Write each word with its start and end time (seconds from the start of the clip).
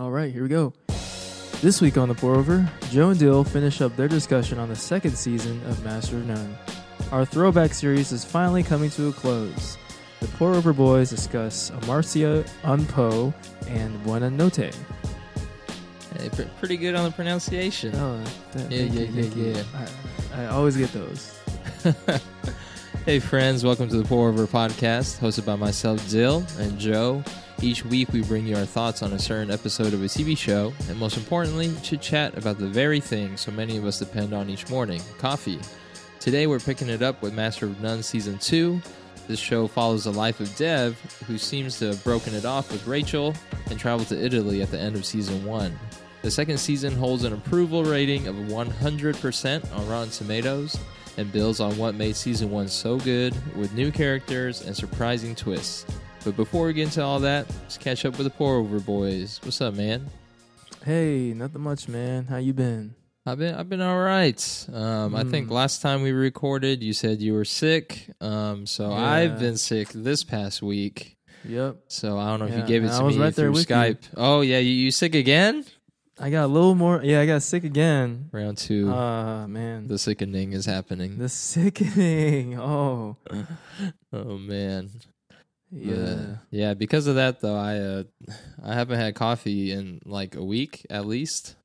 All 0.00 0.10
right, 0.10 0.32
here 0.32 0.42
we 0.42 0.48
go. 0.48 0.72
This 1.60 1.82
week 1.82 1.98
on 1.98 2.08
the 2.08 2.14
Pour 2.14 2.34
Over, 2.34 2.66
Joe 2.90 3.10
and 3.10 3.20
Dill 3.20 3.44
finish 3.44 3.82
up 3.82 3.94
their 3.96 4.08
discussion 4.08 4.58
on 4.58 4.70
the 4.70 4.74
second 4.74 5.14
season 5.14 5.60
of 5.66 5.84
Master 5.84 6.16
of 6.16 6.24
None. 6.26 6.56
Our 7.12 7.26
throwback 7.26 7.74
series 7.74 8.10
is 8.10 8.24
finally 8.24 8.62
coming 8.62 8.88
to 8.92 9.08
a 9.08 9.12
close. 9.12 9.76
The 10.20 10.28
Pour 10.28 10.54
Over 10.54 10.72
boys 10.72 11.10
discuss 11.10 11.70
Amarcia, 11.82 12.48
Unpo, 12.62 13.34
and 13.68 14.02
Buona 14.02 14.30
Notte. 14.30 14.74
Hey, 16.18 16.30
pr- 16.30 16.42
pretty 16.58 16.78
good 16.78 16.94
on 16.94 17.04
the 17.04 17.10
pronunciation. 17.10 17.94
Oh, 17.96 18.24
th- 18.54 18.70
Yeah, 18.70 19.00
yeah, 19.00 19.06
you, 19.10 19.22
yeah, 19.36 19.54
yeah. 19.58 19.62
I, 20.34 20.44
I 20.44 20.46
always 20.46 20.78
get 20.78 20.90
those. 20.94 21.38
hey, 23.04 23.18
friends, 23.18 23.64
welcome 23.64 23.90
to 23.90 23.98
the 23.98 24.04
Pour 24.08 24.30
Over 24.30 24.46
Podcast, 24.46 25.18
hosted 25.18 25.44
by 25.44 25.56
myself, 25.56 26.08
Dill, 26.08 26.42
and 26.58 26.78
Joe. 26.78 27.22
Each 27.62 27.84
week, 27.84 28.10
we 28.14 28.22
bring 28.22 28.46
you 28.46 28.56
our 28.56 28.64
thoughts 28.64 29.02
on 29.02 29.12
a 29.12 29.18
certain 29.18 29.50
episode 29.50 29.92
of 29.92 30.00
a 30.00 30.06
TV 30.06 30.36
show, 30.36 30.72
and 30.88 30.98
most 30.98 31.18
importantly, 31.18 31.70
chit 31.82 32.00
chat 32.00 32.38
about 32.38 32.56
the 32.56 32.66
very 32.66 33.00
thing 33.00 33.36
so 33.36 33.52
many 33.52 33.76
of 33.76 33.84
us 33.84 33.98
depend 33.98 34.32
on 34.32 34.48
each 34.48 34.70
morning 34.70 35.02
coffee. 35.18 35.58
Today, 36.20 36.46
we're 36.46 36.58
picking 36.58 36.88
it 36.88 37.02
up 37.02 37.20
with 37.20 37.34
Master 37.34 37.66
of 37.66 37.78
None 37.82 38.02
Season 38.02 38.38
2. 38.38 38.80
This 39.28 39.38
show 39.38 39.66
follows 39.66 40.04
the 40.04 40.12
life 40.12 40.40
of 40.40 40.56
Dev, 40.56 40.98
who 41.26 41.36
seems 41.36 41.78
to 41.80 41.88
have 41.88 42.02
broken 42.02 42.34
it 42.34 42.46
off 42.46 42.72
with 42.72 42.86
Rachel 42.86 43.34
and 43.68 43.78
traveled 43.78 44.08
to 44.08 44.18
Italy 44.18 44.62
at 44.62 44.70
the 44.70 44.78
end 44.78 44.96
of 44.96 45.04
Season 45.04 45.44
1. 45.44 45.78
The 46.22 46.30
second 46.30 46.56
season 46.56 46.94
holds 46.94 47.24
an 47.24 47.34
approval 47.34 47.84
rating 47.84 48.26
of 48.26 48.36
100% 48.36 49.76
on 49.76 49.88
Rotten 49.88 50.10
Tomatoes 50.10 50.78
and 51.18 51.30
builds 51.30 51.60
on 51.60 51.76
what 51.76 51.94
made 51.94 52.16
season 52.16 52.50
1 52.50 52.68
so 52.68 52.98
good 52.98 53.34
with 53.54 53.74
new 53.74 53.92
characters 53.92 54.62
and 54.62 54.74
surprising 54.74 55.34
twists. 55.34 55.84
But 56.24 56.36
before 56.36 56.66
we 56.66 56.72
get 56.74 56.84
into 56.84 57.02
all 57.02 57.20
that, 57.20 57.48
let's 57.62 57.78
catch 57.78 58.04
up 58.04 58.18
with 58.18 58.24
the 58.24 58.30
Pour 58.30 58.56
Over 58.56 58.78
Boys. 58.80 59.40
What's 59.42 59.60
up, 59.60 59.74
man? 59.74 60.06
Hey, 60.84 61.32
nothing 61.34 61.62
much, 61.62 61.88
man. 61.88 62.26
How 62.26 62.36
you 62.36 62.52
been? 62.52 62.94
I've 63.26 63.38
been 63.38 63.54
I've 63.54 63.68
been 63.68 63.80
all 63.82 63.98
right. 64.00 64.66
Um, 64.72 65.14
I 65.14 65.24
think 65.24 65.48
Mm. 65.48 65.52
last 65.52 65.82
time 65.82 66.02
we 66.02 66.12
recorded, 66.12 66.82
you 66.82 66.92
said 66.92 67.20
you 67.20 67.34
were 67.34 67.44
sick. 67.44 68.10
Um, 68.20 68.66
so 68.66 68.88
Yeah. 68.90 68.96
I've 68.96 69.38
been 69.38 69.56
sick 69.56 69.88
this 69.94 70.24
past 70.24 70.62
week. 70.62 71.16
Yep. 71.46 71.76
So 71.88 72.18
I 72.18 72.26
don't 72.28 72.40
know 72.40 72.46
if 72.54 72.58
you 72.58 72.66
gave 72.66 72.84
it 72.84 72.88
to 72.88 73.02
me 73.04 73.18
right 73.18 73.34
through 73.34 73.52
with 73.52 73.68
you. 73.68 73.74
Skype. 73.76 73.98
Oh 74.16 74.40
yeah, 74.40 74.58
you, 74.58 74.72
you 74.72 74.90
sick 74.90 75.14
again? 75.14 75.64
I 76.18 76.28
got 76.30 76.44
a 76.44 76.48
little 76.48 76.74
more. 76.74 77.00
Yeah, 77.02 77.20
I 77.20 77.26
got 77.26 77.42
sick 77.42 77.64
again. 77.64 78.28
Round 78.32 78.58
two. 78.58 78.90
Ah, 78.90 79.46
man. 79.46 79.86
the 79.88 79.98
sickening 79.98 80.52
is 80.52 80.66
happening. 80.66 81.16
The 81.18 81.28
sickening. 81.30 82.58
Oh, 82.58 83.16
oh 84.12 84.36
man. 84.38 84.90
Yeah. 85.70 85.94
But, 85.96 86.38
yeah. 86.50 86.74
Because 86.74 87.06
of 87.06 87.16
that, 87.16 87.40
though, 87.40 87.56
I 87.56 87.76
uh, 87.78 88.02
I 88.62 88.74
haven't 88.74 88.98
had 88.98 89.14
coffee 89.14 89.72
in 89.72 90.00
like 90.04 90.34
a 90.36 90.44
week 90.44 90.86
at 90.90 91.06
least. 91.06 91.56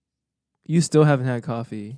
You 0.65 0.81
still 0.81 1.03
haven't 1.03 1.27
had 1.27 1.43
coffee. 1.43 1.97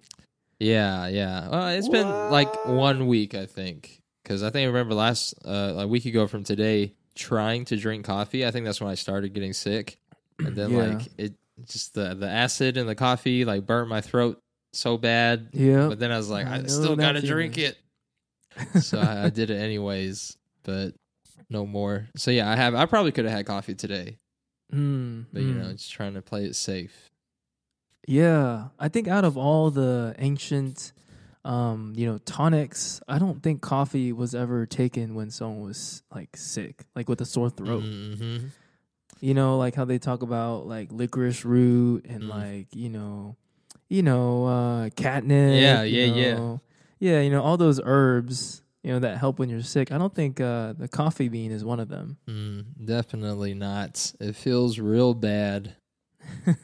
Yeah, 0.60 1.08
yeah. 1.08 1.50
Well, 1.50 1.68
it's 1.70 1.88
been 1.90 2.08
like 2.32 2.66
one 2.66 3.08
week, 3.08 3.36
I 3.36 3.46
think, 3.46 4.02
because 4.24 4.44
I 4.44 4.50
think 4.50 4.64
I 4.64 4.68
remember 4.68 4.96
last 4.96 5.36
uh, 5.46 5.76
a 5.78 5.88
week 5.88 6.06
ago 6.06 6.28
from 6.28 6.44
today 6.44 6.94
trying 7.16 7.66
to 7.66 7.78
drink 7.78 8.06
coffee. 8.06 8.46
I 8.46 8.52
think 8.52 8.66
that's 8.66 8.82
when 8.82 8.90
I 8.90 8.96
started 8.96 9.34
getting 9.34 9.54
sick, 9.54 9.98
and 10.40 10.56
then 10.56 10.72
Yeah. 10.72 10.78
like 10.78 11.08
it 11.18 11.34
just 11.66 11.94
the 11.94 12.14
the 12.16 12.28
acid 12.30 12.78
in 12.78 12.88
the 12.88 12.96
coffee 12.96 13.46
like 13.46 13.66
burnt 13.66 13.90
my 13.90 14.02
throat 14.02 14.40
so 14.74 14.98
bad. 14.98 15.50
Yeah. 15.54 15.88
But 15.88 16.00
then 16.00 16.12
I 16.12 16.18
was 16.18 16.30
like, 16.30 16.48
I 16.48 16.58
I, 16.58 16.64
still 16.66 16.96
gotta 16.96 17.22
drink 17.22 17.58
it, 17.58 17.78
so 18.82 19.00
I, 19.00 19.26
I 19.26 19.30
did 19.30 19.50
it 19.50 19.58
anyways. 19.58 20.38
But 20.64 20.94
no 21.50 21.66
more. 21.66 22.08
So 22.16 22.32
yeah, 22.32 22.50
I 22.52 22.56
have. 22.56 22.76
I 22.76 22.86
probably 22.86 23.12
could 23.12 23.26
have 23.26 23.34
had 23.34 23.46
coffee 23.46 23.76
today, 23.76 24.18
Mm, 24.74 25.26
but 25.32 25.42
you 25.42 25.54
mm. 25.54 25.64
know, 25.64 25.72
just 25.72 25.92
trying 25.92 26.14
to 26.16 26.22
play 26.22 26.46
it 26.46 26.56
safe. 26.56 27.10
Yeah, 28.08 28.68
I 28.80 28.88
think 28.88 29.08
out 29.08 29.26
of 29.26 29.38
all 29.38 29.70
the 29.70 30.16
ancient, 30.18 30.94
um, 31.44 31.94
you 31.96 32.06
know, 32.06 32.20
tonics, 32.20 33.02
I 33.08 33.20
don't 33.20 33.44
think 33.44 33.62
coffee 33.62 34.14
was 34.14 34.34
ever 34.34 34.66
taken 34.66 35.14
when 35.16 35.30
someone 35.30 35.62
was 35.62 36.04
like 36.14 36.36
sick, 36.38 36.86
like 36.96 37.10
with 37.10 37.20
a 37.22 37.26
sore 37.26 37.50
throat. 37.50 37.84
Mm-hmm. 37.84 38.48
You 39.20 39.34
know, 39.34 39.58
like 39.58 39.76
how 39.76 39.84
they 39.86 39.98
talk 40.00 40.22
about 40.22 40.68
like 40.68 40.92
licorice 40.92 41.44
root 41.44 42.06
and 42.08 42.24
Mm. 42.24 42.30
like 42.30 42.68
you 42.76 42.90
know, 42.90 43.36
you 43.90 44.04
know, 44.04 44.46
uh, 44.46 44.90
catnip. 44.96 45.60
Yeah, 45.62 45.84
yeah, 45.84 46.06
yeah. 46.06 46.58
yeah. 47.00 47.22
You 47.22 47.30
know, 47.30 47.42
all 47.42 47.58
those 47.58 47.82
herbs, 47.84 48.62
you 48.84 48.92
know, 48.94 49.00
that 49.00 49.18
help 49.18 49.40
when 49.40 49.50
you're 49.50 49.62
sick. 49.62 49.92
I 49.92 49.98
don't 49.98 50.14
think 50.14 50.40
uh, 50.40 50.74
the 50.74 50.88
coffee 50.88 51.28
bean 51.30 51.52
is 51.52 51.66
one 51.66 51.80
of 51.80 51.90
them. 51.90 52.18
Mm, 52.28 52.66
definitely 52.86 53.54
not. 53.54 54.14
It 54.20 54.36
feels 54.36 54.80
real 54.80 55.14
bad. 55.14 55.76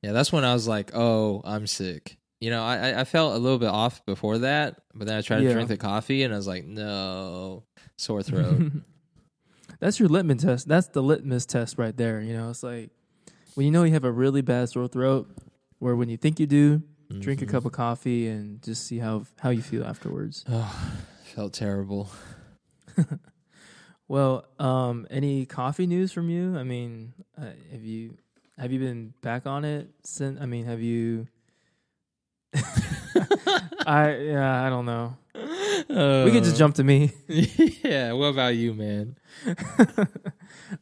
Yeah, 0.00 0.12
that's 0.12 0.30
when 0.32 0.44
I 0.44 0.52
was 0.54 0.68
like, 0.68 0.92
"Oh, 0.94 1.42
I'm 1.44 1.66
sick." 1.66 2.18
You 2.40 2.50
know, 2.50 2.62
I 2.62 3.00
I- 3.00 3.04
felt 3.04 3.34
a 3.34 3.38
little 3.38 3.58
bit 3.58 3.68
off 3.68 4.06
before 4.06 4.38
that, 4.38 4.80
but 4.94 5.08
then 5.08 5.18
I 5.18 5.22
tried 5.22 5.40
to 5.40 5.52
drink 5.52 5.68
the 5.68 5.76
coffee, 5.76 6.22
and 6.22 6.32
I 6.32 6.36
was 6.36 6.46
like, 6.46 6.64
"No, 6.64 7.64
sore 7.96 8.22
throat." 8.22 8.62
That's 9.80 9.98
your 9.98 10.08
litmus 10.08 10.42
test. 10.42 10.68
That's 10.68 10.86
the 10.88 11.02
litmus 11.02 11.46
test 11.46 11.78
right 11.78 11.96
there. 11.96 12.20
You 12.20 12.32
know, 12.34 12.48
it's 12.50 12.62
like 12.62 12.90
when 13.54 13.66
you 13.66 13.72
know 13.72 13.82
you 13.82 13.92
have 13.92 14.04
a 14.04 14.12
really 14.12 14.40
bad 14.40 14.68
sore 14.68 14.86
throat, 14.86 15.28
where 15.80 15.96
when 15.96 16.08
you 16.08 16.16
think 16.16 16.38
you 16.38 16.46
do, 16.46 16.80
drink 17.18 17.42
a 17.42 17.46
Mhm. 17.46 17.50
cup 17.50 17.64
of 17.64 17.72
coffee 17.72 18.28
and 18.28 18.62
just 18.62 18.86
see 18.86 18.98
how 18.98 19.24
how 19.40 19.50
you 19.50 19.62
feel 19.62 19.84
afterwards. 19.84 20.44
Oh, 20.48 20.92
felt 21.38 21.52
terrible. 21.52 22.10
Well, 24.10 24.46
um, 24.58 25.06
any 25.10 25.44
coffee 25.44 25.86
news 25.86 26.12
from 26.12 26.30
you? 26.30 26.56
I 26.56 26.62
mean, 26.62 27.12
uh, 27.38 27.50
have 27.70 27.84
you 27.84 28.16
have 28.58 28.72
you 28.72 28.78
been 28.78 29.12
back 29.20 29.46
on 29.46 29.66
it 29.66 29.90
since? 30.02 30.40
I 30.40 30.46
mean, 30.46 30.64
have 30.64 30.80
you? 30.80 31.28
I 33.86 34.16
yeah, 34.16 34.64
I 34.64 34.70
don't 34.70 34.86
know. 34.86 35.14
we 35.34 36.30
could 36.32 36.42
just 36.42 36.54
Uh, 36.54 36.58
jump 36.58 36.74
to 36.76 36.84
me. 36.84 37.12
yeah. 37.28 38.12
What 38.12 38.28
about 38.28 38.56
you, 38.56 38.72
man? 38.72 39.16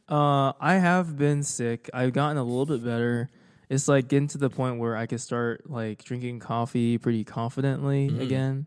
uh, 0.07 0.53
I 0.61 0.75
have 0.75 1.17
been 1.17 1.43
sick. 1.43 1.89
I've 1.93 2.13
gotten 2.13 2.37
a 2.37 2.43
little 2.43 2.65
bit 2.65 2.81
better. 2.81 3.29
It's 3.69 3.89
like 3.89 4.07
getting 4.07 4.29
to 4.29 4.37
the 4.37 4.49
point 4.49 4.79
where 4.79 4.95
I 4.95 5.05
could 5.05 5.19
start 5.19 5.69
like 5.69 6.05
drinking 6.05 6.39
coffee 6.39 6.97
pretty 6.97 7.25
confidently 7.25 8.09
Mm. 8.09 8.21
again. 8.21 8.65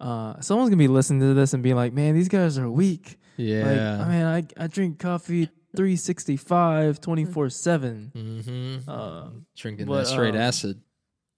Uh, 0.00 0.40
someone's 0.40 0.70
gonna 0.70 0.78
be 0.78 0.88
listening 0.88 1.20
to 1.20 1.34
this 1.34 1.52
and 1.52 1.62
be 1.62 1.74
like, 1.74 1.92
"Man, 1.92 2.14
these 2.14 2.28
guys 2.28 2.58
are 2.58 2.70
weak." 2.70 3.18
Yeah. 3.36 3.64
Like, 3.64 4.06
I 4.06 4.08
mean, 4.10 4.24
I 4.58 4.64
I 4.64 4.66
drink 4.66 4.98
coffee 4.98 5.50
365, 5.76 7.00
24 7.00 7.50
seven. 7.50 8.12
mm-hmm. 8.14 8.90
Uh, 8.90 9.28
Drinking 9.56 9.86
but, 9.86 9.98
that 9.98 10.06
straight 10.06 10.34
um, 10.34 10.40
acid. 10.40 10.80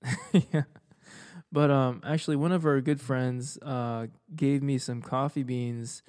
yeah. 0.32 0.62
But 1.50 1.70
um, 1.70 2.00
actually, 2.04 2.36
one 2.36 2.52
of 2.52 2.64
our 2.64 2.80
good 2.80 3.00
friends 3.00 3.58
uh 3.62 4.06
gave 4.34 4.62
me 4.62 4.78
some 4.78 5.02
coffee 5.02 5.42
beans 5.42 6.02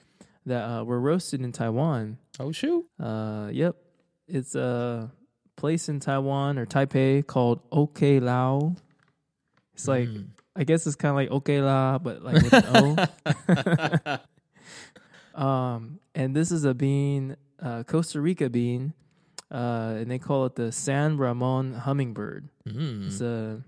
that 0.46 0.64
uh, 0.64 0.84
were 0.84 1.00
roasted 1.00 1.41
in 1.41 1.52
Taiwan. 1.52 2.18
Oh 2.40 2.52
shoot. 2.52 2.85
Uh, 3.00 3.50
yep. 3.52 3.75
It's 4.28 4.56
a 4.56 5.12
place 5.58 5.90
in 5.90 6.00
Taiwan 6.00 6.58
or 6.58 6.66
Taipei 6.66 7.25
called 7.25 7.62
OK 7.72 8.20
Lao. 8.20 8.75
It's 9.74 9.88
like 9.88 10.08
Mm. 10.08 10.28
I 10.56 10.64
guess 10.64 10.86
it's 10.86 10.96
kind 10.96 11.09
of 11.12 11.16
like 11.16 11.31
OK 11.31 11.62
La, 11.62 11.97
but 11.97 12.22
like 12.24 12.36
with 12.36 12.53
an 12.53 14.18
O. 15.36 15.41
um, 15.41 16.00
and 16.16 16.36
this 16.36 16.52
is 16.52 16.64
a 16.64 16.74
bean, 16.74 17.36
uh, 17.62 17.84
Costa 17.84 18.22
Rica 18.22 18.50
bean, 18.50 18.94
uh, 19.52 19.96
and 19.97 20.09
they 20.12 20.19
call 20.19 20.46
it 20.46 20.56
the 20.56 20.72
San 20.72 21.18
Ramon 21.18 21.74
hummingbird. 21.74 22.50
Mm. 22.68 23.08
It's 23.08 23.22
a 23.22 23.64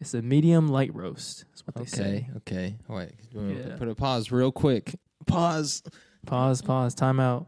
it's 0.00 0.14
a 0.14 0.22
medium 0.22 0.68
light 0.68 0.94
roast. 0.94 1.44
That's 1.50 1.66
what 1.66 1.74
they 1.74 1.82
Okay. 1.82 1.90
say. 1.90 2.30
Okay. 2.38 2.76
Wait. 2.88 3.12
I'm 3.36 3.50
Yeah. 3.56 3.76
Put 3.76 3.88
a 3.88 3.94
pause 3.94 4.32
real 4.32 4.50
quick. 4.52 4.94
Pause. 5.26 5.82
Pause. 6.26 6.62
Pause. 6.62 6.94
Time 6.94 7.20
out. 7.20 7.46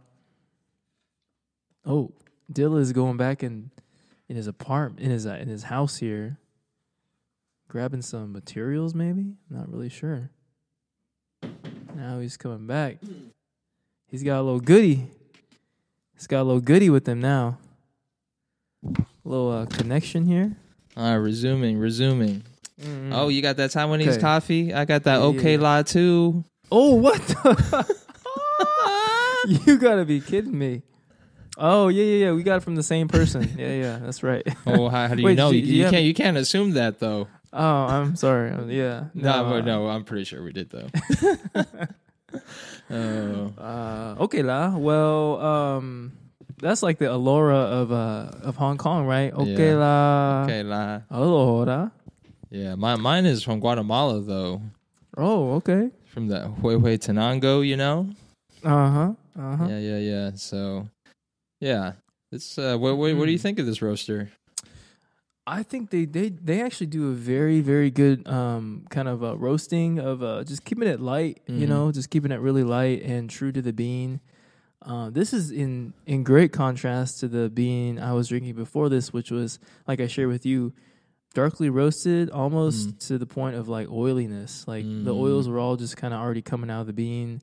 Oh, 1.86 2.12
Dilla 2.52 2.80
is 2.80 2.92
going 2.92 3.16
back 3.16 3.42
in 3.42 3.70
in 4.28 4.36
his 4.36 4.46
apartment 4.46 5.00
in 5.04 5.10
his 5.10 5.26
uh, 5.26 5.38
in 5.40 5.48
his 5.48 5.64
house 5.64 5.96
here, 5.96 6.38
grabbing 7.72 8.02
some 8.02 8.30
materials. 8.34 8.94
Maybe 8.94 9.32
not 9.48 9.72
really 9.72 9.88
sure. 9.88 10.28
Now 11.96 12.20
he's 12.20 12.36
coming 12.36 12.66
back. 12.66 12.98
He's 14.10 14.22
got 14.22 14.40
a 14.40 14.42
little 14.42 14.60
goody. 14.60 15.06
He's 16.14 16.26
got 16.26 16.42
a 16.42 16.44
little 16.44 16.60
goody 16.60 16.90
with 16.90 17.08
him 17.08 17.18
now. 17.20 17.56
A 18.84 19.04
little 19.24 19.50
uh, 19.50 19.64
connection 19.66 20.26
here. 20.26 20.54
All 20.98 21.04
right. 21.04 21.14
Resuming. 21.14 21.78
Resuming. 21.78 22.42
Mm. 22.78 23.10
Oh, 23.14 23.28
you 23.28 23.40
got 23.40 23.56
that 23.56 23.70
Taiwanese 23.70 24.08
Okay. 24.08 24.20
coffee? 24.20 24.74
I 24.74 24.84
got 24.84 25.04
that 25.04 25.16
Yeah, 25.20 25.24
OK. 25.24 25.56
La 25.56 25.80
too. 25.82 26.44
Oh, 26.70 26.94
what? 26.96 27.20
the- 27.26 27.96
you 29.66 29.78
gotta 29.78 30.04
be 30.04 30.20
kidding 30.20 30.58
me. 30.58 30.82
Oh 31.56 31.88
yeah, 31.88 32.04
yeah, 32.04 32.26
yeah. 32.26 32.32
We 32.32 32.42
got 32.42 32.56
it 32.56 32.62
from 32.62 32.74
the 32.76 32.82
same 32.82 33.08
person. 33.08 33.48
Yeah, 33.58 33.72
yeah. 33.72 33.98
That's 33.98 34.22
right. 34.22 34.42
Oh, 34.66 34.88
how, 34.90 35.08
how 35.08 35.14
do 35.14 35.20
you 35.22 35.26
Wait, 35.28 35.36
know? 35.36 35.50
You, 35.50 35.60
you 35.60 35.84
you 35.84 35.90
can't. 35.90 36.04
You 36.04 36.14
can't 36.14 36.36
assume 36.36 36.72
that 36.72 36.98
though. 36.98 37.28
Oh, 37.52 37.84
I'm 37.86 38.16
sorry. 38.16 38.50
Yeah. 38.74 39.04
No, 39.14 39.44
but 39.50 39.64
no, 39.64 39.88
I'm 39.88 40.04
pretty 40.04 40.24
sure 40.24 40.42
we 40.42 40.52
did 40.52 40.70
though. 40.70 40.88
oh, 42.90 43.52
Uh, 43.58 44.14
okay, 44.20 44.42
la. 44.42 44.76
Well, 44.76 45.40
um, 45.40 46.12
that's 46.60 46.82
like 46.82 46.98
the 46.98 47.12
Alora 47.12 47.56
of 47.56 47.92
uh 47.92 48.30
of 48.42 48.56
Hong 48.56 48.78
Kong, 48.78 49.06
right? 49.06 49.32
Okay 49.34 49.74
la. 49.74 50.44
Okay, 50.44 50.62
la. 50.62 51.00
Alora. 51.10 51.92
Yeah, 52.50 52.74
my, 52.74 52.96
mine 52.96 53.24
is 53.26 53.42
from 53.42 53.60
Guatemala 53.60 54.20
though, 54.20 54.60
Oh, 55.16 55.52
okay. 55.54 55.90
from 56.08 56.28
the 56.28 56.50
Huehuetenango, 56.60 57.66
you 57.66 57.76
know. 57.76 58.08
Uh 58.64 58.90
huh. 58.90 59.12
Uh 59.38 59.56
huh. 59.56 59.66
Yeah, 59.68 59.78
yeah, 59.78 59.98
yeah. 59.98 60.30
So, 60.36 60.88
yeah, 61.60 61.92
it's. 62.30 62.58
Uh, 62.58 62.76
what, 62.78 62.96
what, 62.96 63.14
what 63.16 63.26
do 63.26 63.32
you 63.32 63.38
Mm. 63.38 63.42
think 63.42 63.58
of 63.58 63.66
this 63.66 63.80
roaster? 63.82 64.30
I 65.46 65.62
think 65.64 65.90
they 65.90 66.04
they 66.04 66.28
they 66.28 66.62
actually 66.62 66.86
do 66.86 67.10
a 67.10 67.14
very 67.14 67.60
very 67.60 67.90
good 67.90 68.26
um 68.28 68.86
kind 68.90 69.08
of 69.08 69.24
uh, 69.24 69.36
roasting 69.36 69.98
of 69.98 70.22
uh 70.22 70.44
just 70.44 70.64
keeping 70.64 70.86
it 70.88 71.00
light, 71.00 71.42
you 71.48 71.66
Mhm. 71.66 71.68
know, 71.68 71.92
just 71.92 72.10
keeping 72.10 72.30
it 72.32 72.40
really 72.40 72.62
light 72.64 73.02
and 73.02 73.28
true 73.28 73.50
to 73.52 73.60
the 73.62 73.72
bean. 73.72 74.20
Uh, 74.80 75.10
this 75.10 75.32
is 75.32 75.50
in 75.50 75.94
in 76.06 76.22
great 76.22 76.52
contrast 76.52 77.20
to 77.20 77.28
the 77.28 77.50
bean 77.50 77.98
I 77.98 78.12
was 78.12 78.28
drinking 78.28 78.54
before 78.54 78.88
this, 78.88 79.12
which 79.12 79.30
was 79.30 79.58
like 79.86 80.00
I 80.00 80.06
shared 80.06 80.28
with 80.28 80.46
you, 80.46 80.72
darkly 81.34 81.70
roasted, 81.70 82.30
almost 82.30 82.88
Mm. 82.90 82.98
to 83.08 83.18
the 83.18 83.26
point 83.26 83.56
of 83.56 83.68
like 83.68 83.88
oiliness. 83.90 84.66
Like 84.68 84.84
the 84.84 85.12
Mm. 85.14 85.18
oils 85.18 85.48
were 85.48 85.58
all 85.58 85.76
just 85.76 85.96
kind 85.96 86.14
of 86.14 86.20
already 86.20 86.42
coming 86.42 86.70
out 86.70 86.82
of 86.82 86.86
the 86.86 86.92
bean, 86.92 87.42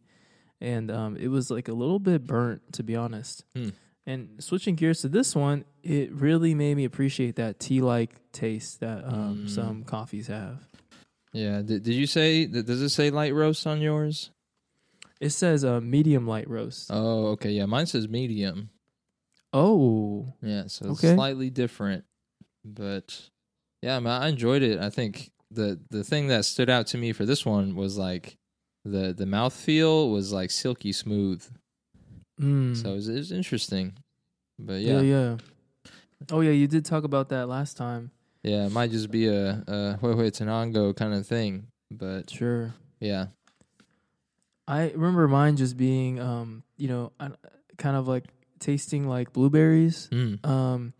and 0.61 0.89
um, 0.91 1.17
it 1.17 1.27
was 1.29 1.49
like 1.51 1.67
a 1.67 1.73
little 1.73 1.99
bit 1.99 2.25
burnt, 2.25 2.61
to 2.73 2.83
be 2.83 2.95
honest. 2.95 3.43
Hmm. 3.55 3.69
And 4.09 4.43
switching 4.43 4.73
gears 4.73 5.01
to 5.01 5.07
this 5.07 5.35
one, 5.35 5.65
it 5.83 6.11
really 6.11 6.55
made 6.55 6.75
me 6.75 6.83
appreciate 6.85 7.35
that 7.35 7.59
tea-like 7.59 8.31
taste 8.31 8.79
that 8.79 9.05
um, 9.05 9.43
Mm. 9.45 9.49
some 9.49 9.83
coffees 9.83 10.25
have. 10.27 10.67
Yeah, 11.31 11.61
did, 11.61 11.83
did 11.83 11.93
you 11.93 12.07
say? 12.07 12.47
Does 12.47 12.81
it 12.81 12.89
say 12.89 13.11
light 13.11 13.35
roast 13.35 13.67
on 13.67 13.81
yours? 13.81 14.31
It 15.21 15.29
says 15.29 15.63
uh, 15.63 15.79
medium 15.79 16.25
light 16.25 16.49
roast. 16.49 16.89
Oh, 16.91 17.27
okay. 17.33 17.51
Yeah, 17.51 17.67
mine 17.67 17.85
says 17.85 18.07
medium. 18.09 18.71
Oh, 19.53 20.33
Yeah, 20.41 20.63
so 20.67 20.89
it's 20.89 21.03
Okay. 21.03 21.13
slightly 21.13 21.51
different, 21.51 22.03
but 22.65 23.29
yeah, 23.83 23.97
I, 23.97 23.99
mean, 23.99 24.07
I 24.09 24.27
enjoyed 24.29 24.63
it. 24.63 24.79
I 24.79 24.89
think 24.89 25.31
the 25.51 25.79
the 25.91 26.03
thing 26.03 26.27
that 26.27 26.45
stood 26.45 26.69
out 26.69 26.87
to 26.87 26.97
me 26.97 27.13
for 27.13 27.25
this 27.25 27.45
one 27.45 27.75
was 27.75 27.95
like 27.97 28.37
the 28.85 29.13
the 29.13 29.25
mouth 29.27 29.53
feel 29.53 30.09
was 30.09 30.31
like 30.33 30.49
silky 30.51 30.91
smooth. 30.93 31.43
Mm. 32.39 32.75
So 32.75 32.91
it 32.91 32.95
was, 32.95 33.09
it 33.09 33.15
was 33.15 33.31
interesting. 33.31 33.93
But 34.57 34.81
yeah. 34.81 35.01
yeah, 35.01 35.01
yeah, 35.01 35.37
Oh 36.31 36.41
yeah, 36.41 36.51
you 36.51 36.67
did 36.67 36.85
talk 36.85 37.03
about 37.03 37.29
that 37.29 37.47
last 37.47 37.77
time. 37.77 38.11
yeah, 38.43 38.65
it 38.65 38.71
might 38.71 38.91
just 38.91 39.09
be 39.11 39.27
a 39.27 39.63
a 39.67 39.97
Huehuetenango 40.01 40.95
kind 40.95 41.13
of 41.13 41.25
thing. 41.27 41.67
But 41.91 42.29
Sure. 42.29 42.73
yeah, 42.99 43.27
I 44.67 44.91
remember 44.91 45.27
mine 45.27 45.55
just 45.57 45.77
being, 45.77 46.19
um, 46.19 46.63
you 46.77 46.87
know, 46.87 47.11
kind 47.77 47.95
of 47.95 48.07
like 48.07 48.25
tasting 48.59 49.07
like 49.07 49.33
blueberries, 49.33 50.07
mm. 50.11 50.45
um, 50.45 50.93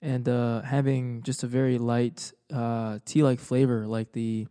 and 0.00 0.28
uh, 0.28 0.62
having 0.62 1.22
just 1.22 1.42
a 1.42 1.46
very 1.46 1.78
light 1.78 2.32
uh, 2.52 2.98
tea-like 3.04 3.40
flavor. 3.40 3.86
Like 3.86 4.12
the 4.12 4.46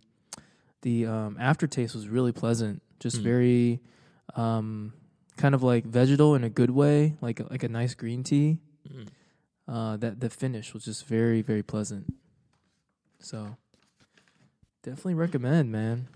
the 0.81 1.05
um, 1.05 1.37
aftertaste 1.39 1.95
was 1.95 2.07
really 2.09 2.31
pleasant, 2.33 2.81
just 2.99 3.17
Mm. 3.19 3.23
very 3.23 3.79
um, 4.35 4.93
kind 5.37 5.55
of 5.55 5.63
like 5.63 5.85
vegetal 5.85 6.35
in 6.35 6.43
a 6.43 6.49
good 6.49 6.71
way, 6.71 7.15
like 7.21 7.39
like 7.49 7.63
a 7.63 7.69
nice 7.69 7.93
green 7.93 8.23
tea. 8.23 8.59
Mm. 8.89 9.07
Uh, 9.67 9.97
that 9.97 10.19
the 10.21 10.29
finish 10.29 10.73
was 10.73 10.85
just 10.85 11.05
very 11.05 11.41
very 11.41 11.63
pleasant. 11.63 12.13
So 13.19 13.57
definitely 14.83 15.15
recommend, 15.15 15.71
man. 15.71 16.07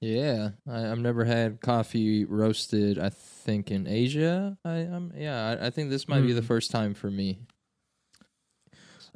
yeah. 0.00 0.50
I, 0.68 0.90
I've 0.90 0.98
never 0.98 1.24
had 1.24 1.60
coffee 1.60 2.24
roasted. 2.24 2.98
I 2.98 3.08
think 3.10 3.70
in 3.70 3.86
Asia. 3.86 4.58
I 4.64 4.82
um 4.82 5.12
yeah. 5.16 5.56
I, 5.60 5.66
I 5.66 5.70
think 5.70 5.90
this 5.90 6.06
might 6.08 6.22
be 6.22 6.32
the 6.32 6.40
Mm. 6.42 6.46
first 6.52 6.70
time 6.70 6.94
for 6.94 7.10
me. 7.10 7.38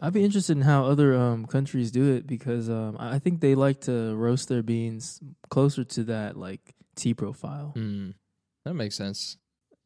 I'd 0.01 0.13
be 0.13 0.25
interested 0.25 0.57
in 0.57 0.63
how 0.63 0.87
other 0.87 1.15
um, 1.15 1.47
countries 1.47 1.91
do 1.93 2.13
it 2.15 2.27
because 2.27 2.69
um, 2.69 2.97
I 2.99 3.15
I 3.17 3.19
think 3.21 3.41
they 3.41 3.55
like 3.55 3.81
to 3.83 4.15
roast 4.17 4.49
their 4.49 4.63
beans 4.63 5.21
closer 5.51 5.85
to 5.85 6.05
that 6.05 6.37
like 6.37 6.75
tea 6.97 7.15
profile. 7.15 7.75
Mm. 7.77 8.15
That 8.65 8.75
makes 8.75 8.97
sense. 8.97 9.37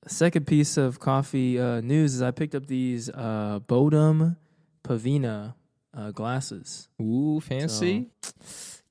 Second 0.07 0.47
piece 0.47 0.77
of 0.77 1.01
coffee 1.01 1.59
uh, 1.59 1.81
news 1.81 2.15
is 2.15 2.23
I 2.23 2.31
picked 2.31 2.55
up 2.55 2.67
these 2.67 3.11
uh, 3.11 3.61
Bodum 3.67 4.37
Pavina 4.85 5.55
uh, 5.97 6.13
glasses. 6.13 6.89
Ooh, 7.03 7.41
fancy. 7.41 8.09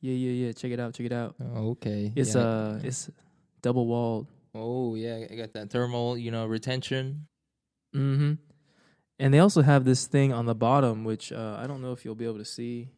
Yeah, 0.01 0.13
yeah, 0.13 0.45
yeah. 0.45 0.51
Check 0.51 0.71
it 0.71 0.79
out. 0.79 0.93
Check 0.93 1.05
it 1.07 1.13
out. 1.13 1.35
Oh, 1.41 1.69
okay. 1.71 2.11
It's 2.15 2.35
yeah. 2.35 2.41
uh, 2.41 2.79
it's 2.83 3.09
double 3.61 3.87
walled. 3.87 4.27
Oh 4.53 4.95
yeah, 4.95 5.25
I 5.29 5.35
got 5.35 5.53
that 5.53 5.69
thermal, 5.69 6.17
you 6.17 6.31
know, 6.31 6.45
retention. 6.45 7.27
Mm-hmm. 7.95 8.33
And 9.19 9.33
they 9.33 9.39
also 9.39 9.61
have 9.61 9.85
this 9.85 10.05
thing 10.05 10.33
on 10.33 10.45
the 10.45 10.53
bottom, 10.53 11.03
which 11.03 11.31
uh, 11.31 11.57
I 11.59 11.65
don't 11.65 11.81
know 11.81 11.93
if 11.93 12.05
you'll 12.05 12.15
be 12.15 12.25
able 12.25 12.37
to 12.37 12.45
see, 12.45 12.89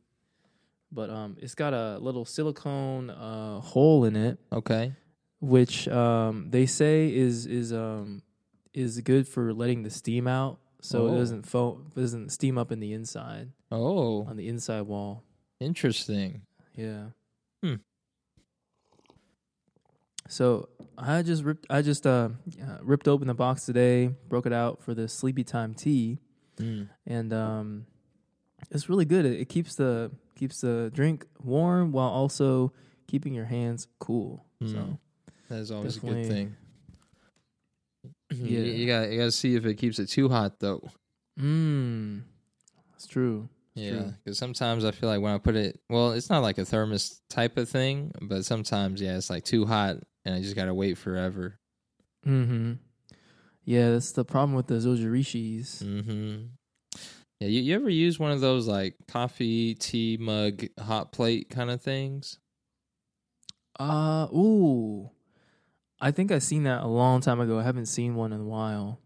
but 0.91 1.09
um, 1.09 1.37
it's 1.39 1.55
got 1.55 1.73
a 1.73 1.97
little 1.99 2.25
silicone 2.25 3.09
uh, 3.09 3.61
hole 3.61 4.03
in 4.03 4.15
it. 4.15 4.39
Okay. 4.51 4.93
Which 5.39 5.87
um, 5.87 6.49
they 6.51 6.65
say 6.65 7.13
is 7.13 7.45
is 7.45 7.71
um, 7.73 8.21
is 8.73 8.99
good 9.01 9.27
for 9.27 9.53
letting 9.53 9.83
the 9.83 9.89
steam 9.89 10.27
out, 10.27 10.59
so 10.81 11.07
it 11.07 11.11
Oh. 11.11 11.17
doesn't 11.17 11.45
fo- 11.47 11.81
doesn't 11.95 12.29
steam 12.31 12.57
up 12.57 12.71
in 12.71 12.79
the 12.79 12.93
inside 12.93 13.51
Oh, 13.71 14.25
on 14.25 14.35
the 14.37 14.47
inside 14.47 14.81
wall. 14.81 15.23
interesting. 15.59 16.41
Yeah. 16.75 17.07
Hmm. 17.63 17.75
So 20.27 20.69
I 20.97 21.21
just 21.23 21.43
ripped 21.43 21.65
I 21.69 21.81
just 21.81 22.05
uh, 22.05 22.29
uh, 22.61 22.77
ripped 22.81 23.07
open 23.07 23.27
the 23.27 23.33
box 23.33 23.65
today, 23.65 24.13
broke 24.27 24.45
it 24.45 24.53
out 24.53 24.81
for 24.83 24.93
the 24.93 25.07
sleepy 25.07 25.43
time 25.43 25.73
tea, 25.73 26.19
Mm. 26.57 26.89
and 27.07 27.31
um, 27.33 27.85
it's 28.69 28.89
really 28.89 29.05
good. 29.05 29.25
It, 29.25 29.39
it 29.39 29.49
keeps 29.49 29.75
the 29.75 30.11
keeps 30.35 30.59
the 30.61 30.91
drink 30.93 31.25
warm 31.41 31.91
while 31.93 32.09
also 32.09 32.73
keeping 33.07 33.33
your 33.33 33.45
hands 33.45 33.87
cool. 33.99 34.45
Mm. 34.61 34.71
So 34.71 34.99
That 35.49 35.57
is 35.59 35.71
always 35.71 35.97
a 35.97 35.99
good 35.99 36.25
thing. 36.25 36.55
Yeah. 36.55 36.59
You, 38.31 38.59
you 38.61 38.87
got 38.87 39.09
you 39.09 39.17
got 39.17 39.25
to 39.25 39.31
see 39.31 39.55
if 39.55 39.65
it 39.65 39.75
keeps 39.75 39.97
it 39.97 40.05
too 40.05 40.29
hot 40.29 40.59
though. 40.59 40.87
mm, 41.39 42.21
it's 42.93 43.07
true. 43.07 43.49
It's 43.75 43.85
Yeah, 43.91 44.11
because 44.23 44.37
sometimes 44.37 44.85
I 44.85 44.91
feel 44.91 45.09
like 45.09 45.19
when 45.19 45.33
I 45.33 45.39
put 45.39 45.55
it, 45.55 45.79
well, 45.89 46.11
it's 46.11 46.29
not 46.29 46.43
like 46.43 46.59
a 46.59 46.65
thermos 46.65 47.21
type 47.29 47.57
of 47.57 47.67
thing, 47.67 48.11
but 48.21 48.45
sometimes 48.45 49.01
yeah, 49.01 49.17
it's 49.17 49.31
like 49.31 49.45
too 49.45 49.65
hot, 49.65 49.97
and 50.25 50.35
I 50.35 50.41
just 50.41 50.55
gotta 50.55 50.75
wait 50.75 50.97
forever. 50.99 51.59
Mm-hmm. 52.25 52.73
Yeah, 53.65 53.91
that's 53.91 54.11
the 54.11 54.25
problem 54.25 54.53
with 54.55 54.67
the 54.67 54.75
Zojirushis. 54.75 55.83
Mm-hmm. 55.83 56.45
Yeah, 57.39 57.47
you, 57.47 57.61
you 57.61 57.75
ever 57.75 57.89
use 57.89 58.19
one 58.19 58.31
of 58.31 58.41
those 58.41 58.67
like 58.67 58.95
coffee 59.07 59.73
tea 59.73 60.17
mug 60.19 60.65
hot 60.79 61.11
plate 61.11 61.49
kind 61.49 61.71
of 61.71 61.81
things? 61.81 62.37
Uh, 63.79 64.27
ooh. 64.33 65.09
I 66.01 66.11
think 66.11 66.31
I 66.31 66.39
seen 66.39 66.63
that 66.63 66.83
a 66.83 66.87
long 66.87 67.21
time 67.21 67.39
ago. 67.39 67.59
I 67.59 67.63
haven't 67.63 67.87
seen 67.87 68.15
one 68.15 68.31
in 68.33 68.41
a 68.41 68.45
while. 68.45 68.99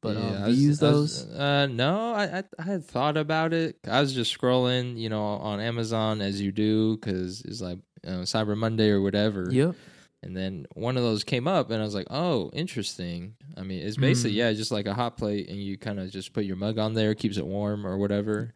But 0.00 0.16
Yeah, 0.16 0.22
um, 0.28 0.36
do 0.36 0.48
was- 0.50 0.60
you 0.60 0.68
use 0.68 0.82
I 0.82 0.90
was- 0.92 1.26
those? 1.26 1.36
uh, 1.36 1.66
no, 1.66 2.12
I, 2.12 2.38
I 2.38 2.44
I 2.58 2.62
had 2.62 2.84
thought 2.84 3.16
about 3.16 3.52
it. 3.52 3.78
I 3.88 4.00
was 4.00 4.12
just 4.14 4.36
scrolling, 4.36 4.96
you 4.98 5.08
know, 5.08 5.22
on 5.22 5.60
Amazon 5.60 6.20
as 6.20 6.40
you 6.40 6.52
do, 6.52 6.96
because 6.96 7.40
it's 7.42 7.60
like 7.60 7.78
you 8.04 8.10
know, 8.10 8.18
Cyber 8.20 8.56
Monday 8.56 8.90
or 8.90 9.00
whatever. 9.02 9.48
Yep. 9.50 9.74
And 10.22 10.36
then 10.36 10.66
one 10.74 10.96
of 10.96 11.02
those 11.04 11.22
came 11.24 11.46
up, 11.48 11.70
and 11.70 11.80
I 11.80 11.84
was 11.84 11.94
like, 11.94 12.06
"Oh, 12.10 12.50
interesting." 12.52 13.34
I 13.56 13.62
mean, 13.62 13.80
it's 13.86 13.96
basically 13.96 14.32
Mm. 14.32 14.36
yeah, 14.36 14.52
just 14.52 14.70
like 14.72 14.86
a 14.86 14.94
hot 14.94 15.16
plate, 15.16 15.48
and 15.48 15.58
you 15.58 15.76
kind 15.78 15.98
of 16.00 16.10
just 16.10 16.32
put 16.32 16.44
your 16.44 16.56
mug 16.56 16.78
on 16.78 16.94
there, 16.94 17.14
keeps 17.14 17.36
it 17.36 17.46
warm 17.46 17.84
or 17.86 17.96
whatever. 17.98 18.54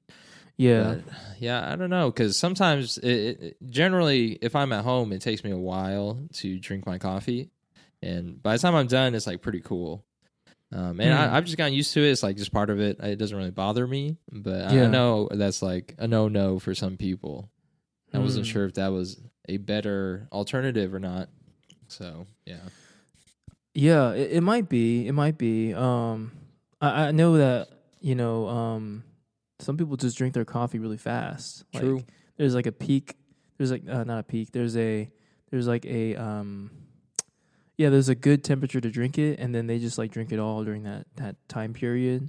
Yeah. 0.57 0.97
But, 1.05 1.15
yeah, 1.39 1.73
I 1.73 1.77
don't 1.77 1.91
know 1.91 2.11
because 2.11 2.37
sometimes 2.39 2.99
it, 2.99 3.09
it 3.43 3.57
generally, 3.71 4.39
if 4.43 4.55
I'm 4.55 4.73
at 4.73 4.85
home, 4.85 5.13
it 5.13 5.21
takes 5.21 5.43
me 5.45 5.51
a 5.51 5.57
while 5.59 6.19
to 6.35 6.59
drink 6.59 6.87
my 6.87 6.99
coffee, 6.99 7.51
and 8.03 8.41
by 8.43 8.53
the 8.57 8.59
time 8.61 8.75
I'm 8.75 8.87
done, 8.87 9.15
it's 9.15 9.27
like 9.27 9.43
pretty 9.43 9.61
cool. 9.61 10.05
Um, 10.75 11.01
and 11.01 11.13
Hmm. 11.13 11.35
I, 11.35 11.37
I've 11.37 11.45
just 11.45 11.59
gotten 11.59 11.75
used 11.75 11.93
to 11.95 12.01
it. 12.01 12.11
It's 12.11 12.23
like 12.23 12.37
just 12.37 12.53
part 12.53 12.71
of 12.71 12.81
it. 12.81 12.99
It 13.01 13.17
doesn't 13.17 13.37
really 13.37 13.51
bother 13.51 13.87
me, 13.87 14.17
but 14.31 14.65
I 14.69 14.75
Yeah. 14.75 14.89
know 14.89 15.29
that's 15.31 15.61
like 15.63 15.95
a 15.99 16.07
no 16.09 16.29
no 16.29 16.59
for 16.59 16.75
some 16.75 16.97
people. 16.97 17.51
I 18.15 18.19
wasn't 18.19 18.47
Mm. 18.47 18.51
sure 18.53 18.65
if 18.67 18.75
that 18.75 18.89
was 18.89 19.21
a 19.49 19.57
better 19.59 20.29
alternative 20.33 20.95
or 20.95 20.99
not. 21.01 21.29
So 21.89 22.27
yeah, 22.47 22.61
Yeah, 23.75 24.13
it, 24.13 24.33
it 24.33 24.41
might 24.43 24.69
be. 24.69 25.07
It 25.07 25.13
might 25.13 25.39
be. 25.39 25.73
Um, 25.75 26.33
I, 26.81 27.07
I 27.09 27.11
know 27.13 27.37
that 27.39 27.69
you 28.01 28.15
know. 28.15 28.49
Um, 28.49 29.05
some 29.63 29.77
people 29.77 29.97
just 29.97 30.17
drink 30.19 30.35
their 30.35 30.45
coffee 30.45 30.79
really 30.79 30.97
fast. 30.99 31.65
Like, 31.73 31.83
true. 31.83 32.03
there's 32.37 32.55
like 32.55 32.67
a 32.67 32.73
peak. 32.73 33.17
There's 33.59 33.71
like 33.71 33.83
uh, 33.89 34.05
not 34.05 34.19
a 34.19 34.23
peak. 34.23 34.53
There's 34.53 34.77
a 34.77 35.11
there's 35.51 35.67
like 35.67 35.85
a 35.87 36.17
um, 36.17 36.71
yeah. 37.77 37.91
There's 37.91 38.09
a 38.09 38.15
good 38.15 38.43
temperature 38.45 38.81
to 38.81 38.91
drink 38.91 39.19
it, 39.19 39.39
and 39.39 39.55
then 39.55 39.67
they 39.67 39.79
just 39.79 39.99
like 39.99 40.11
drink 40.11 40.33
it 40.33 40.39
all 40.39 40.65
during 40.65 40.83
that 40.85 41.07
that 41.17 41.37
time 41.49 41.73
period. 41.73 42.29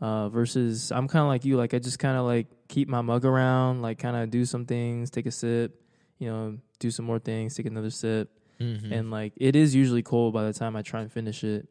Uh, 0.00 0.28
versus 0.28 0.92
I'm 0.92 1.08
kind 1.08 1.22
of 1.22 1.28
like 1.28 1.44
you. 1.44 1.56
Like 1.56 1.72
I 1.74 1.78
just 1.78 1.98
kind 1.98 2.16
of 2.18 2.24
like 2.26 2.46
keep 2.68 2.88
my 2.88 3.00
mug 3.00 3.24
around, 3.24 3.80
like 3.82 3.98
kind 3.98 4.16
of 4.16 4.30
do 4.30 4.44
some 4.44 4.66
things, 4.66 5.10
take 5.10 5.24
a 5.26 5.30
sip, 5.30 5.80
you 6.18 6.28
know, 6.28 6.58
do 6.78 6.90
some 6.90 7.04
more 7.06 7.18
things, 7.18 7.54
take 7.54 7.66
another 7.66 7.90
sip 7.90 8.30
Mhm. 8.60 8.92
and 8.92 9.10
like 9.10 9.32
it 9.36 9.56
is 9.56 9.74
usually 9.74 10.02
cold 10.02 10.32
by 10.32 10.44
the 10.44 10.52
time 10.52 10.76
I 10.76 10.82
try 10.82 11.00
and 11.00 11.10
finish 11.10 11.42
it. 11.42 11.66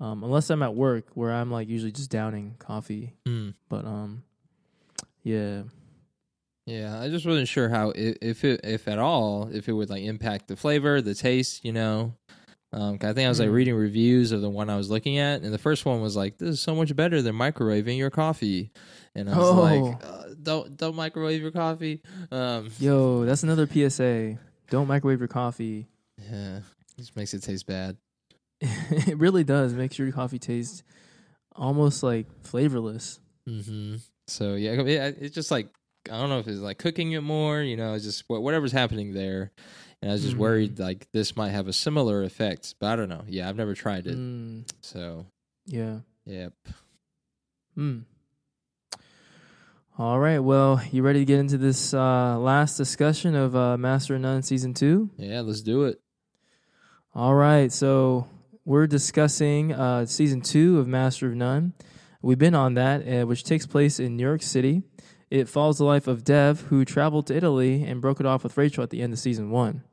Um, 0.00 0.22
unless 0.22 0.48
I'm 0.50 0.62
at 0.62 0.74
work 0.76 1.06
where 1.14 1.32
I'm 1.32 1.50
like 1.50 1.68
usually 1.68 1.90
just 1.92 2.10
downing 2.10 2.54
coffee. 2.58 3.14
Mm. 3.26 3.54
But 3.68 3.84
um, 3.84 4.22
yeah, 5.22 5.62
Yeah, 6.66 7.00
I 7.00 7.08
just 7.08 7.26
wasn't 7.26 7.48
sure 7.48 7.68
how 7.68 7.92
if 7.96 8.44
it 8.44 8.60
if 8.64 8.86
at 8.88 8.98
all 8.98 9.48
if 9.52 9.68
it 9.68 9.72
would 9.72 9.90
like 9.90 10.02
impact 10.04 10.48
the 10.48 10.56
flavor, 10.56 11.00
the 11.00 11.14
taste, 11.14 11.64
you 11.64 11.72
know. 11.72 12.14
Um, 12.70 12.98
I 13.00 13.14
think 13.14 13.24
I 13.24 13.28
was 13.30 13.40
like 13.40 13.48
Mm. 13.48 13.54
reading 13.54 13.74
reviews 13.74 14.30
of 14.30 14.42
the 14.42 14.50
one 14.50 14.68
I 14.68 14.76
was 14.76 14.90
looking 14.90 15.16
at, 15.16 15.40
and 15.40 15.52
the 15.54 15.58
first 15.58 15.86
one 15.86 16.02
was 16.02 16.14
like, 16.16 16.36
"This 16.36 16.50
is 16.50 16.60
so 16.60 16.74
much 16.74 16.94
better 16.94 17.22
than 17.22 17.34
microwaving 17.34 17.96
your 17.96 18.10
coffee," 18.10 18.70
and 19.14 19.28
I 19.30 19.38
was 19.38 19.48
Oh. 19.48 19.62
like, 19.62 20.04
uh, 20.04 20.34
"Don't 20.42 20.76
don't 20.76 20.94
microwave 20.94 21.40
your 21.40 21.50
coffee." 21.50 22.02
Um, 22.30 22.68
yo, 22.78 23.24
that's 23.24 23.42
another 23.42 23.66
PSA. 23.66 24.38
Don't 24.68 24.86
microwave 24.86 25.18
your 25.18 25.28
coffee. 25.28 25.88
yeah, 26.30 26.60
just 26.98 27.16
makes 27.16 27.32
it 27.32 27.42
taste 27.42 27.66
bad. 27.66 27.96
it 28.60 29.16
really 29.18 29.44
does. 29.44 29.72
Makes 29.74 29.98
your 29.98 30.10
coffee 30.12 30.38
taste 30.38 30.82
almost 31.54 32.02
like 32.02 32.26
flavorless. 32.44 33.20
hmm 33.46 33.96
So 34.26 34.54
yeah, 34.54 34.72
it- 34.72 35.18
it's 35.20 35.34
just 35.34 35.50
like 35.50 35.68
I 36.10 36.18
don't 36.18 36.30
know 36.30 36.38
if 36.38 36.48
it's 36.48 36.60
like 36.60 36.78
cooking 36.78 37.12
it 37.12 37.20
more, 37.22 37.60
you 37.60 37.76
know, 37.76 37.92
it's 37.94 38.04
just 38.04 38.24
wha- 38.28 38.38
whatever's 38.38 38.72
happening 38.72 39.12
there. 39.12 39.50
And 40.00 40.10
I 40.10 40.14
was 40.14 40.22
just 40.22 40.36
Mhm. 40.36 40.38
worried 40.40 40.78
like 40.78 41.10
this 41.12 41.36
might 41.36 41.50
have 41.50 41.68
a 41.68 41.72
similar 41.72 42.22
effect, 42.22 42.76
but 42.80 42.86
I 42.92 42.96
don't 42.96 43.08
know. 43.08 43.24
Yeah, 43.26 43.48
I've 43.48 43.56
never 43.56 43.74
tried 43.74 44.06
it, 44.06 44.16
Mm, 44.16 44.64
so 44.80 45.26
yeah. 45.66 46.00
yep. 46.24 46.54
Mm. 47.76 48.04
All 49.98 50.18
right. 50.20 50.38
Well, 50.38 50.80
you 50.92 51.02
ready 51.02 51.18
to 51.20 51.24
get 51.24 51.40
into 51.40 51.58
this 51.58 51.92
uh, 51.92 52.38
last 52.38 52.76
discussion 52.76 53.34
of 53.34 53.56
uh, 53.56 53.76
Master 53.76 54.14
of 54.14 54.20
None 54.20 54.42
season 54.42 54.72
two? 54.72 55.10
Yeah, 55.16 55.40
let's 55.40 55.60
do 55.62 55.84
it. 55.84 56.00
All 57.14 57.34
right. 57.34 57.72
So 57.72 58.28
we're 58.68 58.86
discussing 58.86 59.72
uh, 59.72 60.04
season 60.04 60.42
two 60.42 60.78
of 60.78 60.86
Master 60.86 61.26
of 61.26 61.34
None. 61.34 61.72
We've 62.20 62.38
been 62.38 62.54
on 62.54 62.74
that, 62.74 63.00
uh, 63.00 63.26
which 63.26 63.42
takes 63.42 63.64
place 63.64 63.98
in 63.98 64.18
New 64.18 64.22
York 64.22 64.42
City. 64.42 64.82
It 65.30 65.48
follows 65.48 65.78
the 65.78 65.86
life 65.86 66.06
of 66.06 66.22
Dev, 66.22 66.60
who 66.68 66.84
traveled 66.84 67.28
to 67.28 67.34
Italy 67.36 67.82
and 67.82 68.02
broke 68.02 68.20
it 68.20 68.26
off 68.26 68.42
with 68.42 68.58
Rachel 68.58 68.82
at 68.82 68.90
the 68.90 69.00
end 69.00 69.14
of 69.14 69.18
season 69.18 69.48
one. 69.48 69.84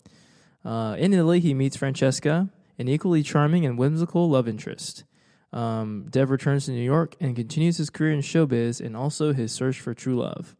Uh, 0.66 0.98
in 1.00 1.14
Italy, 1.14 1.40
he 1.40 1.54
meets 1.54 1.78
Francesca, 1.78 2.50
an 2.78 2.90
equally 2.90 3.24
charming 3.24 3.66
and 3.66 3.78
whimsical 3.78 4.30
love 4.30 4.46
interest. 4.46 5.06
Um, 5.54 6.08
Dev 6.10 6.30
returns 6.30 6.66
to 6.66 6.72
New 6.72 6.84
York 6.84 7.16
and 7.22 7.34
continues 7.34 7.78
his 7.78 7.90
career 7.90 8.12
in 8.12 8.20
showbiz 8.20 8.86
and 8.86 8.98
also 8.98 9.32
his 9.32 9.54
search 9.54 9.80
for 9.80 9.94
true 9.94 10.18
love. 10.18 10.54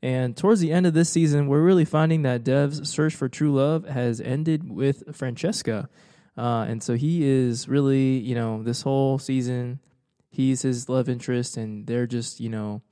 And 0.00 0.34
towards 0.34 0.62
the 0.62 0.72
end 0.72 0.86
of 0.86 0.94
this 0.94 1.10
season, 1.10 1.46
we're 1.46 1.60
really 1.60 1.84
finding 1.84 2.22
that 2.22 2.42
Dev's 2.42 2.88
search 2.88 3.14
for 3.14 3.28
true 3.28 3.52
love 3.52 3.86
has 3.86 4.18
ended 4.18 4.70
with 4.70 5.14
Francesca. 5.14 5.90
Uh, 6.36 6.64
and 6.68 6.82
so 6.82 6.94
he 6.94 7.24
is 7.24 7.68
really, 7.68 8.18
you 8.18 8.34
know, 8.34 8.62
this 8.62 8.82
whole 8.82 9.18
season, 9.18 9.80
he's 10.30 10.62
his 10.62 10.88
love 10.88 11.08
interest, 11.08 11.56
and 11.56 11.86
they're 11.86 12.06
just, 12.06 12.40
you 12.40 12.48
know, 12.48 12.82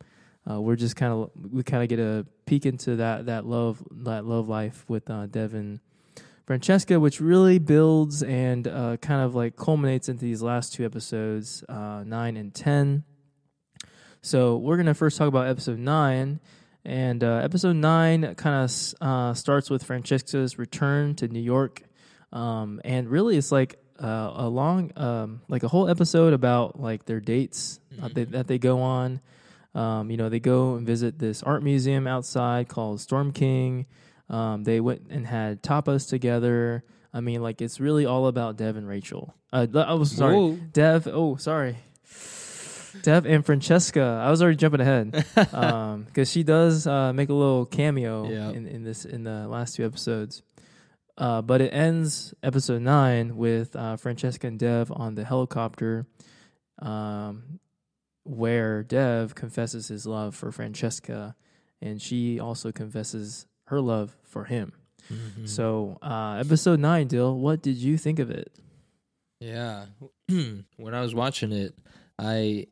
uh, 0.51 0.61
we're 0.61 0.77
just 0.77 0.97
kind 0.97 1.13
of 1.13 1.31
we 1.53 1.63
kind 1.63 1.83
of 1.83 1.89
get 1.89 1.99
a 1.99 2.27
peek 2.47 2.65
into 2.67 2.97
that 2.97 3.27
that 3.27 3.45
love 3.47 3.83
that 3.91 4.25
love 4.25 4.49
life 4.49 4.85
with 4.89 5.09
uh, 5.11 5.27
Dev 5.27 5.55
and 5.55 5.81
Francesca, 6.47 6.99
which 6.99 7.21
really 7.21 7.59
builds 7.59 8.23
and 8.23 8.67
uh, 8.67 8.97
kind 8.97 9.21
of 9.21 9.35
like 9.35 9.57
culminates 9.57 10.09
into 10.09 10.25
these 10.25 10.41
last 10.41 10.73
two 10.73 10.85
episodes, 10.85 11.63
uh, 11.69 12.03
nine 12.07 12.37
and 12.37 12.55
ten. 12.55 13.05
So 14.23 14.57
we're 14.57 14.79
gonna 14.79 14.95
first 14.95 15.19
talk 15.19 15.29
about 15.29 15.47
episode 15.47 15.79
nine, 15.79 16.41
and 16.85 17.23
uh, 17.23 17.41
episode 17.45 17.77
nine 17.77 18.35
kind 18.37 18.65
of 18.65 18.95
uh, 19.01 19.35
starts 19.35 19.69
with 19.69 19.85
Francesca's 19.85 20.59
return 20.59 21.15
to 21.17 21.29
New 21.29 21.43
York, 21.43 21.83
um, 22.33 22.81
and 22.85 23.09
really 23.09 23.37
it's 23.37 23.51
like 23.53 23.79
uh, 24.03 24.33
a 24.37 24.49
long, 24.49 24.93
um, 24.97 25.41
like 25.49 25.63
a 25.63 25.69
whole 25.69 25.89
episode 25.89 26.33
about 26.33 26.81
like 26.81 27.05
their 27.07 27.21
dates 27.21 27.81
that, 27.99 28.15
they, 28.15 28.25
that 28.25 28.47
they 28.47 28.59
go 28.59 28.81
on. 28.81 29.21
Um, 29.75 30.11
you 30.11 30.17
know, 30.17 30.29
they 30.29 30.41
go 30.41 30.75
and 30.77 30.87
visit 30.87 31.19
this 31.19 31.43
art 31.43 31.63
museum 31.63 32.07
outside 32.07 32.69
called 32.69 33.01
Storm 33.01 33.33
King. 33.33 33.87
Um, 34.29 34.65
they 34.65 34.81
went 34.81 35.07
and 35.11 35.27
had 35.27 35.63
tapas 35.63 36.09
together. 36.09 36.85
I 37.13 37.21
mean, 37.21 37.43
like 37.43 37.61
it's 37.63 37.81
really 37.81 38.05
all 38.07 38.27
about 38.27 38.57
Dev 38.57 38.77
and 38.77 38.87
Rachel. 38.89 39.35
Uh, 39.53 39.67
I 39.75 39.95
was 39.95 40.11
sorry, 40.13 40.35
Whoa. 40.37 40.59
Dev. 40.73 41.09
Oh, 41.11 41.37
sorry, 41.37 41.77
Dev 43.03 43.25
and 43.27 43.45
Francesca. 43.45 44.21
I 44.25 44.31
was 44.31 44.43
already 44.43 44.57
jumping 44.57 44.81
ahead 44.81 45.13
because 45.35 46.31
she 46.31 46.43
does 46.43 46.87
uh, 46.87 47.13
make 47.13 47.29
a 47.29 47.35
little 47.35 47.65
cameo 47.67 48.29
Yeah. 48.29 48.51
in, 48.51 48.67
in 48.67 48.85
this 48.85 49.05
in 49.05 49.25
the 49.25 49.47
last 49.49 49.77
two 49.77 49.87
episodes. 49.87 50.43
Uh, 51.19 51.43
but 51.43 51.61
it 51.61 51.75
ends 51.75 52.33
episode 52.45 52.81
nine 52.81 53.37
with 53.37 53.75
uh, 53.75 53.97
Francesca 53.97 54.47
and 54.47 54.57
Dev 54.59 54.93
on 54.95 55.17
the 55.17 55.25
helicopter, 55.25 56.07
um, 56.81 57.59
where 58.23 58.85
Dev 58.85 59.35
confesses 59.35 59.89
his 59.89 60.07
love 60.07 60.37
for 60.37 60.53
Francesca, 60.53 61.35
and 61.83 62.01
she 62.01 62.39
also 62.39 62.71
confesses 62.71 63.47
her 63.67 63.81
love 63.81 64.17
for 64.23 64.45
him. 64.45 64.73
Mhm. 65.11 65.49
So, 65.49 65.99
uh, 66.03 66.37
episode 66.39 66.79
nine, 66.79 67.09
Dill, 67.09 67.37
what 67.37 67.63
did 67.63 67.77
you 67.79 67.97
think 67.99 68.21
of 68.21 68.31
it? 68.31 68.53
Yeah. 69.41 69.87
when 70.29 70.95
I 70.95 71.01
was 71.01 71.15
watching 71.17 71.51
it, 71.51 71.75
I, 72.19 72.67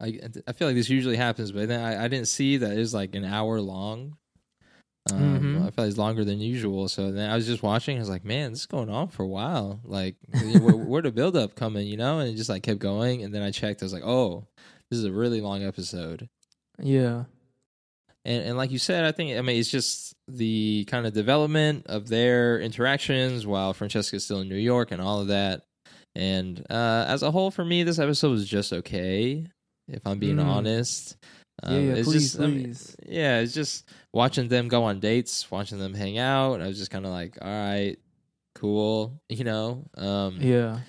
I 0.00 0.18
I 0.48 0.52
feel 0.52 0.66
like 0.66 0.76
this 0.76 0.88
usually 0.88 1.16
happens, 1.16 1.52
but 1.52 1.68
then 1.68 1.80
I, 1.80 2.04
I 2.04 2.08
didn't 2.08 2.28
see 2.28 2.56
that 2.56 2.72
it 2.72 2.78
was 2.78 2.94
like 2.94 3.14
an 3.14 3.24
hour 3.24 3.60
long. 3.60 4.16
Um, 5.12 5.18
Mhm. 5.20 5.56
I 5.58 5.64
felt 5.64 5.78
like 5.78 5.88
it's 5.88 5.98
longer 5.98 6.24
than 6.24 6.40
usual. 6.40 6.88
So 6.88 7.12
then 7.12 7.28
I 7.30 7.34
was 7.36 7.46
just 7.46 7.62
watching. 7.62 7.96
I 7.96 8.00
was 8.00 8.08
like, 8.08 8.24
man, 8.24 8.52
this 8.52 8.60
is 8.60 8.66
going 8.66 8.88
on 8.88 9.08
for 9.08 9.22
a 9.22 9.28
while. 9.28 9.80
Like, 9.84 10.16
where, 10.32 10.76
where 10.76 11.02
the 11.02 11.12
build 11.12 11.36
up 11.36 11.54
coming, 11.56 11.86
you 11.86 11.96
know? 11.98 12.20
And 12.20 12.30
it 12.30 12.36
just 12.36 12.48
like 12.48 12.62
kept 12.62 12.78
going. 12.80 13.22
And 13.22 13.34
then 13.34 13.42
I 13.42 13.50
checked. 13.50 13.82
I 13.82 13.84
was 13.84 13.92
like, 13.92 14.02
oh, 14.04 14.46
this 14.90 14.98
is 14.98 15.04
a 15.04 15.12
really 15.12 15.40
long 15.42 15.62
episode. 15.62 16.28
Yeah, 16.82 17.24
And 18.24 18.42
and 18.44 18.56
like 18.56 18.70
you 18.70 18.78
said, 18.78 19.04
I 19.04 19.12
think 19.12 19.36
I 19.38 19.42
mean 19.42 19.60
it's 19.60 19.70
just 19.70 20.14
the 20.26 20.84
kind 20.88 21.06
of 21.06 21.12
development 21.12 21.86
of 21.86 22.08
their 22.08 22.58
interactions 22.58 23.46
while 23.46 23.74
Francesca's 23.74 24.24
still 24.24 24.40
in 24.40 24.48
New 24.48 24.56
York 24.56 24.90
and 24.90 25.00
all 25.02 25.20
of 25.20 25.28
that. 25.28 25.62
And 26.16 26.60
uh, 26.70 27.04
as 27.08 27.22
a 27.22 27.30
whole, 27.30 27.50
for 27.50 27.64
me, 27.64 27.82
this 27.82 27.98
episode 27.98 28.30
was 28.30 28.48
just 28.48 28.72
okay. 28.72 29.44
If 29.88 30.06
I'm 30.06 30.18
being 30.18 30.36
Mm. 30.36 30.44
honest, 30.46 31.16
yeah, 31.62 31.70
yeah. 31.78 31.92
Um, 31.92 31.96
it's 31.96 32.08
Please, 32.08 32.32
just, 32.32 32.40
I 32.40 32.46
mean, 32.46 32.76
yeah, 33.06 33.38
it's 33.40 33.54
just 33.54 33.88
watching 34.12 34.48
them 34.48 34.68
go 34.68 34.84
on 34.84 35.00
dates, 35.00 35.50
watching 35.50 35.78
them 35.78 35.94
hang 35.94 36.18
out. 36.18 36.60
I 36.60 36.66
was 36.66 36.78
just 36.78 36.90
kind 36.90 37.04
of 37.06 37.12
like, 37.12 37.38
all 37.40 37.48
right, 37.48 37.96
cool, 38.54 39.20
you 39.28 39.44
know. 39.44 39.84
Um, 39.96 40.38
yeah, 40.40 40.80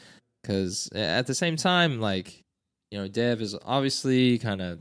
because 0.42 0.90
at 0.94 1.28
the 1.28 1.36
same 1.36 1.56
time, 1.56 2.00
like 2.02 2.42
you 2.92 2.98
know, 3.00 3.08
Dev 3.08 3.42
is 3.42 3.56
obviously 3.66 4.38
kind 4.40 4.62
of 4.62 4.80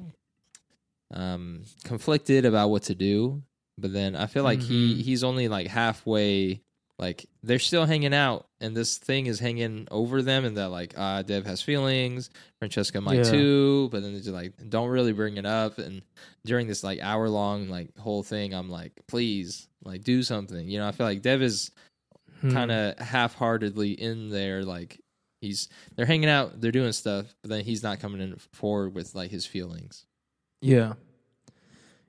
um 1.12 1.62
conflicted 1.84 2.44
about 2.44 2.70
what 2.70 2.82
to 2.84 2.94
do, 2.94 3.42
but 3.78 3.92
then 3.92 4.16
I 4.16 4.26
feel 4.26 4.42
like 4.44 4.60
he 4.62 4.94
Mhm. 4.96 5.02
he's 5.02 5.24
only 5.24 5.48
like 5.48 5.66
halfway. 5.68 6.60
Like 7.04 7.26
they're 7.42 7.58
still 7.58 7.84
hanging 7.86 8.14
out, 8.14 8.46
and 8.60 8.74
this 8.76 8.96
thing 8.98 9.26
is 9.26 9.38
hanging 9.40 9.86
over 9.90 10.22
them, 10.22 10.44
and 10.44 10.56
that 10.56 10.68
like 10.70 10.94
ah, 10.96 11.20
Dev 11.22 11.44
has 11.46 11.60
feelings, 11.60 12.30
Francesca 12.60 13.00
might 13.00 13.16
Yeah. 13.18 13.30
too, 13.30 13.88
but 13.92 14.02
then 14.02 14.12
they 14.14 14.20
just 14.20 14.30
like 14.30 14.52
don't 14.70 14.88
really 14.88 15.12
bring 15.12 15.36
it 15.36 15.44
up. 15.46 15.78
And 15.78 16.02
during 16.46 16.66
this 16.66 16.82
like 16.82 17.00
hour 17.00 17.28
long 17.28 17.68
like 17.68 17.96
whole 17.98 18.22
thing, 18.22 18.54
I'm 18.54 18.70
like, 18.70 18.92
please, 19.06 19.68
like 19.84 20.02
do 20.02 20.22
something. 20.22 20.66
You 20.68 20.78
know, 20.78 20.88
I 20.88 20.92
feel 20.92 21.06
like 21.06 21.22
Dev 21.22 21.42
is 21.42 21.70
Hmm. 22.40 22.50
kind 22.52 22.72
of 22.72 22.98
half-heartedly 22.98 23.92
in 23.92 24.28
there 24.28 24.64
like 24.64 25.00
he's 25.40 25.68
they're 25.94 26.04
hanging 26.04 26.28
out 26.28 26.60
they're 26.60 26.72
doing 26.72 26.92
stuff 26.92 27.34
but 27.42 27.48
then 27.50 27.64
he's 27.64 27.82
not 27.82 28.00
coming 28.00 28.20
in 28.20 28.36
forward 28.52 28.92
with 28.94 29.14
like 29.14 29.30
his 29.30 29.46
feelings 29.46 30.04
Yeah. 30.60 30.94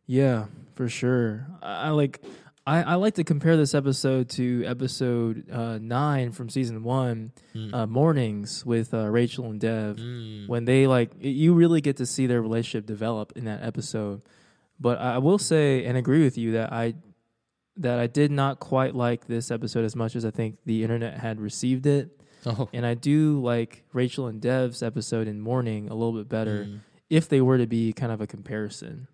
Yeah, 0.08 0.46
for 0.76 0.90
sure. 0.90 1.48
I, 1.62 1.88
I 1.88 1.90
like 1.90 2.22
I, 2.68 2.82
I 2.82 2.96
like 2.96 3.14
to 3.16 3.24
compare 3.24 3.58
this 3.58 3.76
episode 3.76 4.28
to 4.32 4.64
episode 4.66 5.50
uh, 5.52 5.78
nine 5.78 6.32
from 6.32 6.50
season 6.50 6.84
one, 6.84 7.32
Mm. 7.54 7.74
uh, 7.74 7.86
mornings 7.88 8.66
with 8.66 8.94
uh, 8.94 9.08
Rachel 9.08 9.46
and 9.46 9.60
Dev. 9.60 9.98
Mm. 9.98 10.48
When 10.48 10.66
they 10.66 10.88
like, 10.88 11.12
you 11.20 11.54
really 11.54 11.80
get 11.80 11.98
to 11.98 12.06
see 12.06 12.26
their 12.28 12.42
relationship 12.42 12.86
develop 12.88 13.34
in 13.36 13.46
that 13.46 13.62
episode. 13.64 14.24
But 14.80 14.98
I 15.00 15.20
will 15.20 15.38
say 15.38 15.86
and 15.86 15.96
agree 15.98 16.24
with 16.24 16.38
you 16.38 16.54
that 16.54 16.74
I 16.74 16.96
that 17.78 18.00
I 18.00 18.08
did 18.08 18.32
not 18.32 18.60
quite 18.60 18.96
like 18.96 19.28
this 19.28 19.52
episode 19.52 19.84
as 19.86 19.96
much 19.96 20.16
as 20.16 20.26
I 20.26 20.32
think 20.32 20.58
the 20.66 20.82
internet 20.82 21.20
had 21.20 21.40
received 21.42 21.86
it. 21.86 22.10
oh 22.46 22.70
And 22.74 22.86
I 22.86 22.94
do 22.94 23.42
like 23.42 23.84
Rachel 23.94 24.28
and 24.28 24.42
Dev's 24.42 24.82
episode 24.82 25.28
in 25.28 25.40
Morning 25.42 25.90
a 25.90 25.94
little 25.94 26.14
bit 26.14 26.30
better 26.30 26.66
Mm. 26.66 26.80
if 27.10 27.28
they 27.30 27.42
were 27.42 27.58
to 27.58 27.68
be 27.68 27.92
kind 27.94 28.12
of 28.12 28.22
a 28.22 28.28
comparison. 28.28 29.08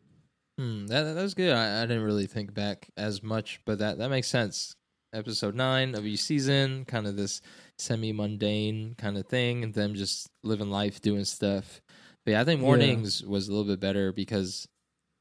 Mm, 0.61 0.87
that 0.89 1.03
that 1.15 1.21
was 1.21 1.33
good 1.33 1.53
I, 1.53 1.79
I 1.81 1.85
didn't 1.87 2.03
really 2.03 2.27
think 2.27 2.53
back 2.53 2.89
as 2.95 3.23
much 3.23 3.59
but 3.65 3.79
that 3.79 3.97
that 3.97 4.09
makes 4.09 4.27
sense 4.27 4.75
episode 5.13 5.55
9 5.55 5.95
of 5.95 6.05
each 6.05 6.21
season 6.21 6.85
kind 6.85 7.07
of 7.07 7.15
this 7.17 7.41
semi 7.77 8.13
mundane 8.13 8.93
kind 8.97 9.17
of 9.17 9.25
thing 9.27 9.63
and 9.63 9.73
them 9.73 9.95
just 9.95 10.29
living 10.43 10.69
life 10.69 11.01
doing 11.01 11.25
stuff 11.25 11.81
but 12.25 12.31
yeah 12.31 12.41
i 12.41 12.43
think 12.45 12.59
Yeah. 12.61 12.65
mornings 12.67 13.23
was 13.23 13.47
a 13.47 13.51
little 13.51 13.65
bit 13.65 13.79
better 13.79 14.11
because 14.13 14.67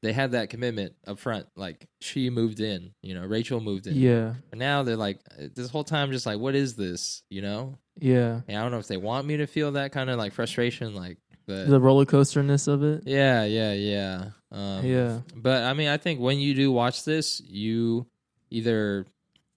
they 0.03 0.13
had 0.13 0.31
that 0.31 0.49
commitment 0.49 0.95
up 1.05 1.19
front. 1.19 1.45
Like 1.55 1.85
she 2.01 2.31
moved 2.31 2.59
in, 2.59 2.95
you 3.03 3.13
know, 3.13 3.23
Rachel 3.23 3.61
moved 3.61 3.85
in. 3.85 3.95
Yeah. 3.95 4.33
But 4.49 4.57
now 4.57 4.81
they're 4.81 4.95
like 4.97 5.19
this 5.53 5.69
whole 5.69 5.83
time, 5.83 6.11
just 6.11 6.25
like, 6.25 6.39
what 6.39 6.55
is 6.55 6.75
this? 6.75 7.21
You 7.29 7.43
know? 7.43 7.77
Yeah. 7.99 8.41
And 8.47 8.57
I 8.57 8.63
don't 8.63 8.71
know 8.71 8.79
if 8.79 8.87
they 8.87 8.97
want 8.97 9.27
me 9.27 9.37
to 9.37 9.45
feel 9.45 9.73
that 9.73 9.91
kind 9.91 10.09
of 10.09 10.17
like 10.17 10.33
frustration, 10.33 10.95
like, 10.95 11.19
The 11.47 11.79
roller 11.79 12.05
coasterness 12.05 12.67
of 12.67 12.83
it. 12.83 13.03
yeah, 13.05 13.43
yeah, 13.43 13.73
yeah. 13.73 14.25
Um, 14.51 14.85
yeah. 14.85 15.19
But 15.35 15.63
I 15.63 15.73
mean, 15.73 15.87
I 15.89 15.97
think 15.97 16.19
when 16.19 16.39
you 16.39 16.53
do 16.53 16.71
watch 16.71 17.03
this, 17.03 17.41
you 17.45 18.05
either 18.49 19.05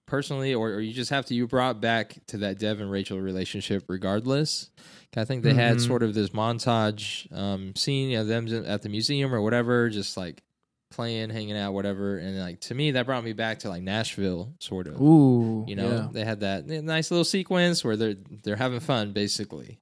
personally 0.07 0.53
or, 0.53 0.69
or 0.69 0.79
you 0.81 0.93
just 0.93 1.09
have 1.09 1.25
to 1.27 1.33
you 1.35 1.47
brought 1.47 1.81
back 1.81 2.17
to 2.27 2.37
that 2.39 2.59
Dev 2.59 2.79
and 2.79 2.91
Rachel 2.91 3.19
relationship 3.19 3.83
regardless. 3.87 4.69
I 5.17 5.23
think 5.23 5.43
they 5.43 5.53
had 5.53 5.77
Mhm. 5.77 5.87
sort 5.87 6.03
of 6.03 6.13
this 6.13 6.31
montage 6.31 7.31
um, 7.33 7.73
scene 7.75 8.17
of 8.17 8.27
them 8.27 8.47
at 8.65 8.81
the 8.81 8.89
museum 8.89 9.33
or 9.33 9.41
whatever, 9.41 9.89
just 9.89 10.17
like 10.17 10.43
playing, 10.91 11.29
hanging 11.29 11.55
out, 11.57 11.73
whatever. 11.73 12.17
And 12.17 12.37
like 12.37 12.59
to 12.61 12.75
me, 12.75 12.91
that 12.91 13.05
brought 13.05 13.23
me 13.23 13.31
back 13.31 13.59
to 13.59 13.69
like 13.69 13.81
Nashville, 13.81 14.53
sort 14.59 14.87
of. 14.87 14.99
Ooh. 15.01 15.63
You 15.67 15.77
know, 15.77 15.89
Yeah. 15.89 16.07
they 16.11 16.25
had 16.25 16.41
that 16.41 16.67
nice 16.67 17.11
little 17.11 17.23
sequence 17.23 17.81
where 17.83 17.95
they're 17.95 18.15
they're 18.43 18.55
having 18.57 18.81
fun, 18.81 19.13
basically, 19.13 19.79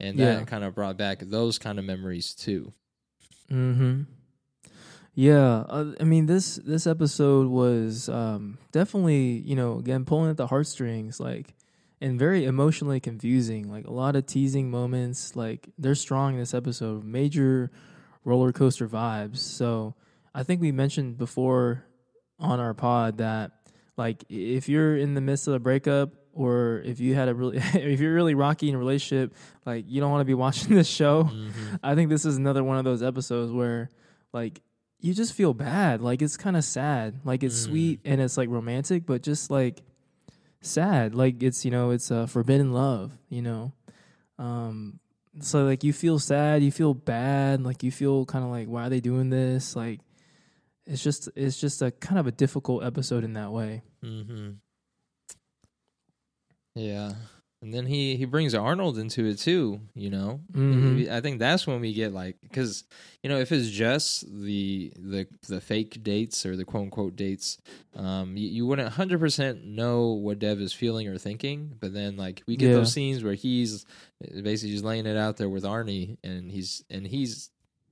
and 0.00 0.18
that 0.18 0.38
Yeah. 0.38 0.44
kind 0.44 0.64
of 0.64 0.74
brought 0.74 0.96
back 0.96 1.20
those 1.20 1.58
kind 1.58 1.78
of 1.78 1.84
memories 1.84 2.34
too. 2.34 2.72
Mm-hmm. 3.50 4.02
Yeah, 5.14 5.64
uh, 5.68 5.92
I 6.00 6.04
mean 6.04 6.26
this 6.26 6.56
this 6.56 6.86
episode 6.86 7.48
was 7.48 8.08
um, 8.08 8.58
definitely 8.72 9.38
you 9.44 9.56
know 9.56 9.78
again 9.78 10.04
pulling 10.04 10.30
at 10.30 10.36
the 10.36 10.46
heartstrings 10.46 11.18
like 11.18 11.54
and 12.00 12.18
very 12.18 12.44
emotionally 12.44 13.00
confusing 13.00 13.68
like 13.68 13.86
a 13.88 13.92
lot 13.92 14.14
of 14.14 14.26
teasing 14.26 14.70
moments 14.70 15.34
like 15.34 15.68
they're 15.76 15.96
strong 15.96 16.34
in 16.34 16.38
this 16.38 16.54
episode 16.54 17.02
major 17.02 17.72
roller 18.24 18.52
coaster 18.52 18.86
vibes 18.88 19.38
so 19.38 19.96
I 20.32 20.44
think 20.44 20.60
we 20.60 20.70
mentioned 20.70 21.18
before 21.18 21.84
on 22.38 22.60
our 22.60 22.72
pod 22.74 23.18
that 23.18 23.50
like 23.96 24.22
if 24.28 24.68
you're 24.68 24.96
in 24.96 25.14
the 25.14 25.20
midst 25.20 25.48
of 25.48 25.54
a 25.54 25.58
breakup 25.58 26.10
or 26.38 26.80
if 26.84 27.00
you 27.00 27.14
had 27.14 27.28
a 27.28 27.34
really 27.34 27.56
if 27.74 27.98
you're 28.00 28.14
really 28.14 28.34
rocky 28.34 28.68
in 28.68 28.74
a 28.74 28.78
relationship 28.78 29.34
like 29.66 29.84
you 29.88 30.00
don't 30.00 30.10
want 30.12 30.20
to 30.20 30.24
be 30.24 30.34
watching 30.34 30.74
this 30.80 30.86
show 30.88 31.24
Mhm. 31.24 31.80
I 31.82 31.94
think 31.96 32.08
this 32.10 32.24
is 32.24 32.36
another 32.36 32.62
one 32.62 32.78
of 32.78 32.84
those 32.84 33.02
episodes 33.02 33.50
where 33.52 33.88
like 34.32 34.60
you 35.00 35.14
just 35.14 35.32
feel 35.32 35.54
bad. 35.54 36.00
Like 36.02 36.22
it's 36.22 36.36
kind 36.36 36.56
of 36.56 36.64
sad. 36.64 37.20
Like 37.24 37.42
it's 37.44 37.54
Mm. 37.60 37.64
sweet 37.68 38.00
and 38.04 38.20
it's 38.20 38.36
like 38.36 38.48
romantic, 38.48 39.06
but 39.06 39.22
just 39.22 39.48
like 39.50 39.80
sad. 40.60 41.14
Like 41.14 41.40
it's, 41.42 41.64
you 41.64 41.70
know, 41.70 41.90
it's 41.90 42.10
a 42.10 42.26
forbidden 42.26 42.72
love, 42.72 43.12
you 43.28 43.42
know. 43.42 43.72
Um 44.38 44.98
so 45.40 45.64
like 45.64 45.84
you 45.84 45.92
feel 45.92 46.18
sad, 46.18 46.62
you 46.62 46.72
feel 46.72 46.94
bad, 46.94 47.62
like 47.62 47.82
you 47.84 47.92
feel 47.92 48.24
kind 48.26 48.44
of 48.44 48.50
like 48.50 48.66
why 48.68 48.86
are 48.86 48.90
they 48.90 49.00
doing 49.00 49.30
this? 49.30 49.76
Like 49.76 50.00
it's 50.86 51.02
just 51.02 51.28
it's 51.36 51.60
just 51.60 51.80
a 51.82 51.90
kind 51.92 52.18
of 52.18 52.26
a 52.26 52.32
difficult 52.32 52.82
episode 52.84 53.22
in 53.24 53.34
that 53.34 53.52
way. 53.52 53.82
Mm-hmm. 54.04 54.50
Yeah, 56.78 57.12
and 57.60 57.74
then 57.74 57.86
he 57.86 58.16
he 58.16 58.24
brings 58.24 58.54
Arnold 58.54 58.98
into 58.98 59.24
it 59.26 59.38
too. 59.38 59.80
You 59.94 60.10
know, 60.10 60.40
Mhm. 60.52 61.10
I 61.10 61.20
think 61.20 61.38
that's 61.40 61.66
when 61.66 61.80
we 61.80 61.92
get 61.92 62.12
like 62.12 62.36
because 62.42 62.84
you 63.22 63.28
know 63.28 63.38
if 63.40 63.50
it's 63.50 63.68
just 63.68 64.24
the 64.30 64.92
the 64.96 65.26
the 65.48 65.60
fake 65.60 66.02
dates 66.04 66.46
or 66.46 66.56
the 66.56 66.64
quote 66.64 66.84
unquote 66.84 67.16
dates, 67.16 67.58
um, 67.96 68.36
you, 68.36 68.48
you 68.48 68.66
wouldn't 68.66 68.88
hundred 68.92 69.18
percent 69.18 69.64
know 69.64 70.08
what 70.12 70.38
Dev 70.38 70.60
is 70.60 70.72
feeling 70.72 71.08
or 71.08 71.18
thinking. 71.18 71.74
But 71.80 71.92
then 71.92 72.16
like 72.16 72.42
we 72.46 72.56
get 72.56 72.68
Yeah. 72.68 72.74
those 72.74 72.92
scenes 72.92 73.24
where 73.24 73.34
he's 73.34 73.84
basically 74.42 74.72
just 74.72 74.84
laying 74.84 75.06
it 75.06 75.16
out 75.16 75.36
there 75.36 75.48
with 75.48 75.64
Arnie, 75.64 76.16
and 76.22 76.50
he's 76.52 76.84
and 76.90 77.06
he's 77.06 77.50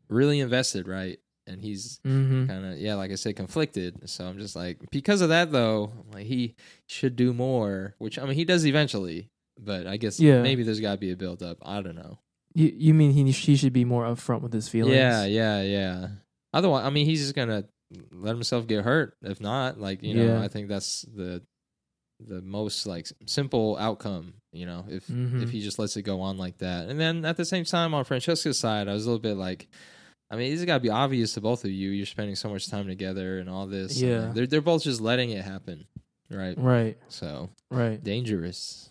really 0.09 0.39
invested, 0.39 0.87
right? 0.87 1.19
And 1.47 1.61
he's 1.63 2.01
Mhm. 2.05 2.49
kind 2.49 2.65
of 2.67 2.79
yeah 2.79 2.95
like 2.97 3.11
i 3.13 3.15
said 3.15 3.37
conflicted 3.37 4.09
so 4.09 4.27
i'm 4.27 4.39
just 4.39 4.57
like 4.57 4.79
because 4.91 5.21
of 5.21 5.29
that 5.29 5.53
though 5.53 5.93
like 6.13 6.27
he 6.27 6.55
should 6.89 7.15
do 7.17 7.33
more 7.33 7.95
which 7.99 8.19
i 8.19 8.25
mean 8.25 8.35
he 8.35 8.45
does 8.45 8.67
eventually 8.67 9.31
but 9.59 9.87
i 9.87 9.97
guess 9.97 10.19
Yeah. 10.19 10.43
maybe 10.43 10.63
there's 10.65 10.81
got 10.81 10.93
to 10.93 10.99
be 10.99 11.13
a 11.13 11.17
build 11.17 11.43
up 11.43 11.59
i 11.63 11.81
don't 11.81 11.95
know 11.95 12.19
You 12.55 12.73
you 12.77 12.95
mean 12.95 13.13
he 13.13 13.31
he 13.31 13.55
should 13.57 13.73
be 13.73 13.85
more 13.85 14.05
upfront 14.05 14.41
with 14.43 14.53
his 14.53 14.69
feelings? 14.69 14.97
yeah 14.97 15.25
yeah 15.25 15.63
yeah 15.63 16.09
otherwise 16.53 16.85
i 16.85 16.91
mean 16.91 17.07
he's 17.07 17.21
just 17.23 17.35
gonna 17.35 17.65
let 18.11 18.35
himself 18.35 18.67
get 18.67 18.85
hurt 18.85 19.17
if 19.23 19.41
not 19.41 19.79
like 19.81 20.03
you 20.03 20.15
know 20.15 20.43
i 20.43 20.49
think 20.49 20.69
that's 20.69 21.03
the 21.15 21.43
the 22.19 22.41
most 22.43 22.87
like 22.87 23.07
simple 23.27 23.77
outcome 23.79 24.35
you 24.53 24.65
know 24.67 24.85
if 24.89 25.07
Mhm. 25.07 25.43
if 25.43 25.51
he 25.51 25.61
just 25.61 25.79
lets 25.79 25.97
it 25.97 26.03
go 26.03 26.21
on 26.23 26.39
like 26.39 26.59
that 26.59 26.89
and 26.89 26.99
then 26.99 27.25
at 27.25 27.37
the 27.37 27.45
same 27.45 27.65
time 27.65 27.93
on 27.95 28.05
francesca's 28.05 28.59
side 28.59 28.89
i 28.89 28.95
was 28.95 29.05
a 29.05 29.09
little 29.11 29.21
bit 29.21 29.37
like 29.37 29.69
I 30.31 30.37
mean, 30.37 30.53
it's 30.53 30.65
got 30.65 30.75
to 30.75 30.81
be 30.81 30.91
obvious 30.91 31.35
to 31.35 31.41
both 31.41 31.65
of 31.65 31.71
you. 31.71 31.91
You're 31.91 32.07
spending 32.07 32.35
so 32.35 32.49
much 32.49 32.69
time 32.69 32.87
together 32.89 33.39
and 33.39 33.49
all 33.49 33.67
this. 33.67 33.97
I 33.99 34.01
mean, 34.03 34.11
Yeah. 34.11 34.33
they're 34.35 34.47
they're 34.47 34.61
both 34.61 34.83
just 34.83 35.01
letting 35.01 35.31
it 35.31 35.45
happen, 35.45 35.87
right? 36.31 36.59
Right. 36.59 36.99
So 37.09 37.51
Right. 37.71 38.03
dangerous. 38.03 38.91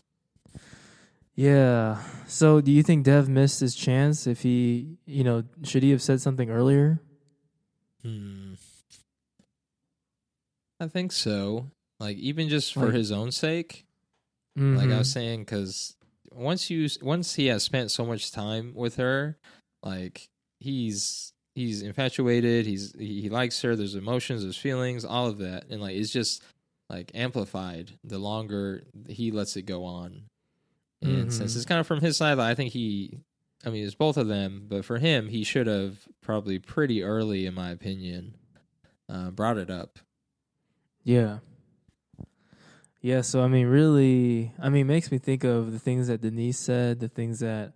Yeah. 1.36 2.02
So, 2.28 2.62
do 2.62 2.72
you 2.72 2.82
think 2.82 3.04
Dev 3.04 3.28
missed 3.28 3.60
his 3.60 3.76
chance? 3.76 4.26
If 4.26 4.42
he, 4.44 4.96
you 5.06 5.26
know, 5.26 5.44
should 5.64 5.84
he 5.84 5.92
have 5.92 6.02
said 6.02 6.22
something 6.22 6.50
earlier? 6.50 7.02
Hmm. 8.04 8.54
I 10.80 10.88
think 10.88 11.12
so. 11.12 11.72
Like 12.00 12.18
even 12.18 12.50
just 12.50 12.74
for 12.74 12.86
Like- 12.86 12.94
his 12.96 13.12
own 13.12 13.32
sake, 13.32 13.86
like 14.56 14.86
I 14.90 14.94
Mhm. 14.94 14.98
was 15.00 15.12
saying, 15.12 15.42
because 15.42 15.96
once 16.32 16.70
you 16.70 16.88
once 17.02 17.36
he 17.36 17.48
has 17.48 17.64
spent 17.64 17.92
so 17.92 18.06
much 18.06 18.32
time 18.32 18.74
with 18.74 18.96
her, 18.98 19.38
like 19.84 20.30
he's 20.66 21.32
he's 21.54 21.82
infatuated. 21.82 22.66
He's 22.66 22.94
he, 22.98 23.22
he 23.22 23.30
likes 23.30 23.62
her. 23.62 23.76
There's 23.76 23.96
emotions, 23.96 24.44
there's 24.44 24.58
feelings, 24.58 25.06
all 25.06 25.28
of 25.28 25.38
that, 25.38 25.66
and 25.70 25.80
like 25.82 25.96
it's 25.96 26.12
just 26.12 26.44
like 26.90 27.12
amplified 27.16 27.92
the 28.04 28.20
longer 28.20 28.84
he 29.08 29.32
lets 29.32 29.56
it 29.56 29.64
go 29.64 29.86
on. 29.86 30.24
And 31.02 31.32
since 31.32 31.54
Mhm. 31.54 31.56
it's 31.58 31.66
kind 31.66 31.80
of 31.80 31.88
from 31.88 32.02
his 32.02 32.18
side, 32.18 32.40
I 32.40 32.56
think 32.56 32.74
he, 32.74 33.20
I 33.66 33.70
mean, 33.70 33.86
it's 33.86 33.96
both 33.96 34.18
of 34.18 34.28
them, 34.28 34.66
but 34.68 34.84
for 34.86 34.98
him, 34.98 35.30
he 35.30 35.44
should 35.44 35.68
have 35.68 36.00
probably 36.22 36.58
pretty 36.60 37.04
early, 37.04 37.46
in 37.46 37.54
my 37.54 37.70
opinion, 37.72 38.36
uh, 39.10 39.30
brought 39.32 39.58
it 39.58 39.70
up. 39.70 40.00
Yeah. 41.04 41.40
Yeah, 43.02 43.22
so 43.22 43.44
I 43.44 43.48
mean 43.48 43.68
really 43.68 44.52
I 44.60 44.70
mean 44.70 44.82
it 44.82 44.90
makes 44.90 45.12
me 45.12 45.20
think 45.20 45.44
of 45.44 45.72
the 45.72 45.80
things 45.80 46.08
that 46.08 46.22
Denise 46.22 46.58
said, 46.58 47.00
the 47.00 47.08
things 47.08 47.40
that 47.40 47.74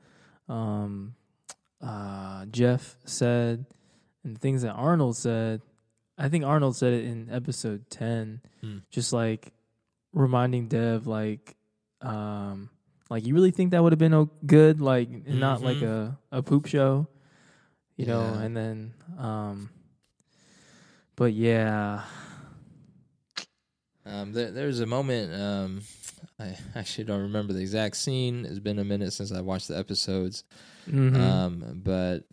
um 0.47 1.13
uh 1.81 2.45
Jeff 2.47 2.97
said, 3.05 3.65
and 4.23 4.39
things 4.39 4.61
that 4.63 4.71
Arnold 4.73 5.15
said. 5.17 5.61
I 6.17 6.27
think 6.27 6.43
Arnold 6.43 6.75
said 6.75 6.91
it 6.93 7.05
in 7.05 7.29
episode 7.31 7.89
10. 7.89 8.41
Hmm. 8.61 8.77
Just 8.91 9.13
like 9.13 9.53
reminding 10.13 10.67
Dev 10.67 11.07
like 11.07 11.55
um 12.01 12.69
like 13.09 13.25
you 13.25 13.33
really 13.33 13.51
think 13.51 13.71
that 13.71 13.81
would 13.83 13.91
have 13.93 13.99
been 13.99 14.13
o- 14.13 14.29
good 14.45 14.81
like 14.81 15.07
and 15.09 15.39
not 15.39 15.61
like 15.61 15.81
a 15.81 16.17
a 16.31 16.41
poop 16.41 16.65
show 16.65 17.07
you 17.95 18.05
know 18.07 18.21
and 18.23 18.55
then 18.57 18.93
um 19.17 19.69
but 21.15 21.31
yeah 21.33 22.03
Um, 24.05 24.31
there, 24.33 24.49
there's 24.51 24.79
a 24.79 24.85
moment. 24.87 25.33
Um, 25.33 25.81
I 26.39 26.55
actually 26.75 27.03
don't 27.05 27.21
remember 27.21 27.53
the 27.53 27.61
exact 27.61 27.97
scene. 27.97 28.45
It's 28.45 28.59
been 28.59 28.79
a 28.79 28.83
minute 28.85 29.13
since 29.13 29.31
I 29.31 29.41
watched 29.41 29.67
the 29.67 29.77
episodes. 29.77 30.43
Mhm. 30.89 31.19
Um, 31.19 31.81
but 31.83 32.23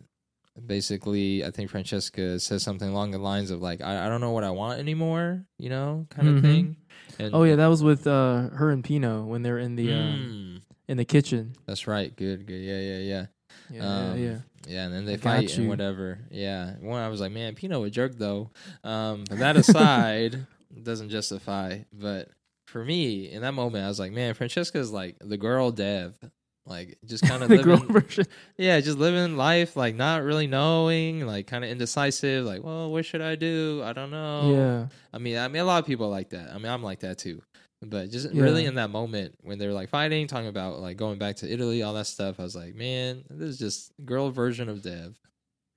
basically, 0.65 1.43
I 1.45 1.51
think 1.51 1.69
Francesca 1.69 2.39
says 2.39 2.63
something 2.63 2.89
along 2.89 3.11
the 3.11 3.19
lines 3.19 3.51
of 3.51 3.61
like, 3.61 3.81
"I, 3.81 4.05
I 4.05 4.09
don't 4.09 4.21
know 4.21 4.31
what 4.31 4.43
I 4.43 4.51
want 4.51 4.79
anymore," 4.79 5.45
you 5.57 5.69
know, 5.69 6.07
kind 6.09 6.27
of 6.27 6.35
Mhm. 6.35 6.41
thing. 6.41 6.77
And, 7.19 7.33
Oh 7.33 7.43
yeah, 7.43 7.55
that 7.55 7.67
was 7.67 7.83
with 7.83 8.05
uh, 8.07 8.49
her 8.49 8.71
and 8.71 8.83
Pino 8.83 9.23
when 9.25 9.41
they're 9.43 9.59
in 9.59 9.75
the 9.75 9.91
um, 9.93 10.59
Mm, 10.59 10.73
in 10.87 10.97
the 10.97 11.05
kitchen. 11.05 11.53
that's 11.65 11.87
right. 11.87 12.15
Good, 12.15 12.45
good. 12.45 12.61
Yeah, 12.61 12.79
yeah, 12.79 12.97
yeah. 12.99 13.25
Yeah, 13.69 14.11
Um, 14.11 14.19
yeah. 14.19 14.39
Yeah, 14.67 14.85
and 14.85 14.93
then 14.93 15.05
they 15.05 15.13
I 15.13 15.17
fight 15.17 15.57
and 15.57 15.67
whatever. 15.69 16.19
Yeah, 16.29 16.73
one 16.79 17.01
I 17.01 17.07
was 17.09 17.21
like, 17.21 17.31
man, 17.31 17.55
Pino 17.55 17.83
a 17.83 17.89
jerk 17.89 18.17
though. 18.17 18.51
Um, 18.83 19.23
but 19.29 19.39
that 19.39 19.55
aside, 19.57 20.45
doesn't 20.83 21.09
justify. 21.09 21.79
But 21.93 22.29
for 22.67 22.83
me, 22.85 23.31
in 23.31 23.41
that 23.41 23.53
moment, 23.53 23.83
I 23.85 23.87
was 23.87 23.99
like, 23.99 24.11
man, 24.11 24.33
Francesca's 24.33 24.91
like 24.91 25.15
the 25.19 25.37
girl 25.37 25.71
Dev, 25.71 26.17
like 26.65 26.97
just 27.05 27.23
kind 27.27 27.41
of 27.41 27.49
the 27.49 27.63
girl 27.63 27.77
living, 27.77 27.93
version. 28.01 28.25
yeah, 28.57 28.79
just 28.81 28.97
living 28.97 29.37
life, 29.37 29.75
like 29.75 29.95
not 29.95 30.23
really 30.23 30.47
knowing, 30.47 31.25
like 31.25 31.47
kind 31.47 31.63
of 31.63 31.69
indecisive, 31.71 32.45
like, 32.45 32.63
well, 32.63 32.91
what 32.91 33.05
should 33.05 33.21
I 33.21 33.35
do? 33.35 33.81
I 33.83 33.93
don't 33.93 34.11
know. 34.11 34.51
Yeah, 34.53 34.87
I 35.13 35.17
mean, 35.17 35.37
I 35.37 35.47
mean, 35.47 35.61
a 35.61 35.65
lot 35.65 35.79
of 35.79 35.85
people 35.85 36.05
are 36.07 36.11
like 36.11 36.29
that. 36.31 36.51
I 36.51 36.57
mean, 36.57 36.67
I'm 36.71 36.83
like 36.83 36.99
that 36.99 37.17
too. 37.17 37.41
But 37.81 38.09
just 38.09 38.31
Yeah. 38.33 38.41
really 38.43 38.65
in 38.65 38.75
that 38.75 38.89
moment 38.89 39.35
when 39.43 39.59
they're 39.59 39.71
like 39.71 39.89
fighting, 39.89 40.25
talking 40.27 40.47
about 40.47 40.79
like 40.79 40.97
going 40.97 41.19
back 41.19 41.35
to 41.37 41.51
Italy, 41.51 41.83
all 41.83 41.93
that 41.93 42.07
stuff, 42.07 42.39
I 42.39 42.43
was 42.43 42.55
like, 42.55 42.73
man, 42.75 43.23
this 43.29 43.49
is 43.49 43.59
just 43.59 43.93
girl 44.03 44.29
version 44.31 44.67
of 44.67 44.81
Dev. 44.81 45.15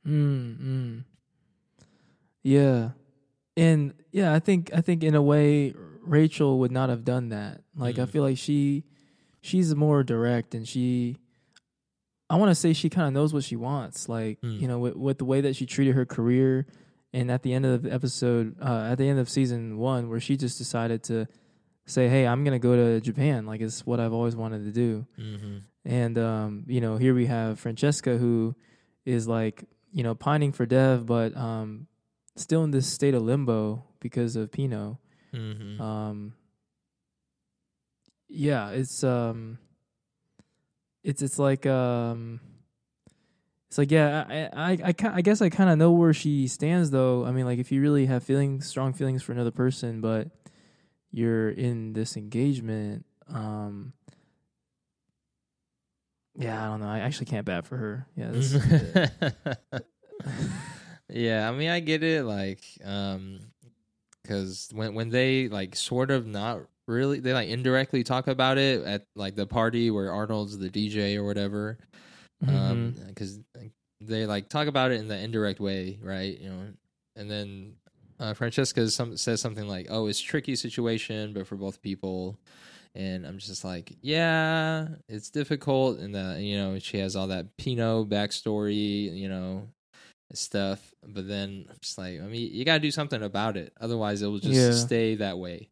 mm, 0.06 0.56
mm. 0.58 1.04
yeah, 2.42 2.90
and 3.56 3.92
yeah. 4.12 4.32
I 4.32 4.38
think 4.38 4.70
I 4.74 4.80
think 4.80 5.04
in 5.04 5.14
a 5.14 5.22
way 5.22 5.74
Rachel 6.10 6.58
would 6.58 6.72
not 6.72 6.88
have 6.90 7.04
done 7.04 7.28
that. 7.30 7.62
Like 7.76 7.98
I 7.98 8.02
Mm. 8.04 8.08
feel 8.10 8.22
like 8.24 8.38
she 8.38 8.84
she's 9.40 9.74
more 9.74 10.02
direct 10.02 10.54
and 10.54 10.66
she. 10.68 11.16
I 12.28 12.36
want 12.36 12.50
to 12.50 12.54
say 12.54 12.72
she 12.72 12.88
kind 12.90 13.08
of 13.08 13.12
knows 13.14 13.32
what 13.34 13.42
she 13.44 13.56
wants. 13.56 14.08
Like 14.08 14.40
Mm. 14.40 14.60
you 14.60 14.68
know, 14.68 14.78
with, 14.78 14.96
with 14.96 15.18
the 15.18 15.24
way 15.24 15.40
that 15.40 15.56
she 15.56 15.66
treated 15.66 15.94
her 15.94 16.04
career 16.06 16.66
and 17.12 17.30
at 17.30 17.42
the 17.42 17.52
end 17.52 17.66
of 17.66 17.82
the 17.82 17.92
episode, 17.92 18.54
uh, 18.60 18.88
at 18.92 18.98
the 18.98 19.08
end 19.08 19.18
of 19.18 19.28
season 19.28 19.78
one, 19.78 20.08
where 20.08 20.20
she 20.20 20.36
just 20.36 20.58
decided 20.58 21.02
to 21.04 21.26
say, 21.86 22.08
"Hey, 22.08 22.26
I'm 22.26 22.44
gonna 22.44 22.58
go 22.60 22.76
to 22.76 23.00
Japan. 23.00 23.46
Like 23.46 23.60
it's 23.60 23.84
what 23.86 23.98
I've 24.00 24.12
always 24.12 24.36
wanted 24.36 24.64
to 24.64 24.72
do." 24.72 25.06
Mm-hmm. 25.18 25.56
And 25.84 26.18
um, 26.18 26.64
you 26.68 26.80
know, 26.80 26.96
here 26.98 27.14
we 27.14 27.26
have 27.26 27.58
Francesca 27.58 28.16
who 28.18 28.54
is 29.04 29.26
like, 29.26 29.64
you 29.92 30.02
know, 30.02 30.14
pining 30.14 30.52
for 30.52 30.66
Dev, 30.66 31.06
but 31.06 31.36
um, 31.36 31.86
still 32.36 32.62
in 32.64 32.70
this 32.70 32.86
state 32.86 33.14
of 33.14 33.22
limbo 33.22 33.84
because 34.00 34.36
of 34.36 34.52
Pino. 34.52 34.98
Mm-hmm. 35.34 35.80
Um, 35.80 36.34
yeah, 38.28 38.70
it's 38.70 39.04
um, 39.04 39.58
it's 41.02 41.22
it's 41.22 41.38
like 41.38 41.66
um, 41.66 42.40
it's 43.68 43.78
like 43.78 43.90
yeah, 43.90 44.24
I 44.28 44.48
I 44.52 44.78
I, 44.84 44.94
I, 45.14 45.20
guess 45.20 45.42
I 45.42 45.48
kind 45.48 45.70
of 45.70 45.78
know 45.78 45.92
where 45.92 46.12
she 46.12 46.48
stands 46.48 46.90
though. 46.90 47.24
I 47.24 47.32
mean, 47.32 47.44
like 47.44 47.58
if 47.58 47.72
you 47.72 47.80
really 47.80 48.06
have 48.06 48.22
feelings, 48.22 48.66
strong 48.66 48.92
feelings 48.92 49.22
for 49.22 49.32
another 49.32 49.50
person, 49.50 50.00
but 50.00 50.28
you're 51.10 51.50
in 51.50 51.92
this 51.92 52.16
engagement, 52.16 53.04
um, 53.28 53.92
yeah, 56.36 56.64
I 56.64 56.68
don't 56.68 56.80
know. 56.80 56.88
I 56.88 57.00
actually 57.00 57.26
can't 57.26 57.44
bat 57.44 57.66
for 57.66 57.76
her. 57.76 58.06
Yeah, 58.16 58.32
yeah, 61.08 61.48
I 61.48 61.52
mean, 61.52 61.70
I 61.70 61.80
get 61.80 62.02
it. 62.02 62.24
Like, 62.24 62.62
um, 62.84 63.40
because 64.30 64.68
when 64.72 64.94
when 64.94 65.08
they 65.10 65.48
like 65.48 65.74
sort 65.74 66.10
of 66.12 66.24
not 66.26 66.60
really, 66.86 67.18
they 67.18 67.32
like 67.32 67.48
indirectly 67.48 68.04
talk 68.04 68.28
about 68.28 68.58
it 68.58 68.84
at 68.84 69.04
like 69.16 69.34
the 69.34 69.46
party 69.46 69.90
where 69.90 70.12
Arnold's 70.12 70.56
the 70.56 70.70
DJ 70.70 71.16
or 71.16 71.24
whatever. 71.24 71.78
Um, 72.46 72.94
Mhm. 72.96 73.08
because 73.08 73.40
they 74.00 74.26
like 74.26 74.48
talk 74.48 74.68
about 74.68 74.92
it 74.92 75.00
in 75.00 75.08
the 75.08 75.18
indirect 75.18 75.58
way, 75.60 75.98
right? 76.00 76.38
You 76.38 76.48
know, 76.48 76.62
and 77.16 77.30
then 77.30 77.74
uh, 78.20 78.34
Francesca 78.34 78.88
some, 78.90 79.16
says 79.16 79.40
something 79.40 79.66
like, 79.66 79.88
"Oh, 79.90 80.06
it's 80.06 80.20
tricky 80.20 80.54
situation, 80.54 81.32
but 81.32 81.46
for 81.46 81.56
both 81.56 81.82
people." 81.82 82.38
And 82.94 83.24
I'm 83.26 83.38
just 83.38 83.64
like, 83.64 83.92
yeah, 84.02 84.88
it's 85.08 85.30
difficult, 85.30 85.98
and 85.98 86.14
that 86.14 86.40
you 86.40 86.56
know 86.56 86.78
she 86.78 86.98
has 86.98 87.16
all 87.16 87.26
that 87.28 87.56
Pino 87.56 88.04
backstory, 88.04 89.12
you 89.14 89.28
know, 89.28 89.68
stuff. 90.36 90.92
But 91.06 91.26
then 91.28 91.66
I'm 91.70 91.76
just 91.80 91.98
like, 91.98 92.20
I 92.20 92.24
mean, 92.24 92.52
you 92.52 92.64
gotta 92.64 92.80
do 92.80 92.90
something 92.90 93.22
about 93.22 93.56
it, 93.56 93.72
otherwise 93.80 94.22
it 94.22 94.26
will 94.26 94.38
just 94.38 94.54
Yeah. 94.54 94.72
stay 94.72 95.14
that 95.16 95.38
way, 95.38 95.68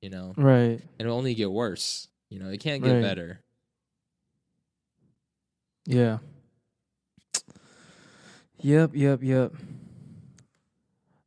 you 0.00 0.10
know, 0.10 0.32
right. 0.36 0.80
and 0.80 1.00
it'll 1.00 1.16
only 1.16 1.34
get 1.34 1.50
worse. 1.50 2.08
You 2.28 2.38
know, 2.38 2.48
it 2.50 2.60
can't 2.60 2.82
get 2.82 2.92
Right. 2.94 3.02
better. 3.02 3.40
Yeah. 5.86 6.18
Yep, 8.62 8.90
yep, 8.94 9.20
yep. 9.22 9.52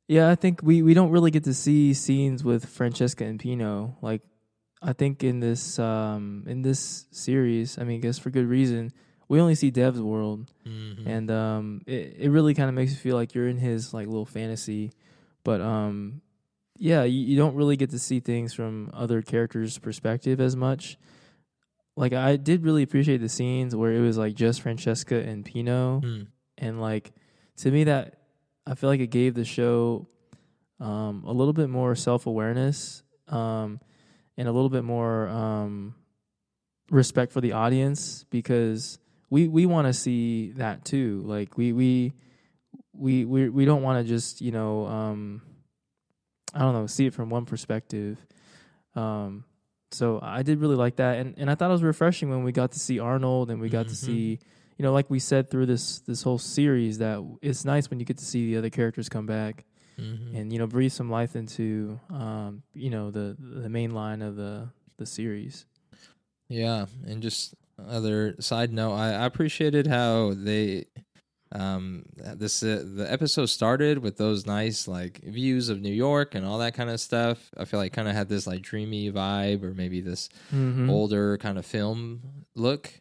Yeah, 0.07 0.29
I 0.29 0.35
think 0.35 0.61
we, 0.61 0.81
we 0.81 0.93
don't 0.93 1.09
really 1.11 1.31
get 1.31 1.43
to 1.45 1.53
see 1.53 1.93
scenes 1.93 2.43
with 2.43 2.65
Francesca 2.67 3.23
and 3.25 3.39
Pino. 3.39 3.97
Like 4.01 4.21
I 4.81 4.93
think 4.93 5.23
in 5.23 5.39
this 5.39 5.79
um 5.79 6.43
in 6.45 6.61
this 6.61 7.05
series, 7.11 7.77
I 7.79 7.83
mean, 7.83 7.97
I 7.97 8.01
guess 8.01 8.19
for 8.19 8.29
good 8.29 8.45
reason, 8.45 8.91
we 9.29 9.39
only 9.39 9.55
see 9.55 9.71
Dev's 9.71 10.01
world. 10.01 10.51
Mhm. 10.65 11.05
And 11.07 11.31
um 11.31 11.81
it, 11.85 12.15
it 12.19 12.29
really 12.29 12.53
kind 12.53 12.69
of 12.69 12.75
makes 12.75 12.91
you 12.91 12.97
feel 12.97 13.15
like 13.15 13.33
you're 13.33 13.47
in 13.47 13.57
his 13.57 13.93
like 13.93 14.07
little 14.07 14.25
fantasy. 14.25 14.91
But 15.43 15.61
um 15.61 16.21
yeah, 16.77 17.03
you, 17.03 17.19
you 17.21 17.37
don't 17.37 17.55
really 17.55 17.77
get 17.77 17.91
to 17.91 17.99
see 17.99 18.19
things 18.19 18.53
from 18.53 18.89
other 18.93 19.21
characters' 19.21 19.77
perspective 19.77 20.41
as 20.41 20.55
much. 20.55 20.97
Like 21.95 22.13
I 22.13 22.35
did 22.37 22.63
really 22.63 22.81
appreciate 22.83 23.17
the 23.21 23.29
scenes 23.29 23.75
where 23.75 23.93
it 23.93 23.99
was 24.01 24.17
like 24.17 24.33
just 24.35 24.61
Francesca 24.61 25.15
and 25.21 25.45
Pino 25.45 26.01
Mm. 26.03 26.27
and 26.57 26.81
like 26.81 27.11
to 27.57 27.69
me 27.71 27.83
that 27.85 28.17
I 28.65 28.73
feel 28.75 28.89
like 28.89 28.99
it 29.01 29.07
gave 29.11 29.35
the 29.35 29.45
show 29.45 30.07
um, 30.79 31.23
a 31.27 31.31
little 31.31 31.53
bit 31.53 31.69
more 31.69 31.95
self 31.95 32.25
awareness 32.25 33.03
um, 33.27 33.79
and 34.37 34.47
a 34.47 34.51
little 34.51 34.69
bit 34.69 34.83
more 34.83 35.27
um, 35.29 35.93
respect 36.89 37.31
for 37.31 37.41
the 37.41 37.51
audience 37.53 38.25
because 38.31 38.97
we 39.33 39.47
we 39.47 39.65
want 39.65 39.87
to 39.87 39.93
see 39.93 40.51
that 40.57 40.85
too. 40.85 41.23
Like 41.25 41.57
we 41.57 41.73
we 41.73 42.13
we 43.05 43.25
we 43.25 43.49
we 43.49 43.65
don't 43.65 43.81
want 43.81 43.97
to 44.05 44.07
just 44.07 44.41
you 44.41 44.51
know 44.51 44.85
um, 44.85 45.41
I 46.53 46.59
don't 46.59 46.73
know 46.73 46.87
see 46.87 47.05
it 47.07 47.13
from 47.13 47.29
one 47.29 47.45
perspective. 47.45 48.17
Um, 48.95 49.43
so 49.91 50.19
I 50.21 50.43
did 50.43 50.59
really 50.59 50.75
like 50.75 50.97
that, 50.97 51.17
and 51.17 51.33
and 51.37 51.49
I 51.49 51.55
thought 51.55 51.69
it 51.69 51.77
was 51.79 51.83
refreshing 51.83 52.29
when 52.29 52.43
we 52.43 52.51
got 52.51 52.71
to 52.73 52.79
see 52.79 52.99
Arnold 52.99 53.49
and 53.51 53.59
we 53.59 53.69
got 53.69 53.87
to 53.87 53.93
Mhm. 53.93 54.05
see 54.07 54.39
you 54.77 54.83
know, 54.83 54.91
like 54.91 55.07
we 55.09 55.19
said 55.19 55.49
through 55.49 55.67
this 55.67 55.99
this 56.01 56.23
whole 56.23 56.39
series, 56.39 56.97
that 56.97 57.17
it's 57.41 57.63
nice 57.63 57.89
when 57.89 57.99
you 57.99 58.05
get 58.05 58.17
to 58.17 58.25
see 58.25 58.47
the 58.51 58.57
other 58.57 58.69
characters 58.71 59.07
come 59.07 59.25
back 59.27 59.65
Mhm. 59.99 60.35
and 60.35 60.51
you 60.53 60.57
know 60.59 60.65
breathe 60.67 60.91
some 60.91 61.09
life 61.11 61.35
into 61.35 61.99
um, 62.09 62.63
you 62.73 62.89
know 62.89 63.11
the 63.11 63.35
the 63.39 63.69
main 63.69 63.91
line 63.91 64.21
of 64.21 64.35
the 64.35 64.69
the 64.97 65.05
series. 65.05 65.65
Yeah, 66.49 66.85
and 67.05 67.21
just 67.21 67.53
other 67.79 68.35
side 68.39 68.71
note, 68.73 68.93
I, 68.93 69.07
I 69.13 69.25
appreciated 69.25 69.87
how 69.87 70.33
they 70.35 70.85
um 71.51 72.03
this 72.15 72.63
uh, 72.63 72.83
the 72.83 73.05
episode 73.11 73.45
started 73.45 73.99
with 73.99 74.17
those 74.17 74.45
nice 74.47 74.87
like 74.87 75.21
views 75.23 75.69
of 75.69 75.79
New 75.81 75.93
York 75.93 76.33
and 76.33 76.45
all 76.45 76.57
that 76.59 76.73
kind 76.73 76.89
of 76.89 76.99
stuff. 76.99 77.51
I 77.55 77.65
feel 77.65 77.79
like 77.79 77.93
kind 77.93 78.07
of 78.07 78.15
had 78.15 78.27
this 78.29 78.47
like 78.47 78.61
dreamy 78.63 79.11
vibe 79.11 79.63
or 79.63 79.73
maybe 79.73 80.01
this 80.01 80.29
Mm-hmm. 80.53 80.89
older 80.89 81.37
kind 81.37 81.57
of 81.57 81.65
film 81.65 82.21
look. 82.55 82.91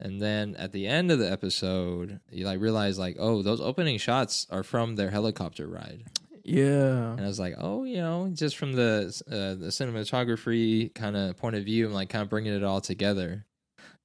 And 0.00 0.20
then 0.20 0.54
at 0.56 0.72
the 0.72 0.86
end 0.86 1.10
of 1.10 1.18
the 1.18 1.30
episode, 1.30 2.20
you 2.30 2.44
like 2.44 2.60
realize 2.60 2.98
like, 2.98 3.16
oh, 3.18 3.40
those 3.42 3.60
opening 3.60 3.96
shots 3.96 4.46
are 4.50 4.62
from 4.64 4.96
their 4.96 5.10
helicopter 5.10 5.66
ride. 5.66 6.02
Yeah, 6.46 7.12
And 7.12 7.22
I 7.22 7.26
was 7.26 7.40
like, 7.40 7.54
oh, 7.56 7.84
you 7.84 7.98
know, 7.98 8.28
just 8.34 8.58
from 8.58 8.72
the 8.74 9.18
uh, 9.30 9.54
the 9.54 9.70
cinematography 9.70 10.92
kind 10.94 11.16
of 11.16 11.36
point 11.38 11.56
of 11.56 11.64
view, 11.64 11.86
I'm 11.86 11.94
like 11.94 12.10
kind 12.10 12.22
of 12.22 12.28
bringing 12.28 12.52
it 12.52 12.62
all 12.64 12.82
together. 12.82 13.46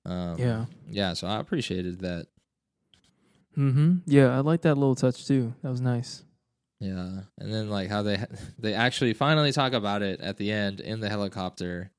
Um, 0.10 0.38
yeah, 0.40 0.66
yeah. 0.90 1.14
So 1.14 1.28
I 1.28 1.40
appreciated 1.40 2.00
that. 2.02 2.28
mm-hmm. 3.58 3.98
yeah. 4.06 4.36
I 4.36 4.40
like 4.40 4.62
that 4.62 4.76
little 4.76 4.96
touch 4.96 5.28
too. 5.28 5.54
That 5.62 5.70
was 5.70 5.82
nice. 5.82 6.24
Yeah, 6.80 7.22
and 7.38 7.54
then 7.54 7.70
like 7.70 7.90
how 7.90 8.04
they 8.04 8.24
they 8.60 8.74
actually 8.74 9.14
finally 9.14 9.52
talk 9.52 9.74
about 9.74 10.02
it 10.02 10.22
at 10.22 10.38
the 10.38 10.52
end 10.52 10.80
in 10.80 11.00
the 11.00 11.10
helicopter. 11.10 11.92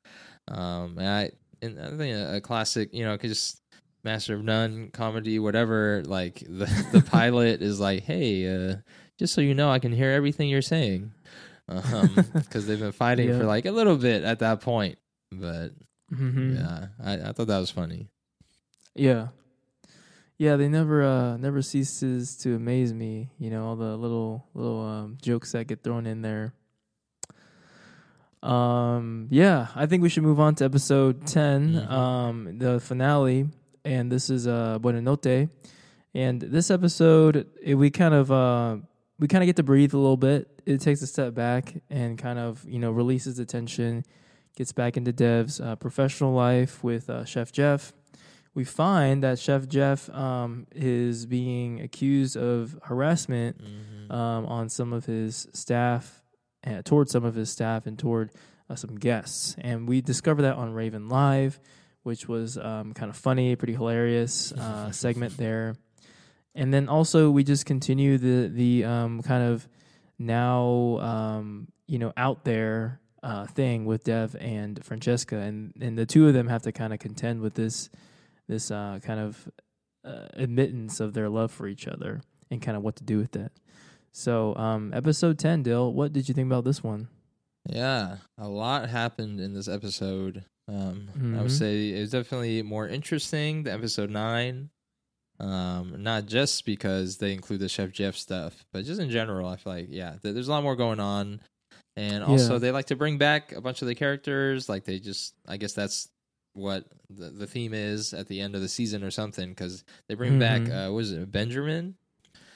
Um, 0.48 0.96
and 0.98 1.08
I 1.08 1.30
and 1.62 1.78
I 1.80 1.88
think 1.90 2.16
a, 2.16 2.36
a 2.36 2.40
classic, 2.40 2.92
you 2.92 3.04
know, 3.04 3.16
cause 3.18 3.60
Master 4.02 4.34
of 4.34 4.42
None 4.42 4.90
comedy, 4.92 5.38
whatever. 5.38 6.02
Like 6.06 6.40
the 6.48 6.66
the 6.92 7.02
pilot 7.10 7.62
is 7.62 7.78
like, 7.78 8.02
hey, 8.04 8.48
uh, 8.70 8.76
just 9.18 9.34
so 9.34 9.40
you 9.42 9.54
know, 9.54 9.70
I 9.70 9.78
can 9.78 9.92
hear 9.92 10.10
everything 10.10 10.48
you're 10.48 10.62
saying. 10.62 11.12
Um, 11.68 12.10
because 12.34 12.66
they've 12.66 12.80
been 12.80 12.90
fighting 12.90 13.28
Yeah. 13.28 13.38
for 13.38 13.44
like 13.44 13.64
a 13.64 13.70
little 13.70 13.96
bit 13.96 14.24
at 14.24 14.40
that 14.40 14.60
point, 14.60 14.98
but 15.30 15.68
Mm-hmm. 16.12 16.56
yeah, 16.56 16.86
I, 17.02 17.12
I 17.28 17.32
thought 17.32 17.46
that 17.46 17.58
was 17.58 17.70
funny. 17.70 18.08
Yeah. 18.94 19.28
Yeah, 20.38 20.56
they 20.56 20.68
never 20.68 21.02
uh 21.04 21.36
never 21.36 21.60
ceases 21.62 22.36
to 22.38 22.54
amaze 22.56 22.92
me, 22.94 23.28
you 23.38 23.50
know, 23.50 23.66
all 23.66 23.76
the 23.76 23.96
little 23.96 24.46
little 24.54 24.80
um 24.82 25.18
jokes 25.20 25.52
that 25.52 25.66
get 25.66 25.82
thrown 25.84 26.06
in 26.06 26.22
there. 26.22 26.54
Um 28.42 29.28
yeah, 29.30 29.66
I 29.74 29.84
think 29.86 30.02
we 30.02 30.08
should 30.08 30.22
move 30.22 30.40
on 30.40 30.54
to 30.56 30.64
episode 30.64 31.26
10, 31.26 31.74
Mhm. 31.74 31.90
um 31.90 32.58
the 32.58 32.80
finale 32.80 33.48
and 33.84 34.10
this 34.10 34.30
is 34.30 34.46
uh 34.46 34.78
Buona 34.78 35.02
Notte. 35.02 35.48
And 36.14 36.40
this 36.40 36.70
episode 36.70 37.46
it, 37.62 37.74
we 37.74 37.90
kind 37.90 38.14
of 38.14 38.32
uh 38.32 38.78
we 39.18 39.28
kind 39.28 39.42
of 39.44 39.46
get 39.46 39.56
to 39.56 39.62
breathe 39.62 39.92
a 39.92 39.98
little 39.98 40.16
bit. 40.16 40.48
It 40.64 40.80
takes 40.80 41.02
a 41.02 41.06
step 41.06 41.34
back 41.34 41.74
and 41.90 42.16
kind 42.16 42.38
of, 42.38 42.64
you 42.66 42.78
know, 42.78 42.90
releases 42.90 43.36
the 43.36 43.44
tension, 43.44 44.04
gets 44.56 44.72
back 44.72 44.96
into 44.96 45.12
Dev's 45.12 45.60
uh, 45.60 45.76
professional 45.76 46.32
life 46.32 46.82
with 46.84 47.08
uh, 47.10 47.24
Chef 47.24 47.52
Jeff 47.52 47.92
we 48.54 48.64
find 48.64 49.22
that 49.22 49.38
Chef 49.38 49.68
Jeff 49.68 50.10
um, 50.10 50.66
is 50.74 51.26
being 51.26 51.80
accused 51.80 52.36
of 52.36 52.78
harassment 52.82 53.58
Mm-hmm. 53.58 54.12
um, 54.12 54.46
on 54.46 54.68
some 54.68 54.92
of 54.92 55.06
his 55.06 55.46
staff, 55.52 56.22
uh, 56.66 56.82
toward 56.82 57.08
some 57.08 57.24
of 57.24 57.36
his 57.36 57.48
staff, 57.50 57.86
and 57.86 57.96
toward 57.96 58.32
uh, 58.68 58.74
some 58.74 58.96
guests. 58.96 59.54
And 59.58 59.88
we 59.88 60.00
discover 60.00 60.42
that 60.42 60.56
on 60.56 60.72
Raven 60.72 61.08
Live, 61.08 61.60
which 62.02 62.26
was 62.26 62.58
um, 62.58 62.92
kind 62.92 63.08
of 63.08 63.16
funny, 63.16 63.54
pretty 63.54 63.74
hilarious 63.74 64.50
uh, 64.52 64.90
segment 65.04 65.36
there. 65.36 65.76
And 66.56 66.74
then 66.74 66.88
also 66.88 67.30
we 67.30 67.44
just 67.44 67.66
continue 67.66 68.18
the 68.18 68.48
the 68.48 68.84
um, 68.84 69.22
kind 69.22 69.44
of 69.44 69.68
now 70.18 70.98
um, 71.00 71.68
you 71.86 72.00
know 72.00 72.12
out 72.16 72.44
there 72.44 73.00
uh, 73.22 73.46
thing 73.46 73.84
with 73.84 74.04
Dev 74.04 74.36
and 74.40 74.82
Francesca, 74.84 75.36
and 75.36 75.72
and 75.80 75.98
the 75.98 76.06
two 76.06 76.26
of 76.26 76.34
them 76.34 76.48
have 76.48 76.62
to 76.62 76.72
kind 76.72 76.92
of 76.92 76.98
contend 76.98 77.40
with 77.40 77.54
this 77.54 77.90
this 78.48 78.70
uh, 78.70 78.98
kind 79.02 79.20
of 79.20 79.48
uh, 80.04 80.26
admittance 80.34 81.00
of 81.00 81.12
their 81.12 81.28
love 81.28 81.52
for 81.52 81.66
each 81.68 81.86
other 81.86 82.20
and 82.50 82.60
kind 82.62 82.76
of 82.76 82.82
what 82.82 82.96
to 82.96 83.04
do 83.04 83.18
with 83.18 83.32
that. 83.32 83.52
So, 84.12 84.56
um, 84.56 84.92
episode 84.92 85.38
10, 85.38 85.62
Dill, 85.62 85.92
what 85.92 86.12
did 86.12 86.28
you 86.28 86.34
think 86.34 86.46
about 86.46 86.64
this 86.64 86.82
one? 86.82 87.08
Yeah, 87.68 88.16
a 88.38 88.48
lot 88.48 88.88
happened 88.88 89.38
in 89.38 89.54
this 89.54 89.68
episode. 89.68 90.44
Um, 90.66 91.36
I 91.36 91.42
would 91.42 91.52
say 91.52 91.90
it 91.90 92.00
was 92.00 92.10
definitely 92.10 92.62
more 92.62 92.88
interesting 92.88 93.64
than 93.64 93.74
episode 93.74 94.10
nine. 94.10 94.70
Um, 95.38 96.02
not 96.02 96.26
just 96.26 96.64
because 96.64 97.18
they 97.18 97.32
include 97.32 97.60
the 97.60 97.68
Chef 97.68 97.92
Jeff 97.92 98.14
stuff, 98.14 98.64
but 98.72 98.84
just 98.84 99.00
in 99.00 99.10
general, 99.10 99.48
I 99.48 99.56
feel 99.56 99.72
like 99.72 99.86
yeah, 99.88 100.16
th- 100.22 100.34
there's 100.34 100.48
a 100.48 100.50
lot 100.50 100.62
more 100.62 100.76
going 100.76 101.00
on. 101.00 101.40
And 102.00 102.24
also, 102.24 102.54
Yeah. 102.54 102.58
they 102.60 102.70
like 102.72 102.86
to 102.86 102.96
bring 102.96 103.18
back 103.18 103.52
a 103.52 103.60
bunch 103.60 103.82
of 103.82 103.88
the 103.88 103.94
characters. 103.94 104.68
Like 104.68 104.84
they 104.84 104.98
just, 104.98 105.34
I 105.46 105.56
guess 105.58 105.74
that's 105.74 106.08
what 106.54 106.84
the, 107.10 107.28
the 107.30 107.46
theme 107.46 107.74
is 107.74 108.14
at 108.14 108.26
the 108.26 108.40
end 108.40 108.54
of 108.54 108.62
the 108.62 108.68
season 108.68 109.04
or 109.04 109.10
something. 109.10 109.50
Because 109.50 109.84
they 110.08 110.14
bring 110.14 110.38
back, 110.38 110.62
Mhm. 110.62 110.88
uh, 110.88 110.92
was 110.92 111.12
it 111.12 111.30
Benjamin? 111.30 111.96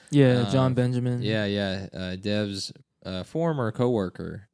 Yeah, 0.09 0.45
Uh, 0.47 0.51
Jon 0.51 0.73
Benjamin. 0.73 1.21
Yeah, 1.21 1.45
yeah. 1.45 1.87
Uh, 1.93 2.15
Dev's 2.15 2.71
uh, 3.05 3.23
former 3.23 3.71
coworker. 3.71 4.47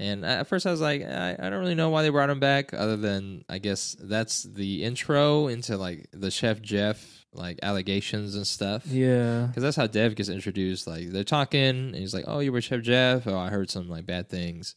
And 0.00 0.24
at 0.24 0.46
first 0.46 0.64
I 0.66 0.70
was 0.70 0.80
like, 0.80 1.02
I, 1.02 1.34
I 1.38 1.50
don't 1.50 1.58
really 1.60 1.74
know 1.74 1.90
why 1.90 2.02
they 2.02 2.08
brought 2.10 2.30
him 2.30 2.38
back, 2.40 2.72
other 2.72 2.96
than 2.96 3.44
I 3.48 3.58
guess 3.58 3.96
that's 3.98 4.44
the 4.44 4.84
intro 4.84 5.48
into 5.48 5.76
like 5.76 6.06
the 6.12 6.30
Chef 6.30 6.62
Jeff 6.62 7.24
like 7.34 7.58
allegations 7.62 8.34
and 8.36 8.46
stuff. 8.46 8.86
Yeah. 8.86 9.46
Because 9.46 9.62
that's 9.62 9.76
how 9.76 9.86
Dev 9.88 10.14
gets 10.14 10.28
introduced. 10.28 10.86
Like 10.86 11.08
they're 11.08 11.24
talking, 11.24 11.60
and 11.68 11.94
he's 11.96 12.14
like, 12.14 12.24
"Oh, 12.28 12.38
you 12.38 12.52
were 12.52 12.60
Chef 12.60 12.82
Jeff. 12.82 13.26
Oh, 13.26 13.36
I 13.36 13.50
heard 13.50 13.70
some 13.70 13.88
like 13.88 14.06
bad 14.06 14.28
things." 14.28 14.76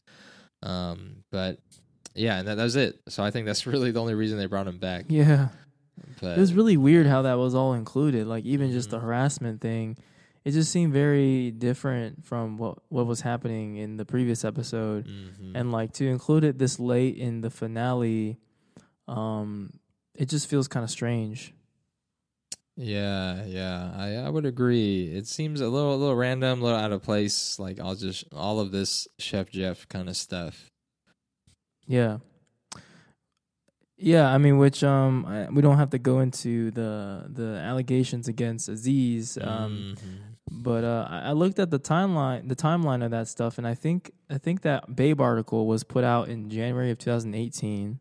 Um, 0.63 1.23
but 1.31 1.59
yeah, 2.15 2.39
and 2.39 2.47
that, 2.47 2.55
that 2.55 2.63
was 2.63 2.75
it. 2.75 2.99
So 3.09 3.23
I 3.23 3.31
think 3.31 3.45
that's 3.45 3.65
really 3.67 3.91
the 3.91 4.01
only 4.01 4.15
reason 4.15 4.37
they 4.37 4.45
brought 4.47 4.67
him 4.67 4.79
back. 4.79 5.05
Yeah. 5.07 5.49
But 6.19 6.37
It 6.37 6.39
was 6.41 6.53
really 6.53 6.77
weird 6.77 7.05
how 7.05 7.21
that 7.23 7.35
was 7.37 7.53
all 7.55 7.73
included. 7.73 8.25
Like 8.27 8.43
even 8.45 8.71
just 8.71 8.89
the 8.89 8.97
Mhm. 8.97 9.03
harassment 9.03 9.61
thing, 9.61 9.97
it 10.43 10.51
just 10.51 10.71
seemed 10.71 10.91
very 10.93 11.51
different 11.51 12.25
from 12.25 12.57
what 12.57 12.79
what 12.89 13.05
was 13.05 13.21
happening 13.21 13.77
in 13.77 13.97
the 13.97 14.05
previous 14.05 14.43
episode. 14.43 15.07
Mhm. 15.07 15.51
And 15.55 15.71
like 15.71 15.93
to 15.93 16.07
include 16.07 16.43
it 16.43 16.57
this 16.57 16.79
late 16.79 17.17
in 17.17 17.41
the 17.41 17.49
finale, 17.49 18.37
um, 19.07 19.71
it 20.15 20.29
just 20.29 20.47
feels 20.47 20.67
kind 20.67 20.83
of 20.83 20.89
strange. 20.89 21.53
Yeah, 22.77 23.45
yeah, 23.45 23.91
I 23.95 24.15
I 24.15 24.29
would 24.29 24.45
agree. 24.45 25.07
It 25.13 25.27
seems 25.27 25.61
a 25.61 25.67
little 25.69 25.93
a 25.93 25.97
little 25.97 26.15
random, 26.15 26.61
a 26.61 26.63
little 26.63 26.79
out 26.79 26.91
of 26.91 27.03
place. 27.03 27.59
Like 27.59 27.79
I'll 27.79 27.95
just 27.95 28.23
all 28.33 28.59
of 28.59 28.71
this 28.71 29.07
Chef 29.19 29.49
Jeff 29.51 29.87
kind 29.89 30.07
of 30.09 30.15
stuff. 30.17 30.71
Yeah. 31.85 32.19
Yeah, 33.97 34.33
I 34.33 34.39
mean, 34.39 34.57
which 34.57 34.83
um, 34.83 35.25
I, 35.27 35.47
we 35.51 35.61
don't 35.61 35.77
have 35.77 35.91
to 35.91 35.99
go 35.99 36.21
into 36.21 36.71
the 36.71 37.25
the 37.29 37.59
allegations 37.59 38.27
against 38.27 38.67
Aziz. 38.69 39.37
Um, 39.39 39.95
Mhm. 39.95 40.30
But 40.53 40.83
uh, 40.83 41.07
I 41.09 41.31
looked 41.31 41.59
at 41.59 41.71
the 41.71 41.79
timeline, 41.79 42.49
the 42.49 42.57
timeline 42.57 43.05
of 43.05 43.11
that 43.11 43.29
stuff, 43.29 43.57
and 43.57 43.65
I 43.65 43.73
think 43.73 44.11
I 44.29 44.37
think 44.37 44.63
that 44.63 44.93
Babe 44.97 45.21
article 45.21 45.65
was 45.65 45.85
put 45.85 46.03
out 46.03 46.27
in 46.27 46.49
January 46.49 46.91
of 46.91 46.97
2018, 46.97 47.99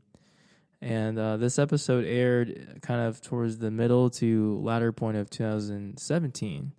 and 0.83 1.19
uh, 1.19 1.37
this 1.37 1.61
episode 1.61 2.05
aired 2.05 2.81
kind 2.83 3.03
of 3.03 3.21
towards 3.21 3.59
the 3.59 3.71
middle 3.71 4.11
to 4.11 4.59
latter 4.63 4.91
point 4.91 5.17
of 5.17 5.31
2017. 5.31 6.73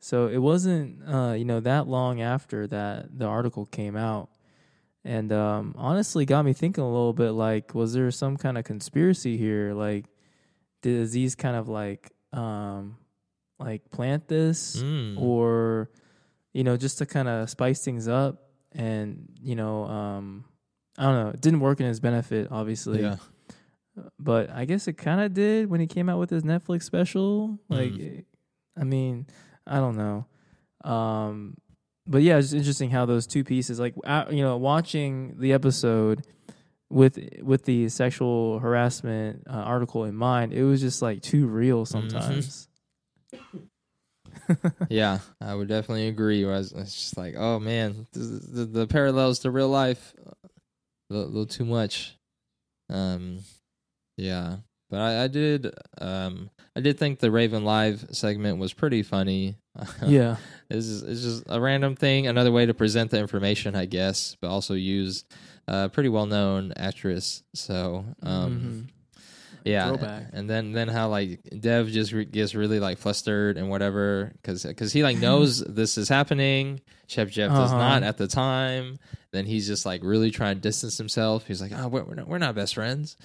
So 0.00 0.26
it 0.26 0.38
wasn't, 0.38 1.08
uh, 1.08 1.34
you 1.38 1.44
know, 1.44 1.60
that 1.60 1.86
long 1.86 2.20
after 2.20 2.66
that 2.66 3.16
the 3.16 3.26
article 3.26 3.66
came 3.66 3.96
out, 3.96 4.30
and 5.04 5.32
um, 5.32 5.76
honestly 5.78 6.24
got 6.24 6.44
me 6.44 6.52
thinking 6.52 6.82
a 6.82 6.90
little 6.90 7.12
bit. 7.12 7.30
Like, 7.30 7.72
was 7.72 7.92
there 7.92 8.10
some 8.10 8.36
kind 8.36 8.58
of 8.58 8.64
conspiracy 8.64 9.36
here? 9.36 9.74
Like, 9.74 10.06
did 10.82 11.00
Aziz 11.00 11.36
kind 11.36 11.54
of 11.54 11.68
like, 11.68 12.10
um, 12.32 12.96
like 13.58 13.90
plant 13.90 14.28
this? 14.28 14.76
Mm. 14.82 15.20
or 15.20 15.90
you 16.52 16.64
know 16.64 16.76
just 16.76 16.98
to 16.98 17.06
kind 17.06 17.28
of 17.28 17.50
spice 17.50 17.84
things 17.84 18.08
up 18.08 18.48
and 18.72 19.28
you 19.42 19.54
know 19.54 19.84
um 19.84 20.44
i 20.96 21.02
don't 21.04 21.14
know 21.24 21.28
it 21.30 21.40
didn't 21.40 21.60
work 21.60 21.80
in 21.80 21.86
his 21.86 22.00
benefit 22.00 22.48
obviously 22.50 23.02
yeah, 23.02 23.16
but 24.18 24.50
i 24.50 24.64
guess 24.64 24.86
it 24.88 24.94
kind 24.94 25.20
of 25.20 25.34
did 25.34 25.68
when 25.70 25.80
he 25.80 25.86
came 25.86 26.08
out 26.08 26.18
with 26.18 26.30
his 26.30 26.42
netflix 26.42 26.82
special 26.84 27.58
like 27.68 27.90
Mm. 27.92 28.24
i 28.76 28.84
mean 28.84 29.26
i 29.66 29.76
don't 29.76 29.96
know 29.96 30.26
um 30.84 31.54
but 32.06 32.22
yeah 32.22 32.38
it's 32.38 32.52
interesting 32.52 32.90
how 32.90 33.04
those 33.06 33.26
two 33.26 33.44
pieces 33.44 33.78
like 33.80 33.94
you 34.30 34.42
know 34.42 34.56
watching 34.56 35.34
the 35.38 35.52
episode 35.52 36.24
with 36.90 37.18
with 37.42 37.64
the 37.64 37.88
sexual 37.88 38.58
harassment 38.60 39.42
uh, 39.48 39.52
article 39.52 40.04
in 40.04 40.14
mind 40.14 40.52
it 40.52 40.64
was 40.64 40.80
just 40.80 41.02
like 41.02 41.20
too 41.20 41.46
real 41.46 41.84
sometimes 41.84 42.67
yeah, 44.88 45.18
I 45.40 45.54
would 45.54 45.68
definitely 45.68 46.08
agree. 46.08 46.44
I 46.44 46.48
was, 46.48 46.72
it's 46.72 46.94
just 46.94 47.16
like, 47.16 47.34
oh 47.36 47.58
man, 47.58 48.06
is- 48.14 48.40
the, 48.50 48.64
the 48.64 48.86
parallels 48.86 49.40
to 49.40 49.50
real 49.50 49.68
life, 49.68 50.14
a 51.10 51.14
little, 51.14 51.28
little 51.28 51.46
too 51.46 51.64
much. 51.64 52.16
Um, 52.90 53.40
yeah, 54.16 54.56
but 54.90 55.00
I, 55.00 55.24
I 55.24 55.26
did, 55.28 55.74
um, 56.00 56.50
I 56.74 56.80
did 56.80 56.98
think 56.98 57.18
the 57.18 57.30
Raven 57.30 57.64
Live 57.64 58.06
segment 58.12 58.58
was 58.58 58.72
pretty 58.72 59.02
funny. 59.02 59.56
yeah 60.06 60.36
It's 60.70 60.86
just, 60.86 61.04
it's 61.06 61.22
just 61.22 61.44
a 61.48 61.60
random 61.60 61.94
thing, 61.96 62.26
another 62.26 62.50
way 62.52 62.66
to 62.66 62.74
present 62.74 63.10
the 63.10 63.18
information, 63.18 63.74
I 63.76 63.84
guess, 63.86 64.36
but 64.40 64.48
also 64.48 64.74
use 64.74 65.24
a 65.66 65.88
pretty 65.88 66.08
well 66.08 66.26
known 66.26 66.72
actress. 66.76 67.42
So, 67.54 68.04
um, 68.22 68.86
Mhm. 68.88 68.92
Yeah, 69.64 69.88
Throwback. 69.88 70.26
and 70.32 70.48
then 70.48 70.72
then 70.72 70.88
how 70.88 71.08
like 71.08 71.40
Dev 71.60 71.88
just 71.88 72.12
re- 72.12 72.24
gets 72.24 72.54
really 72.54 72.80
like 72.80 72.98
flustered 72.98 73.56
and 73.56 73.68
whatever 73.70 74.32
because 74.40 74.62
because 74.64 74.92
he 74.92 75.02
like 75.02 75.18
knows 75.18 75.58
this 75.66 75.98
is 75.98 76.08
happening. 76.08 76.80
Chef 77.06 77.30
Jeff 77.30 77.50
does 77.50 77.70
Uh-huh. 77.70 77.78
not 77.78 78.02
at 78.02 78.16
the 78.18 78.26
time. 78.28 78.98
Then 79.30 79.44
he's 79.44 79.66
just 79.66 79.84
like 79.84 80.02
really 80.02 80.30
trying 80.30 80.56
to 80.56 80.60
distance 80.62 80.96
himself. 80.96 81.46
He's 81.46 81.60
like, 81.60 81.72
oh, 81.74 81.88
we're, 81.88 82.02
we're 82.04 82.14
not 82.14 82.28
we're 82.28 82.38
not 82.38 82.54
best 82.54 82.74
friends. 82.74 83.16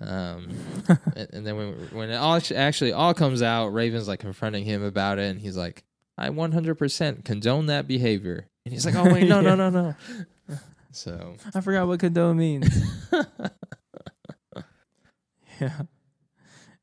Um, 0.00 0.48
and, 1.16 1.28
and 1.34 1.46
then 1.46 1.56
when 1.56 1.72
when 1.92 2.10
it 2.10 2.16
all 2.16 2.40
actually 2.56 2.92
all 2.92 3.12
comes 3.12 3.42
out, 3.42 3.68
Raven's 3.68 4.08
like 4.08 4.20
confronting 4.20 4.64
him 4.64 4.82
about 4.82 5.18
it, 5.18 5.30
and 5.30 5.38
he's 5.40 5.56
like, 5.58 5.84
I 6.16 6.30
100% 6.30 7.24
condone 7.24 7.66
that 7.66 7.86
behavior. 7.86 8.46
And 8.64 8.72
he's 8.72 8.84
like, 8.86 8.94
oh 8.94 9.04
wait, 9.12 9.28
no, 9.28 9.40
no, 9.42 9.54
no, 9.56 9.68
no. 9.70 9.94
So 10.92 11.36
I 11.54 11.60
forgot 11.60 11.86
what 11.86 12.00
condone 12.00 12.36
means. 12.38 12.68
Yeah. 15.60 15.82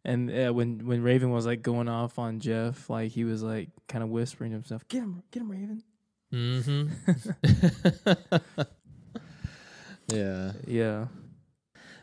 And 0.06 0.32
uh, 0.32 0.54
when 0.54 0.86
when 0.88 1.04
Raven 1.04 1.32
was 1.32 1.46
like 1.46 1.62
going 1.62 1.90
off 1.90 2.18
on 2.18 2.40
Jeff, 2.40 2.90
like 2.90 3.12
he 3.12 3.26
was 3.26 3.44
like 3.44 3.68
kind 3.90 4.02
of 4.02 4.10
whispering 4.10 4.52
to 4.52 4.56
himself, 4.56 4.88
"Get 4.88 5.04
him, 5.04 5.22
get 5.32 5.42
him, 5.42 5.52
Raven." 5.52 5.84
Mm-hmm. 6.34 6.88
yeah. 10.08 10.54
Yeah, 10.66 11.08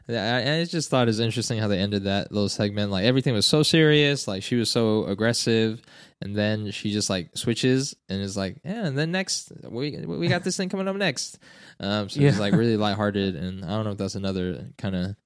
Yeah, 0.06 0.37
I, 0.37 0.58
I 0.60 0.64
just 0.64 0.90
thought 0.90 1.04
it 1.04 1.06
was 1.06 1.20
interesting 1.20 1.58
how 1.58 1.68
they 1.68 1.78
ended 1.78 2.04
that 2.04 2.30
little 2.30 2.50
segment. 2.50 2.90
Like 2.90 3.04
everything 3.04 3.32
was 3.32 3.46
so 3.46 3.62
serious, 3.62 4.28
like 4.28 4.42
she 4.42 4.56
was 4.56 4.70
so 4.70 5.06
aggressive, 5.06 5.80
and 6.20 6.37
then 6.37 6.70
she 6.72 6.92
just 6.92 7.08
like 7.08 7.30
switches 7.34 7.94
and 8.10 8.20
is 8.20 8.37
like, 8.37 8.58
"Yeah," 8.64 8.84
and 8.84 8.98
then 8.98 9.12
next 9.12 9.50
we 9.66 9.96
we 10.04 10.28
got 10.28 10.44
this 10.44 10.58
thing 10.58 10.68
coming 10.68 10.88
up 10.88 10.96
next. 10.96 11.38
Um, 11.80 12.10
so 12.10 12.20
it's 12.20 12.38
like 12.38 12.52
really 12.52 12.76
lighthearted, 12.87 13.34
and 13.34 13.64
I 13.64 13.68
don't 13.68 13.84
know 13.84 13.92
if 13.92 13.98
that's 13.98 14.14
another 14.14 14.68
kind 14.76 14.94
of 14.94 15.16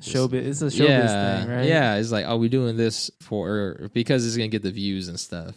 showbiz. 0.00 0.32
It's 0.46 0.62
a 0.62 0.66
showbiz 0.66 0.88
yeah, 0.88 1.40
thing, 1.40 1.50
right? 1.50 1.66
yeah. 1.66 1.96
It's 1.96 2.10
like, 2.12 2.26
are 2.26 2.36
we 2.36 2.48
doing 2.48 2.76
this 2.76 3.10
for 3.20 3.90
because 3.92 4.26
it's 4.26 4.36
gonna 4.36 4.48
get 4.48 4.62
the 4.62 4.70
views 4.70 5.08
and 5.08 5.18
stuff. 5.18 5.54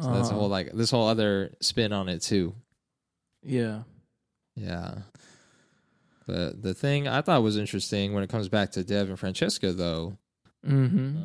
So 0.00 0.12
that's 0.12 0.28
a 0.30 0.32
Uh, 0.32 0.36
whole 0.36 0.48
like 0.48 0.72
this 0.72 0.90
whole 0.90 1.06
other 1.08 1.54
spin 1.60 1.92
on 1.92 2.08
it 2.08 2.20
too. 2.22 2.54
yeah. 3.42 3.82
Yeah. 4.56 4.98
The 6.26 6.56
the 6.58 6.74
thing 6.74 7.06
I 7.08 7.20
thought 7.20 7.42
was 7.42 7.56
interesting 7.56 8.14
when 8.14 8.22
it 8.24 8.30
comes 8.30 8.48
back 8.48 8.72
to 8.72 8.84
Dev 8.84 9.08
and 9.08 9.18
Francesca 9.18 9.72
though, 9.72 10.16
Mm-hmm. 10.66 11.20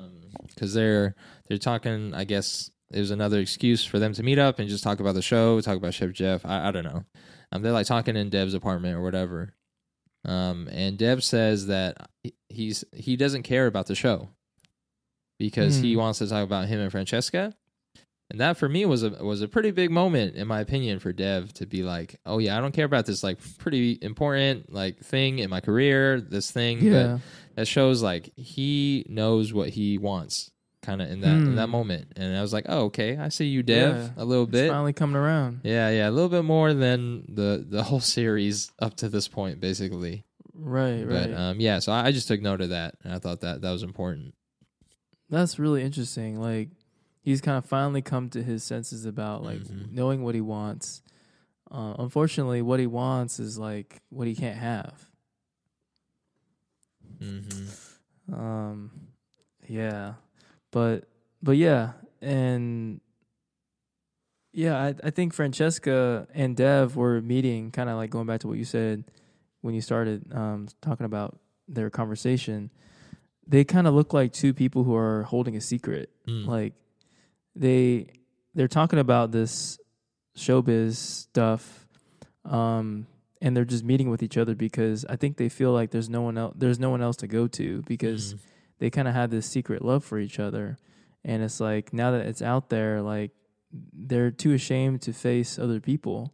because 0.48 0.74
they're 0.74 1.16
they're 1.48 1.58
talking. 1.58 2.14
I 2.14 2.26
guess 2.26 2.70
it 2.92 3.00
was 3.00 3.12
another 3.12 3.40
excuse 3.40 3.86
for 3.86 3.98
them 4.00 4.14
to 4.14 4.24
meet 4.24 4.40
up 4.40 4.60
and 4.60 4.68
just 4.68 4.84
talk 4.84 5.00
about 5.00 5.16
the 5.16 5.22
show, 5.22 5.62
talk 5.62 5.78
about 5.78 5.94
Chef 5.94 6.12
Jeff. 6.12 6.46
I, 6.46 6.68
I 6.68 6.72
don't 6.72 6.84
know. 6.84 7.06
Um, 7.52 7.62
they're 7.62 7.72
like 7.72 7.88
talking 7.88 8.16
in 8.18 8.30
Dev's 8.30 8.54
apartment 8.54 8.96
or 8.98 9.02
whatever. 9.02 9.54
Um, 10.26 10.68
and 10.72 10.98
Dev 10.98 11.24
says 11.24 11.68
that 11.68 12.10
he's 12.50 12.84
he 12.94 13.16
doesn't 13.16 13.44
care 13.44 13.68
about 13.68 13.88
the 13.88 13.96
show 13.96 14.30
because 15.38 15.78
he 15.80 15.94
Hmm. 15.94 16.00
wants 16.00 16.20
to 16.20 16.28
talk 16.28 16.44
about 16.44 16.68
him 16.68 16.80
and 16.80 16.92
Francesca. 16.92 17.54
And 18.32 18.40
that 18.40 18.58
for 18.58 18.70
me 18.70 18.86
was 18.86 19.02
a 19.04 19.10
was 19.24 19.42
a 19.42 19.48
pretty 19.48 19.72
big 19.72 19.90
moment 19.90 20.36
in 20.36 20.48
my 20.48 20.60
opinion 20.60 21.00
for 21.00 21.12
Dev 21.12 21.52
to 21.56 21.66
be 21.66 21.82
like, 21.82 22.20
oh 22.28 22.38
yeah, 22.38 22.56
I 22.58 22.62
don't 22.62 22.74
care 22.74 22.86
about 22.86 23.08
this 23.08 23.24
like 23.24 23.40
pretty 23.58 23.98
important 24.02 24.72
like 24.72 25.00
thing 25.00 25.40
in 25.40 25.50
my 25.50 25.62
career, 25.62 26.22
this 26.22 26.52
thing, 26.52 26.80
but 26.80 26.86
Yeah. 26.86 27.20
that 27.56 27.68
shows 27.68 28.04
like 28.04 28.32
he 28.36 29.06
knows 29.10 29.52
what 29.54 29.70
he 29.70 29.98
wants 29.98 30.52
kind 30.84 31.02
of 31.02 31.10
in 31.10 31.22
that 31.22 31.42
in 31.42 31.56
that 31.56 31.66
Hmm. 31.66 31.72
moment 31.72 32.08
and 32.16 32.38
i 32.38 32.42
was 32.42 32.54
like 32.54 32.66
oh 32.70 32.86
okay 32.86 33.18
i 33.18 33.28
see 33.28 33.48
you 33.48 33.62
dev 33.62 33.98
Yeah. 33.98 34.10
a 34.16 34.24
little 34.24 34.46
It's 34.46 34.52
bit 34.54 34.70
finally 34.70 34.94
coming 34.94 35.18
around. 35.18 35.60
yeah 35.64 35.90
yeah 35.90 36.08
a 36.08 36.10
little 36.10 36.30
bit 36.30 36.46
more 36.46 36.74
than 36.74 37.26
the 37.28 37.66
the 37.70 37.84
whole 37.84 38.00
series 38.00 38.72
up 38.82 38.96
to 38.98 39.10
this 39.10 39.28
point 39.28 39.60
basically 39.60 40.24
Right, 40.62 41.04
right. 41.04 41.32
but 41.32 41.34
um 41.34 41.60
yeah 41.62 41.80
so 41.80 41.92
I, 41.92 42.08
I 42.08 42.12
just 42.12 42.28
took 42.28 42.42
note 42.42 42.60
of 42.62 42.70
that 42.70 42.96
and 43.04 43.14
i 43.14 43.18
thought 43.20 43.40
that 43.42 43.62
that 43.62 43.72
was 43.72 43.82
important 43.84 44.34
That's 45.30 45.58
really 45.60 45.84
interesting. 45.84 46.40
Like 46.42 46.70
he's 47.22 47.40
kind 47.42 47.58
of 47.58 47.66
finally 47.66 48.02
come 48.02 48.30
to 48.32 48.42
his 48.44 48.64
senses 48.64 49.06
about 49.06 49.44
like 49.44 49.60
Mhm. 49.62 49.92
knowing 49.92 50.24
what 50.24 50.34
he 50.36 50.42
wants. 50.42 51.02
Uh, 51.72 51.94
unfortunately, 52.00 52.62
what 52.64 52.80
he 52.80 52.88
wants 52.88 53.40
is 53.40 53.58
like 53.60 54.02
what 54.10 54.28
he 54.28 54.34
can't 54.36 54.58
have. 54.58 55.08
mm-hmm. 57.22 58.34
Um, 58.34 58.92
yeah, 59.68 60.14
but 60.72 61.06
but 61.44 61.58
yeah, 61.58 61.94
and 62.22 63.02
yeah, 64.52 64.78
I 64.82 64.96
I 65.04 65.10
think 65.12 65.34
Francesca 65.34 66.28
and 66.34 66.56
Dev 66.56 66.96
were 66.96 67.22
meeting, 67.22 67.72
kind 67.72 67.90
of 67.90 67.98
like 67.98 68.10
going 68.10 68.26
back 68.28 68.40
to 68.42 68.48
what 68.48 68.58
you 68.58 68.66
said 68.66 69.04
when 69.62 69.74
you 69.76 69.82
started 69.82 70.32
um, 70.34 70.68
talking 70.82 71.06
about 71.06 71.38
their 71.68 71.90
conversation. 71.90 72.70
They 73.48 73.64
kind 73.64 73.88
of 73.88 73.94
look 73.94 74.14
like 74.14 74.32
two 74.32 74.54
people 74.54 74.84
who 74.84 74.96
are 74.96 75.24
holding 75.24 75.56
a 75.56 75.62
secret. 75.62 76.10
Mm. 76.28 76.46
Like 76.48 76.74
they 77.56 78.08
they're 78.56 78.68
talking 78.68 79.00
about 79.00 79.32
this 79.32 79.80
showbiz 80.38 80.96
stuff, 80.96 81.88
um, 82.46 83.08
and 83.42 83.56
they're 83.56 83.66
just 83.66 83.84
meeting 83.84 84.10
with 84.10 84.22
each 84.24 84.38
other 84.38 84.56
because 84.56 85.06
I 85.06 85.16
think 85.16 85.38
they 85.38 85.50
feel 85.50 85.72
like 85.72 85.92
there's 85.92 86.10
no 86.10 86.22
one 86.22 86.38
else 86.38 86.54
there's 86.58 86.80
no 86.80 86.90
one 86.90 87.02
else 87.02 87.18
to 87.18 87.28
go 87.28 87.48
to 87.48 87.82
because 87.84 88.34
Mm. 88.36 88.40
they 88.80 88.90
kind 88.90 89.08
of 89.08 89.14
had 89.14 89.32
this 89.32 89.46
secret 89.46 89.84
love 89.84 90.04
for 90.04 90.20
each 90.20 90.40
other 90.40 90.78
and 91.24 91.44
it's 91.44 91.60
like 91.60 91.92
now 91.94 92.12
that 92.12 92.26
it's 92.26 92.42
out 92.42 92.70
there 92.70 93.02
like 93.02 93.32
they're 93.94 94.32
too 94.32 94.54
ashamed 94.54 95.02
to 95.04 95.14
face 95.14 95.60
other 95.60 95.80
people 95.80 96.34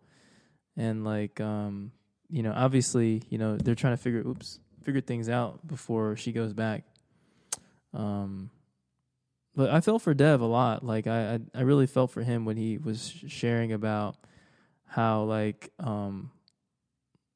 and 0.78 1.04
like 1.04 1.40
um 1.42 1.92
you 2.36 2.44
know 2.44 2.52
obviously 2.56 3.24
you 3.30 3.38
know 3.38 3.56
they're 3.56 3.76
trying 3.84 3.94
to 3.96 4.02
figure 4.06 4.20
oops 4.28 4.60
figure 4.84 5.00
things 5.02 5.30
out 5.30 5.66
before 5.66 6.16
she 6.18 6.32
goes 6.34 6.54
back 6.54 6.84
um 7.94 8.50
but 9.56 9.70
I 9.70 9.80
felt 9.80 10.02
for 10.02 10.14
Dev 10.14 10.42
a 10.42 10.46
lot 10.46 10.84
like 10.86 11.08
I 11.08 11.36
I, 11.36 11.40
I 11.56 11.62
really 11.62 11.88
felt 11.88 12.12
for 12.12 12.22
him 12.24 12.44
when 12.44 12.58
he 12.58 12.78
was 12.78 13.00
sharing 13.28 13.72
about 13.72 14.18
how 14.86 15.24
like 15.24 15.72
um 15.80 16.32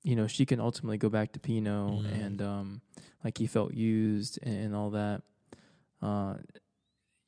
you 0.03 0.15
know 0.17 0.27
she 0.27 0.45
can 0.45 0.59
ultimately 0.59 0.97
go 0.97 1.09
back 1.09 1.31
to 1.33 1.39
Pino 1.39 2.01
Mhm. 2.03 2.21
and 2.25 2.41
um 2.41 2.81
like 3.23 3.37
he 3.37 3.47
felt 3.47 3.73
used 3.73 4.37
and, 4.43 4.55
and 4.65 4.75
all 4.75 4.89
that 4.91 5.21
uh 6.01 6.35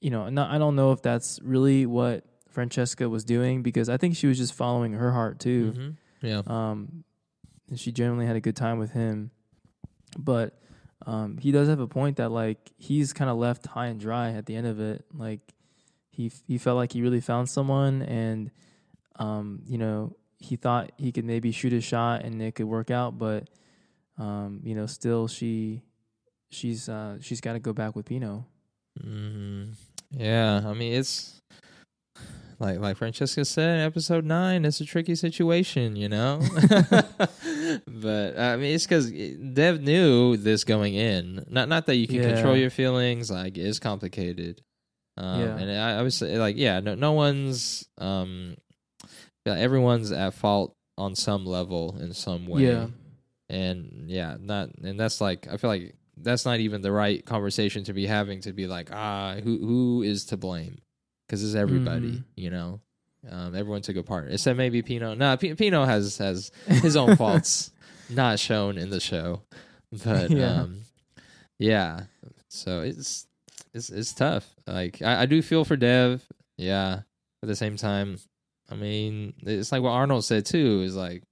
you 0.02 0.10
know 0.10 0.28
not, 0.30 0.52
I 0.52 0.58
don't 0.58 0.76
know 0.76 0.92
if 0.92 1.02
that's 1.02 1.40
really 1.44 1.86
what 1.86 2.26
Francesca 2.50 3.08
was 3.08 3.24
doing 3.24 3.62
because 3.64 3.88
I 3.88 3.96
think 3.98 4.18
she 4.18 4.28
was 4.28 4.38
just 4.38 4.54
following 4.54 4.92
her 4.94 5.12
heart 5.14 5.40
too 5.40 5.74
Mhm. 5.78 5.96
Yeah. 6.22 6.42
um 6.48 7.04
and 7.72 7.80
she 7.80 7.92
generally 7.92 8.28
had 8.28 8.36
a 8.36 8.42
good 8.42 8.56
time 8.56 8.78
with 8.78 8.92
him. 8.92 9.32
But 10.20 10.60
um 11.08 11.38
he 11.38 11.52
does 11.52 11.68
have 11.68 11.80
a 11.80 11.88
point 11.88 12.18
that 12.18 12.30
like 12.30 12.72
he's 12.78 13.14
kind 13.14 13.32
of 13.32 13.38
left 13.38 13.66
high 13.66 13.88
and 13.88 14.00
dry 14.00 14.32
at 14.34 14.46
the 14.46 14.56
end 14.56 14.68
of 14.68 14.80
it. 14.80 15.06
Like 15.12 15.40
he 16.12 16.32
he 16.46 16.60
felt 16.60 16.76
like 16.76 16.92
he 16.92 17.02
really 17.02 17.22
found 17.22 17.50
someone 17.50 18.04
and 18.04 18.52
um 19.16 19.64
you 19.66 19.78
know 19.78 20.16
he 20.38 20.58
thought 20.58 20.92
he 20.98 21.12
could 21.12 21.26
maybe 21.26 21.52
shoot 21.52 21.74
a 21.74 21.82
shot 21.82 22.24
and 22.24 22.42
it 22.42 22.56
could 22.56 22.66
work 22.66 22.92
out 22.92 23.18
but 23.18 23.48
um 24.18 24.60
you 24.64 24.76
know 24.76 24.86
still 24.86 25.28
she 25.28 25.82
she's 26.50 26.90
uh 26.90 27.18
she's 27.22 27.40
got 27.40 27.54
to 27.54 27.60
go 27.60 27.74
back 27.74 27.96
with 27.96 28.06
Pino. 28.06 28.46
Hmm 29.02 29.72
Yeah, 30.12 30.62
I 30.66 30.74
mean 30.74 30.94
it's 30.94 31.40
like 32.62 32.80
like 32.80 32.98
Francesca 32.98 33.44
said 33.44 33.80
in 33.80 33.86
episode 33.86 34.24
nine. 34.24 34.64
It's 34.66 34.80
a 34.80 34.86
tricky 34.86 35.16
situation, 35.16 35.96
you 35.96 36.08
know. 36.08 36.40
but 37.88 38.38
I 38.40 38.56
mean, 38.58 38.76
it's 38.76 38.86
because 38.86 39.12
Dev 39.12 39.82
knew 39.82 40.38
this 40.38 40.64
going 40.64 40.94
in. 40.94 41.46
Not 41.50 41.68
not 41.70 41.86
that 41.88 41.96
you 41.96 42.08
can 42.08 42.18
Yeah. 42.18 42.34
control 42.34 42.56
your 42.56 42.70
feelings. 42.70 43.30
Like 43.32 43.58
it's 43.58 43.80
complicated. 43.80 44.62
Um, 45.18 45.40
Yeah. 45.42 45.58
And 45.58 45.72
I, 45.72 46.00
I 46.00 46.02
would 46.02 46.14
say 46.14 46.38
like 46.38 46.56
yeah, 46.58 46.80
no 46.80 46.96
no 46.96 47.12
one's 47.14 47.88
um, 47.98 48.56
everyone's 49.46 50.12
at 50.12 50.34
fault 50.34 50.76
on 50.98 51.16
some 51.16 51.46
level 51.46 51.98
in 52.00 52.14
some 52.14 52.46
way 52.46 52.62
yeah 52.64 52.88
and 53.50 54.06
yeah 54.08 54.38
not 54.40 54.70
and 54.84 55.00
that's 55.00 55.20
like 55.20 55.48
i 55.52 55.58
feel 55.58 55.70
like 55.70 55.96
that's 56.18 56.46
not 56.46 56.60
even 56.60 56.82
the 56.82 56.92
right 56.92 57.26
conversation 57.26 57.84
to 57.84 57.92
be 57.94 58.06
having 58.06 58.40
to 58.42 58.54
be 58.54 58.68
like 58.68 58.90
ah 58.94 59.36
who 59.44 59.58
who 59.58 60.04
is 60.04 60.26
to 60.26 60.38
blame 60.38 60.78
because 61.32 61.44
it's 61.46 61.56
everybody 61.56 62.12
Mhm. 62.12 62.24
you 62.36 62.50
know? 62.50 62.82
Um 63.30 63.56
everyone 63.56 63.82
took 63.82 63.96
a 63.96 64.04
part 64.04 64.32
except 64.32 64.58
maybe 64.58 64.82
pino. 64.82 65.14
No 65.14 65.38
P- 65.38 65.56
pino 65.56 65.86
has 65.86 66.18
has 66.18 66.52
his 66.68 66.98
own 66.98 67.16
faults. 67.16 67.72
Not 68.10 68.40
shown 68.40 68.78
in 68.78 68.90
the 68.90 69.00
show. 69.00 69.44
But 70.04 70.30
Yeah. 70.42 70.64
um 70.64 70.82
yeah. 71.60 72.02
So 72.50 72.82
it's 72.82 73.28
it's 73.74 73.90
it's 73.90 74.14
tough. 74.14 74.54
Like 74.68 75.02
I, 75.02 75.22
I 75.22 75.26
do 75.26 75.42
feel 75.42 75.64
for 75.64 75.78
dev. 75.78 76.22
Yeah. 76.58 77.02
At 77.44 77.48
the 77.48 77.56
same 77.56 77.78
time 77.78 78.20
i 78.70 78.76
mean 78.76 79.34
it's 79.42 79.72
like 79.74 79.82
what 79.82 79.90
arnold 79.90 80.24
said 80.24 80.46
too 80.46 80.82
is 80.86 80.96
like 80.96 81.24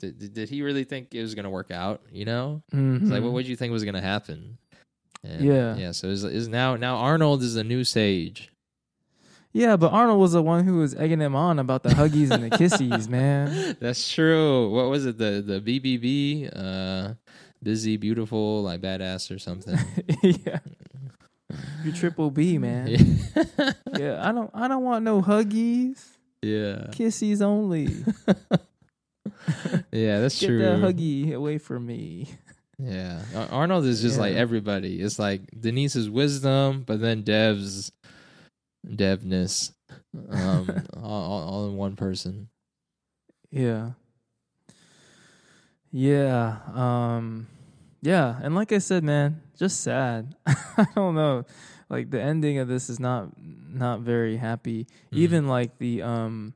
did, 0.00 0.34
did, 0.34 0.48
he 0.48 0.62
really 0.62 0.82
think 0.82 1.14
it 1.14 1.22
was 1.22 1.34
going 1.34 1.44
to 1.44 1.50
work 1.50 1.70
out 1.70 2.00
you 2.10 2.24
know? 2.24 2.62
It's 2.72 3.10
like 3.10 3.22
what 3.22 3.32
would 3.32 3.46
you 3.46 3.54
think 3.56 3.72
was 3.72 3.84
going 3.84 3.94
to 3.94 4.00
happen? 4.00 4.58
And, 5.22 5.44
Yeah. 5.44 5.76
yeah 5.76 5.92
so 5.92 6.08
is 6.08 6.24
is 6.24 6.48
now 6.48 6.74
now 6.76 6.96
arnold 6.96 7.42
is 7.42 7.54
the 7.54 7.62
new 7.64 7.84
sage 7.84 8.50
yeah 9.54 9.76
but 9.76 9.92
Arnold 9.92 10.20
was 10.20 10.32
the 10.32 10.42
one 10.42 10.64
who 10.64 10.76
was 10.78 10.94
egging 10.94 11.20
him 11.20 11.34
on 11.34 11.58
about 11.58 11.82
the 11.82 11.88
huggies 11.90 12.30
and 12.30 12.44
the 12.44 12.50
kissies 12.50 13.08
man 13.08 13.76
That's 13.80 14.12
true. 14.12 14.68
What 14.70 14.90
was 14.90 15.06
it? 15.06 15.16
The 15.16 15.40
the 15.40 15.60
BBB, 15.60 16.50
uh, 16.54 17.14
busy, 17.62 17.96
beautiful, 17.96 18.62
like 18.62 18.82
badass 18.82 19.34
or 19.34 19.38
something. 19.38 19.78
yeah 20.22 20.58
you 21.84 21.92
triple 21.92 22.30
B 22.30 22.58
man 22.66 22.88
yeah. 22.88 23.72
Yeah, 23.96 24.28
I 24.28 24.32
don't 24.32 24.50
I 24.54 24.66
don't 24.68 24.82
want 24.82 25.04
no 25.04 25.22
huggies. 25.22 26.02
yeah, 26.42 26.88
Kissies 26.90 27.40
only. 27.40 27.88
yeah, 29.92 30.20
that's 30.20 30.40
Get 30.40 30.46
true. 30.48 30.58
that 30.58 30.80
huggy 30.80 31.32
away 31.32 31.58
from 31.58 31.86
me. 31.86 32.28
Yeah, 32.78 33.22
Arnold 33.52 33.84
is 33.84 34.02
just 34.02 34.18
like 34.18 34.34
everybody. 34.34 35.00
It's 35.00 35.18
like 35.18 35.42
Denise's 35.58 36.10
wisdom, 36.10 36.82
but 36.84 37.00
then 37.00 37.22
Dev's 37.22 37.92
Devness, 38.94 39.72
um, 40.30 40.84
all, 40.96 41.42
all, 41.48 41.68
in 41.68 41.76
one 41.76 41.96
person. 41.96 42.48
Yeah. 43.50 43.90
Yeah. 45.90 46.58
Um 46.74 47.46
yeah, 48.02 48.38
and 48.42 48.54
like 48.54 48.70
I 48.72 48.78
said, 48.78 49.02
man, 49.02 49.40
just 49.58 49.80
sad. 49.80 50.34
I 50.46 50.86
don't 50.94 51.14
know. 51.14 51.46
Like 51.88 52.10
the 52.10 52.20
ending 52.20 52.58
of 52.58 52.68
this 52.68 52.90
is 52.90 53.00
not 53.00 53.30
not 53.38 54.00
very 54.00 54.36
happy. 54.36 54.84
Mhm. 55.12 55.18
Even 55.18 55.48
like 55.48 55.78
the 55.78 56.02
um 56.02 56.54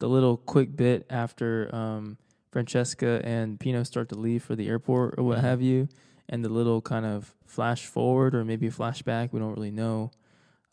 the 0.00 0.08
little 0.08 0.36
quick 0.36 0.76
bit 0.76 1.06
after 1.08 1.74
um 1.74 2.18
Francesca 2.50 3.20
and 3.24 3.58
Pino 3.58 3.82
start 3.84 4.10
to 4.10 4.16
leave 4.16 4.42
for 4.42 4.54
the 4.56 4.68
airport 4.68 5.14
or 5.16 5.22
what 5.24 5.38
Mhm. 5.38 5.42
have 5.42 5.62
you, 5.62 5.88
and 6.28 6.44
the 6.44 6.50
little 6.50 6.82
kind 6.82 7.06
of 7.06 7.34
flash 7.46 7.86
forward 7.86 8.34
or 8.34 8.44
maybe 8.44 8.68
flashback, 8.68 9.32
we 9.32 9.40
don't 9.40 9.54
really 9.54 9.70
know. 9.70 10.10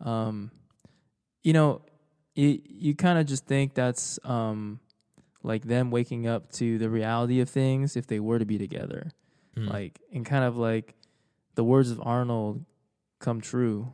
Um 0.02 0.52
you 1.44 1.54
know, 1.54 1.82
you 2.36 2.62
you 2.66 2.96
kind 2.96 3.18
of 3.20 3.26
just 3.26 3.46
think 3.46 3.74
that's 3.74 4.20
um 4.24 4.80
like 5.44 5.64
them 5.66 5.90
waking 5.92 6.28
up 6.28 6.52
to 6.54 6.78
the 6.78 6.90
reality 6.90 7.40
of 7.40 7.50
things 7.50 7.96
if 7.96 8.08
they 8.08 8.20
were 8.20 8.40
to 8.40 8.46
be 8.46 8.58
together 8.58 9.12
Hmm. 9.56 9.68
like 9.68 10.00
and 10.14 10.26
kind 10.26 10.44
of 10.46 10.58
like 10.58 10.96
the 11.56 11.64
words 11.64 11.90
of 11.92 12.00
arnold 12.06 12.64
come 13.20 13.42
true 13.42 13.92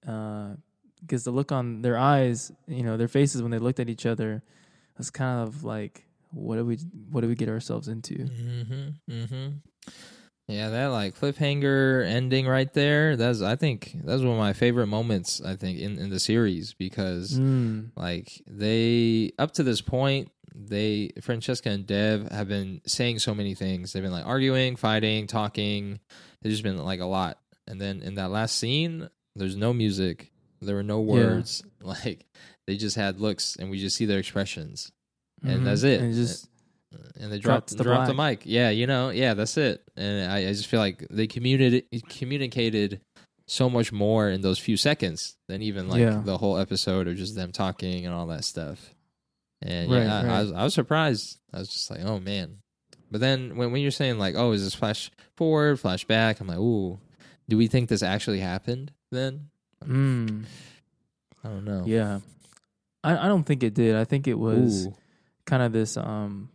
because 0.00 1.24
the 1.24 1.30
look 1.30 1.52
on 1.52 1.82
their 1.82 1.98
eyes 1.98 2.50
you 2.66 2.82
know 2.82 2.96
their 2.96 3.08
faces 3.08 3.42
when 3.42 3.50
they 3.50 3.58
looked 3.58 3.78
at 3.80 3.90
each 3.90 4.06
other 4.06 4.42
was 4.96 5.10
kind 5.10 5.46
of 5.46 5.64
like 5.64 6.06
what 6.32 6.56
do 6.56 6.64
we 6.64 6.76
what 7.10 7.20
do 7.20 7.28
we 7.28 7.34
get 7.34 7.48
ourselves 7.48 7.88
into 7.88 8.14
Mm-hmm. 8.14 9.12
Mm-hmm. 9.12 9.48
Yeah, 10.48 10.68
that 10.70 10.86
like 10.86 11.18
cliffhanger 11.18 12.06
ending 12.06 12.46
right 12.46 12.72
there. 12.72 13.16
That's 13.16 13.42
I 13.42 13.56
think 13.56 13.96
that's 14.04 14.22
one 14.22 14.32
of 14.32 14.38
my 14.38 14.52
favorite 14.52 14.86
moments. 14.86 15.40
I 15.44 15.56
think 15.56 15.78
in 15.80 15.98
in 15.98 16.10
the 16.10 16.20
series 16.20 16.72
because 16.74 17.38
mm. 17.38 17.90
like 17.96 18.42
they 18.46 19.32
up 19.38 19.52
to 19.54 19.62
this 19.64 19.80
point 19.80 20.30
they 20.54 21.10
Francesca 21.20 21.68
and 21.68 21.84
Dev 21.86 22.30
have 22.30 22.48
been 22.48 22.80
saying 22.86 23.18
so 23.18 23.34
many 23.34 23.54
things. 23.54 23.92
They've 23.92 24.02
been 24.02 24.12
like 24.12 24.24
arguing, 24.26 24.76
fighting, 24.76 25.26
talking. 25.26 25.98
There's 26.40 26.54
just 26.54 26.62
been 26.62 26.78
like 26.78 27.00
a 27.00 27.06
lot. 27.06 27.38
And 27.66 27.80
then 27.80 28.00
in 28.02 28.14
that 28.14 28.30
last 28.30 28.56
scene, 28.56 29.10
there's 29.34 29.56
no 29.56 29.72
music. 29.72 30.30
There 30.62 30.76
were 30.76 30.82
no 30.84 31.00
Yeah. 31.02 31.12
words. 31.12 31.62
Like 31.82 32.26
they 32.66 32.76
just 32.76 32.96
had 32.96 33.20
looks, 33.20 33.54
and 33.56 33.70
we 33.70 33.78
just 33.78 33.96
see 33.96 34.06
their 34.06 34.18
expressions 34.18 34.90
And 35.44 35.60
Mhm. 35.60 35.64
that's 35.64 35.82
it. 35.84 36.00
and 36.00 36.14
just 36.14 36.48
and 37.20 37.30
they 37.32 37.38
dropped 37.38 37.76
the 37.76 37.82
dropped 37.84 38.08
the 38.08 38.14
mic. 38.14 38.42
Yeah, 38.44 38.70
you 38.70 38.86
know, 38.86 39.10
yeah, 39.10 39.34
that's 39.34 39.56
it. 39.56 39.82
And 39.96 40.30
I, 40.30 40.38
I 40.38 40.52
just 40.52 40.66
feel 40.66 40.80
like 40.80 41.06
they 41.10 41.26
communicated 41.26 41.84
communicated 42.08 43.00
so 43.46 43.70
much 43.70 43.92
more 43.92 44.28
in 44.28 44.40
those 44.40 44.58
few 44.58 44.76
seconds 44.76 45.36
than 45.48 45.62
even 45.62 45.88
like 45.88 46.00
Yeah. 46.00 46.20
the 46.24 46.36
whole 46.38 46.58
episode 46.58 47.06
of 47.08 47.16
just 47.16 47.34
them 47.36 47.52
talking 47.52 48.04
and 48.04 48.14
all 48.14 48.26
that 48.26 48.44
stuff. 48.44 48.92
And 49.62 49.90
Right, 49.90 50.02
yeah, 50.02 50.20
I, 50.22 50.38
I 50.38 50.42
was 50.42 50.52
I 50.52 50.64
was 50.64 50.74
surprised. 50.74 51.38
I 51.52 51.58
was 51.58 51.68
just 51.68 51.90
like, 51.90 52.00
oh 52.04 52.18
man. 52.20 52.58
But 53.10 53.20
then 53.20 53.56
when 53.56 53.70
when 53.72 53.82
you're 53.82 53.90
saying 53.92 54.18
like, 54.18 54.34
oh, 54.36 54.52
is 54.52 54.64
this 54.64 54.74
flash 54.74 55.10
forward, 55.36 55.78
flash 55.78 56.04
back? 56.04 56.40
I'm 56.40 56.48
like, 56.48 56.58
ooh, 56.58 56.98
do 57.48 57.56
we 57.56 57.68
think 57.68 57.88
this 57.88 58.02
actually 58.02 58.40
happened? 58.40 58.90
Then 59.12 59.48
mm, 59.86 60.44
I 61.44 61.48
don't 61.48 61.64
know. 61.64 61.84
yeah 61.86 62.20
I, 63.04 63.26
I 63.26 63.28
don't 63.28 63.44
think 63.44 63.62
it 63.62 63.72
did 63.74 63.94
i 63.94 64.02
think 64.04 64.26
it 64.26 64.34
was 64.38 64.86
Ooh. 64.86 64.94
kind 65.44 65.62
of 65.62 65.72
this 65.72 65.96
um 65.96 66.48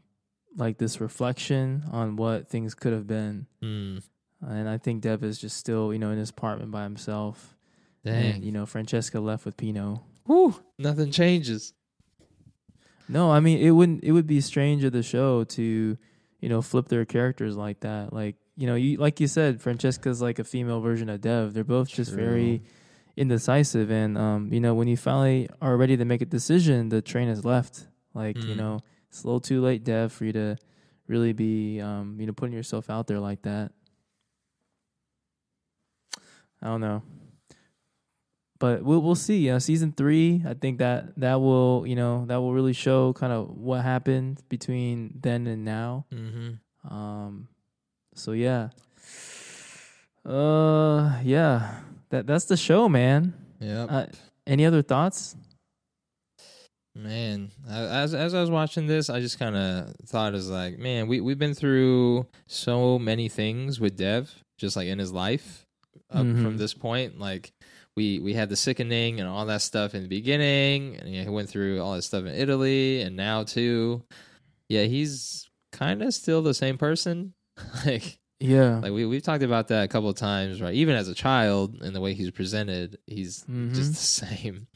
like 0.57 0.77
this 0.77 0.99
reflection 1.01 1.83
on 1.91 2.15
what 2.15 2.49
things 2.49 2.73
could 2.75 2.93
have 2.93 3.07
been 3.07 3.47
Mm. 3.63 4.01
and 4.45 4.67
I 4.67 4.77
think 4.77 5.01
Dev 5.01 5.23
is 5.23 5.37
just 5.39 5.55
still, 5.57 5.93
you 5.93 5.99
know, 5.99 6.09
in 6.11 6.17
his 6.17 6.29
apartment 6.31 6.71
by 6.71 6.83
himself, 6.83 7.55
Dang. 8.03 8.15
And, 8.35 8.43
you 8.43 8.51
know, 8.51 8.65
Francesca 8.65 9.19
left 9.19 9.45
with 9.45 9.55
Pino. 9.55 10.03
Whew, 10.25 10.55
nothing 10.79 11.11
changes. 11.11 11.73
No, 13.07 13.31
I 13.31 13.39
mean 13.39 13.59
it 13.59 13.71
wouldn't. 13.71 14.03
It 14.03 14.11
would 14.13 14.27
be 14.27 14.41
strange 14.41 14.83
of 14.83 14.93
the 14.93 15.03
show 15.03 15.43
to, 15.43 15.97
you 16.39 16.49
know, 16.49 16.61
flip 16.61 16.87
their 16.87 17.05
characters 17.05 17.55
like 17.57 17.81
that. 17.81 18.13
Like 18.13 18.35
you 18.57 18.67
know, 18.67 18.75
you 18.75 18.97
like 18.97 19.19
you 19.19 19.27
said, 19.27 19.61
Francesca's 19.61 20.21
like 20.21 20.39
a 20.39 20.43
female 20.43 20.81
version 20.81 21.09
of 21.09 21.21
Dev. 21.21 21.53
They're 21.53 21.63
both 21.63 21.89
just 21.89 22.11
very 22.11 22.63
indecisive, 23.17 23.91
and 23.91 24.17
um, 24.17 24.51
you 24.53 24.59
know, 24.59 24.73
when 24.73 24.87
you 24.87 24.97
finally 24.97 25.49
are 25.61 25.75
ready 25.77 25.97
to 25.97 26.05
make 26.05 26.21
a 26.21 26.25
decision, 26.25 26.89
the 26.89 27.01
train 27.01 27.27
has 27.27 27.43
left. 27.45 27.87
Like 28.13 28.37
you 28.37 28.53
Mm. 28.55 28.57
know, 28.57 28.79
it's 29.11 29.23
a 29.23 29.27
little 29.27 29.41
too 29.41 29.59
late, 29.59 29.83
Dev, 29.83 30.13
for 30.13 30.23
you 30.23 30.31
to 30.31 30.57
really 31.05 31.33
be, 31.33 31.81
um, 31.81 32.15
you 32.17 32.25
know, 32.25 32.31
putting 32.31 32.55
yourself 32.55 32.89
out 32.89 33.07
there 33.07 33.19
like 33.19 33.41
that. 33.41 33.73
I 36.61 36.67
don't 36.67 36.79
know. 36.79 37.03
But 38.57 38.83
we'll 38.83 39.01
we'll 39.01 39.15
see. 39.15 39.39
You 39.39 39.53
know, 39.53 39.59
season 39.59 39.91
three, 39.91 40.43
I 40.47 40.53
think 40.53 40.77
that 40.77 41.19
that 41.19 41.41
will 41.41 41.83
you 41.85 41.95
know 41.97 42.25
that 42.27 42.37
will 42.37 42.53
really 42.53 42.71
show 42.71 43.11
kind 43.11 43.33
of 43.33 43.49
what 43.49 43.81
happened 43.81 44.41
between 44.47 45.19
then 45.19 45.45
and 45.45 45.65
now. 45.65 46.05
Mm-hmm. 46.13 46.95
Um, 46.95 47.49
so 48.15 48.31
yeah, 48.31 48.69
uh, 50.25 51.19
yeah, 51.23 51.81
that 52.11 52.27
that's 52.27 52.45
the 52.45 52.55
show, 52.55 52.87
man. 52.87 53.33
Yep. 53.59 53.87
Uh, 53.91 54.05
any 54.47 54.65
other 54.65 54.83
thoughts? 54.83 55.35
Man, 56.93 57.51
as 57.69 58.13
as 58.13 58.33
I 58.33 58.41
was 58.41 58.51
watching 58.51 58.85
this, 58.87 59.09
I 59.09 59.21
just 59.21 59.39
kind 59.39 59.55
of 59.55 59.95
thought 60.07 60.33
as 60.33 60.49
like, 60.49 60.77
man, 60.77 61.07
we 61.07 61.21
we've 61.21 61.39
been 61.39 61.53
through 61.53 62.27
so 62.47 62.99
many 62.99 63.29
things 63.29 63.79
with 63.79 63.95
Dev, 63.95 64.43
just 64.57 64.75
like 64.75 64.87
in 64.87 64.99
his 64.99 65.13
life 65.13 65.65
up 66.09 66.21
from 66.23 66.55
Mhm. 66.55 66.57
this 66.57 66.73
point. 66.73 67.17
Like 67.17 67.53
we 67.95 68.19
we 68.19 68.33
had 68.33 68.49
the 68.49 68.57
sickening 68.57 69.19
and 69.21 69.29
all 69.29 69.45
that 69.45 69.61
stuff 69.61 69.95
in 69.95 70.01
the 70.03 70.09
beginning, 70.09 70.97
and 70.97 71.13
yeah, 71.13 71.23
he 71.23 71.29
went 71.29 71.49
through 71.49 71.81
all 71.81 71.93
that 71.95 72.01
stuff 72.01 72.25
in 72.25 72.33
Italy, 72.35 73.01
and 73.01 73.15
now 73.15 73.43
too. 73.43 74.03
Yeah, 74.67 74.83
he's 74.83 75.49
kind 75.71 76.01
of 76.01 76.13
still 76.13 76.41
the 76.41 76.53
same 76.53 76.77
person. 76.77 77.33
like 77.85 78.19
Yeah, 78.41 78.79
like 78.79 78.91
we 78.91 79.05
we've 79.05 79.21
talked 79.23 79.43
about 79.43 79.67
that 79.69 79.83
a 79.83 79.87
couple 79.87 80.09
of 80.09 80.15
times, 80.15 80.61
right? 80.61 80.73
Even 80.73 80.95
as 80.95 81.07
a 81.07 81.13
child, 81.15 81.81
and 81.81 81.95
the 81.95 82.01
way 82.01 82.13
he's 82.13 82.31
presented, 82.31 82.97
he's 83.07 83.43
Mhm. 83.45 83.73
just 83.75 83.91
the 83.91 84.25
same. 84.27 84.67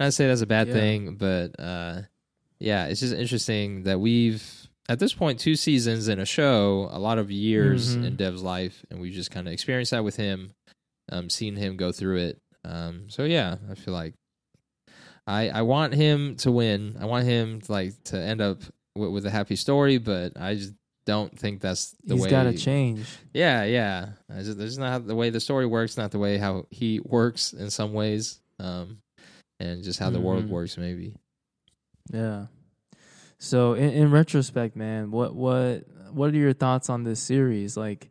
Not 0.00 0.06
to 0.06 0.12
say 0.12 0.26
that's 0.26 0.40
a 0.42 0.46
bad 0.46 0.68
Yeah. 0.68 0.74
thing, 0.74 1.14
but 1.16 1.58
uh, 1.60 2.02
yeah, 2.58 2.86
it's 2.86 3.00
just 3.00 3.14
interesting 3.14 3.84
that 3.84 4.00
we've 4.00 4.68
at 4.88 4.98
this 4.98 5.12
point 5.14 5.40
two 5.40 5.56
seasons 5.56 6.06
in 6.08 6.18
a 6.20 6.24
show, 6.26 6.88
a 6.92 6.98
lot 6.98 7.18
of 7.18 7.30
years 7.30 7.96
Mhm. 7.96 8.04
in 8.04 8.16
Dev's 8.16 8.42
life, 8.42 8.84
and 8.90 9.00
we've 9.00 9.12
just 9.14 9.30
kind 9.30 9.46
of 9.46 9.52
experienced 9.52 9.90
that 9.92 10.04
with 10.04 10.16
him, 10.16 10.52
um, 11.10 11.28
seen 11.30 11.56
him 11.56 11.76
go 11.76 11.92
through 11.92 12.18
it. 12.18 12.38
Um, 12.64 13.08
so 13.08 13.24
yeah, 13.24 13.56
I 13.70 13.74
feel 13.74 13.94
like 13.94 14.14
I 15.26 15.48
I 15.50 15.62
want 15.62 15.94
him 15.94 16.36
to 16.38 16.50
win. 16.52 16.96
I 17.00 17.04
want 17.06 17.24
him 17.26 17.60
to, 17.62 17.72
like 17.72 17.92
to 18.04 18.18
end 18.20 18.40
up 18.40 18.62
with, 18.94 19.10
with 19.10 19.26
a 19.26 19.30
happy 19.30 19.56
story, 19.56 19.98
but 19.98 20.32
I 20.40 20.54
just 20.54 20.72
don't 21.06 21.36
think 21.38 21.60
that's 21.62 21.92
the 22.04 22.14
he's 22.14 22.22
way. 22.22 22.28
He's 22.28 22.30
got 22.30 22.42
to 22.44 22.52
change. 22.58 23.06
Yeah, 23.32 23.64
yeah. 23.64 24.08
I 24.30 24.42
just, 24.42 24.58
that's 24.58 24.76
not 24.76 25.06
the 25.06 25.14
way 25.14 25.30
the 25.30 25.40
story 25.40 25.64
works. 25.66 25.96
Not 25.96 26.10
the 26.10 26.18
way 26.18 26.36
how 26.36 26.66
he 26.70 27.00
works 27.00 27.52
in 27.54 27.70
some 27.70 27.94
ways, 27.94 28.40
um, 28.58 28.98
and 29.58 29.82
just 29.82 29.98
how 29.98 30.10
the 30.10 30.20
world 30.20 30.44
Mhm. 30.44 30.50
works. 30.50 30.76
Maybe. 30.76 31.14
Yeah. 32.12 32.46
So 33.38 33.72
in, 33.74 33.90
in 33.90 34.10
retrospect, 34.10 34.76
man, 34.76 35.10
what 35.10 35.34
what 35.34 35.84
what 36.10 36.30
are 36.34 36.36
your 36.36 36.52
thoughts 36.52 36.88
on 36.90 37.04
this 37.04 37.20
series? 37.20 37.76
Like, 37.76 38.10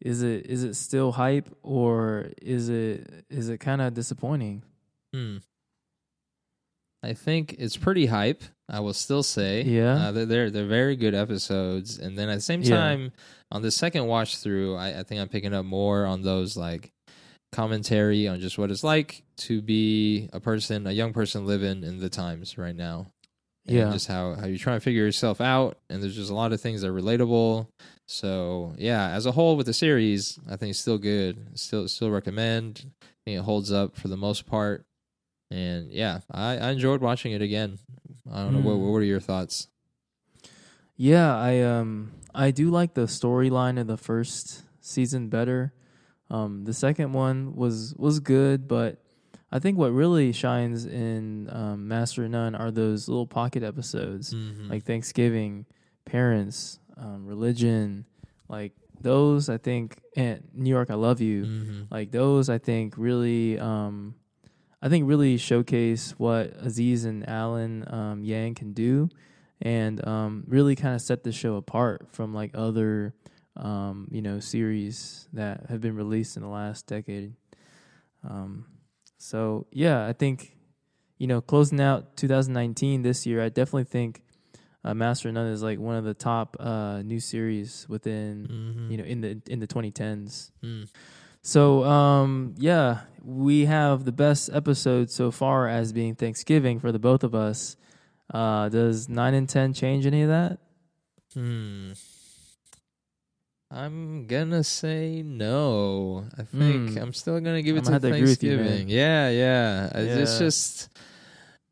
is 0.00 0.22
it 0.22 0.46
is 0.46 0.64
it 0.64 0.74
still 0.74 1.12
hype 1.12 1.48
or 1.62 2.30
is 2.42 2.68
it 2.68 3.24
is 3.30 3.48
it 3.48 3.58
kind 3.58 3.80
of 3.82 3.94
disappointing? 3.94 4.62
Hmm. 5.14 5.38
I 7.02 7.12
think 7.14 7.54
it's 7.58 7.76
pretty 7.76 8.06
hype. 8.06 8.42
I 8.68 8.80
will 8.80 8.92
still 8.92 9.22
say, 9.22 9.62
Yeah. 9.62 10.08
uh, 10.08 10.12
they're, 10.12 10.50
they're 10.50 10.66
very 10.66 10.96
good 10.96 11.14
episodes. 11.14 11.98
And 11.98 12.18
then 12.18 12.28
at 12.28 12.36
the 12.36 12.40
same 12.40 12.62
Yeah. 12.62 12.76
time, 12.76 13.12
on 13.50 13.62
the 13.62 13.70
second 13.70 14.06
watch 14.06 14.36
through, 14.38 14.76
I, 14.76 15.00
I 15.00 15.02
think 15.04 15.20
I'm 15.20 15.28
picking 15.28 15.54
up 15.54 15.64
more 15.64 16.04
on 16.04 16.22
those 16.22 16.56
like 16.56 16.90
commentary 17.52 18.28
on 18.28 18.40
just 18.40 18.58
what 18.58 18.70
it's 18.70 18.84
like 18.84 19.22
to 19.38 19.62
be 19.62 20.28
a 20.32 20.40
person, 20.40 20.86
a 20.86 20.92
young 20.92 21.12
person 21.12 21.46
living 21.46 21.82
in 21.82 21.98
the 21.98 22.10
times 22.10 22.58
right 22.58 22.76
now. 22.76 23.06
and 23.66 23.76
Yeah. 23.76 23.90
just 23.92 24.06
how 24.08 24.34
how 24.34 24.46
you 24.46 24.58
try 24.58 24.74
and 24.74 24.82
figure 24.82 25.04
yourself 25.04 25.40
out 25.40 25.76
and 25.90 26.02
there's 26.02 26.16
just 26.16 26.30
a 26.30 26.34
lot 26.34 26.52
of 26.52 26.60
things 26.60 26.80
that 26.80 26.88
are 26.88 26.92
relatable 26.92 27.66
so 28.06 28.72
yeah 28.78 29.10
as 29.10 29.26
a 29.26 29.32
whole 29.32 29.56
with 29.58 29.66
the 29.66 29.74
series 29.74 30.38
i 30.48 30.56
think 30.56 30.70
it's 30.70 30.78
still 30.78 30.96
good 30.96 31.36
still 31.58 31.86
still 31.86 32.10
recommend 32.10 32.86
i 33.02 33.06
think 33.26 33.38
it 33.38 33.42
holds 33.44 33.70
up 33.70 33.94
for 33.94 34.08
the 34.08 34.16
most 34.16 34.46
part 34.46 34.86
and 35.50 35.90
yeah 35.90 36.20
i, 36.30 36.56
I 36.58 36.70
enjoyed 36.70 37.00
watching 37.00 37.32
it 37.32 37.42
again 37.42 37.78
i 38.30 38.42
don't 38.42 38.52
know 38.52 38.60
what, 38.60 38.76
Mm. 38.76 38.92
what 38.92 38.98
are 38.98 39.02
your 39.04 39.20
thoughts 39.20 39.68
Yeah, 40.96 41.36
I 41.36 41.60
um 41.62 42.10
I 42.34 42.50
do 42.50 42.70
like 42.70 42.94
the 42.94 43.06
storyline 43.06 43.78
of 43.80 43.86
the 43.86 43.96
first 43.96 44.62
season 44.80 45.28
better. 45.28 45.72
Um 46.28 46.64
the 46.64 46.72
second 46.74 47.12
one 47.12 47.54
was 47.54 47.94
was 47.96 48.18
good, 48.20 48.66
but 48.66 48.98
I 49.52 49.60
think 49.60 49.78
what 49.78 49.92
really 49.92 50.32
shines 50.32 50.84
in 50.84 51.48
um, 51.52 51.88
Master 51.88 52.24
of 52.24 52.30
None 52.32 52.54
are 52.54 52.70
those 52.70 53.08
little 53.08 53.26
pocket 53.26 53.62
episodes. 53.62 54.34
Mhm. 54.34 54.68
like 54.68 54.84
Thanksgiving, 54.84 55.64
parents, 56.04 56.80
um, 56.98 57.24
religion, 57.26 58.04
like 58.48 58.72
those. 59.00 59.48
I 59.48 59.56
think 59.56 59.96
and 60.16 60.42
New 60.52 60.68
York, 60.70 60.90
I 60.90 60.96
love 60.98 61.20
you. 61.22 61.44
Mhm. 61.46 61.86
Like 61.90 62.10
those, 62.10 62.50
I 62.50 62.58
think 62.58 62.98
really, 62.98 63.56
um, 63.58 64.14
I 64.80 64.88
think 64.88 65.08
really 65.08 65.36
showcase 65.38 66.14
what 66.18 66.52
Aziz 66.58 67.04
and 67.04 67.28
Alan 67.28 67.84
um, 67.92 68.22
Yang 68.22 68.54
can 68.54 68.72
do, 68.72 69.08
and 69.60 70.06
um, 70.06 70.44
really 70.46 70.76
kind 70.76 70.94
of 70.94 71.00
set 71.02 71.24
the 71.24 71.32
show 71.32 71.56
apart 71.56 72.06
from 72.12 72.32
like 72.32 72.52
other, 72.54 73.14
um, 73.56 74.06
you 74.10 74.22
know, 74.22 74.38
series 74.38 75.28
that 75.32 75.66
have 75.68 75.80
been 75.80 75.96
released 75.96 76.36
in 76.36 76.42
the 76.42 76.48
last 76.48 76.86
decade. 76.86 77.34
Um, 78.28 78.66
so 79.18 79.66
yeah, 79.72 80.06
I 80.06 80.12
think 80.12 80.56
you 81.18 81.26
know 81.26 81.40
closing 81.40 81.80
out 81.80 82.16
2019 82.16 83.02
this 83.02 83.26
year, 83.26 83.42
I 83.42 83.48
definitely 83.48 83.84
think 83.84 84.22
uh, 84.84 84.94
Master 84.94 85.28
of 85.28 85.34
None 85.34 85.48
is 85.48 85.62
like 85.62 85.80
one 85.80 85.96
of 85.96 86.04
the 86.04 86.14
top 86.14 86.56
uh, 86.60 87.02
new 87.02 87.18
series 87.18 87.84
within 87.88 88.46
Mhm. 88.46 88.90
you 88.92 88.96
know 88.98 89.04
in 89.04 89.20
the 89.22 89.42
in 89.48 89.58
the 89.58 89.66
2010s. 89.66 90.52
Mm. 90.62 90.88
So 91.42 91.84
um 91.84 92.54
yeah, 92.58 93.00
we 93.22 93.66
have 93.66 94.04
the 94.04 94.12
best 94.12 94.50
episode 94.52 95.10
so 95.10 95.30
far 95.30 95.68
as 95.68 95.92
being 95.92 96.14
Thanksgiving 96.14 96.80
for 96.80 96.92
the 96.92 96.98
both 96.98 97.24
of 97.24 97.34
us. 97.34 97.76
Uh 98.32 98.68
does 98.68 99.08
9 99.08 99.34
and 99.34 99.48
10 99.48 99.72
change 99.72 100.06
any 100.06 100.22
of 100.22 100.28
that? 100.28 100.58
Hmm. 101.34 101.92
I'm 103.70 104.26
gonna 104.26 104.64
say 104.64 105.22
no. 105.22 106.24
I 106.38 106.42
think 106.44 106.90
Hmm. 106.92 106.98
I'm 106.98 107.12
still 107.12 107.38
gonna 107.40 107.62
give 107.62 107.76
it 107.76 107.80
I'm 107.80 107.84
to 107.86 107.92
have 107.92 108.02
to 108.02 108.08
you. 108.08 108.14
Thanksgiving. 108.26 108.88
yeah, 108.88 109.28
yeah. 109.28 109.90
It's 109.94 110.38
just 110.38 110.88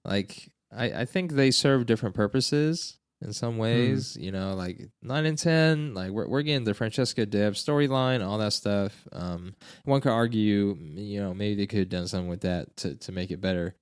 like 0.04 0.50
I, 0.70 0.84
I 1.02 1.04
think 1.06 1.32
they 1.32 1.50
serve 1.50 1.86
different 1.86 2.14
purposes 2.14 2.98
in 3.22 3.32
some 3.32 3.58
ways. 3.58 4.16
You 4.18 4.32
know, 4.32 4.54
like 4.54 4.88
nine 5.02 5.26
and 5.26 5.38
ten, 5.38 5.94
like 5.94 6.10
we're 6.10 6.28
we're 6.28 6.42
getting 6.42 6.64
the 6.64 6.74
Francesca 6.74 7.26
Dev 7.26 7.54
storyline, 7.54 8.26
all 8.26 8.38
that 8.38 8.52
stuff. 8.52 9.06
Um, 9.12 9.54
one 9.84 10.00
could 10.00 10.12
argue, 10.12 10.76
you 10.94 11.20
know, 11.20 11.34
maybe 11.34 11.54
they 11.54 11.66
could 11.66 11.78
have 11.80 11.88
done 11.88 12.08
something 12.08 12.28
with 12.28 12.42
that 12.42 12.76
to 12.78 12.94
to 12.96 13.12
make 13.12 13.30
it 13.30 13.40
better 13.40 13.74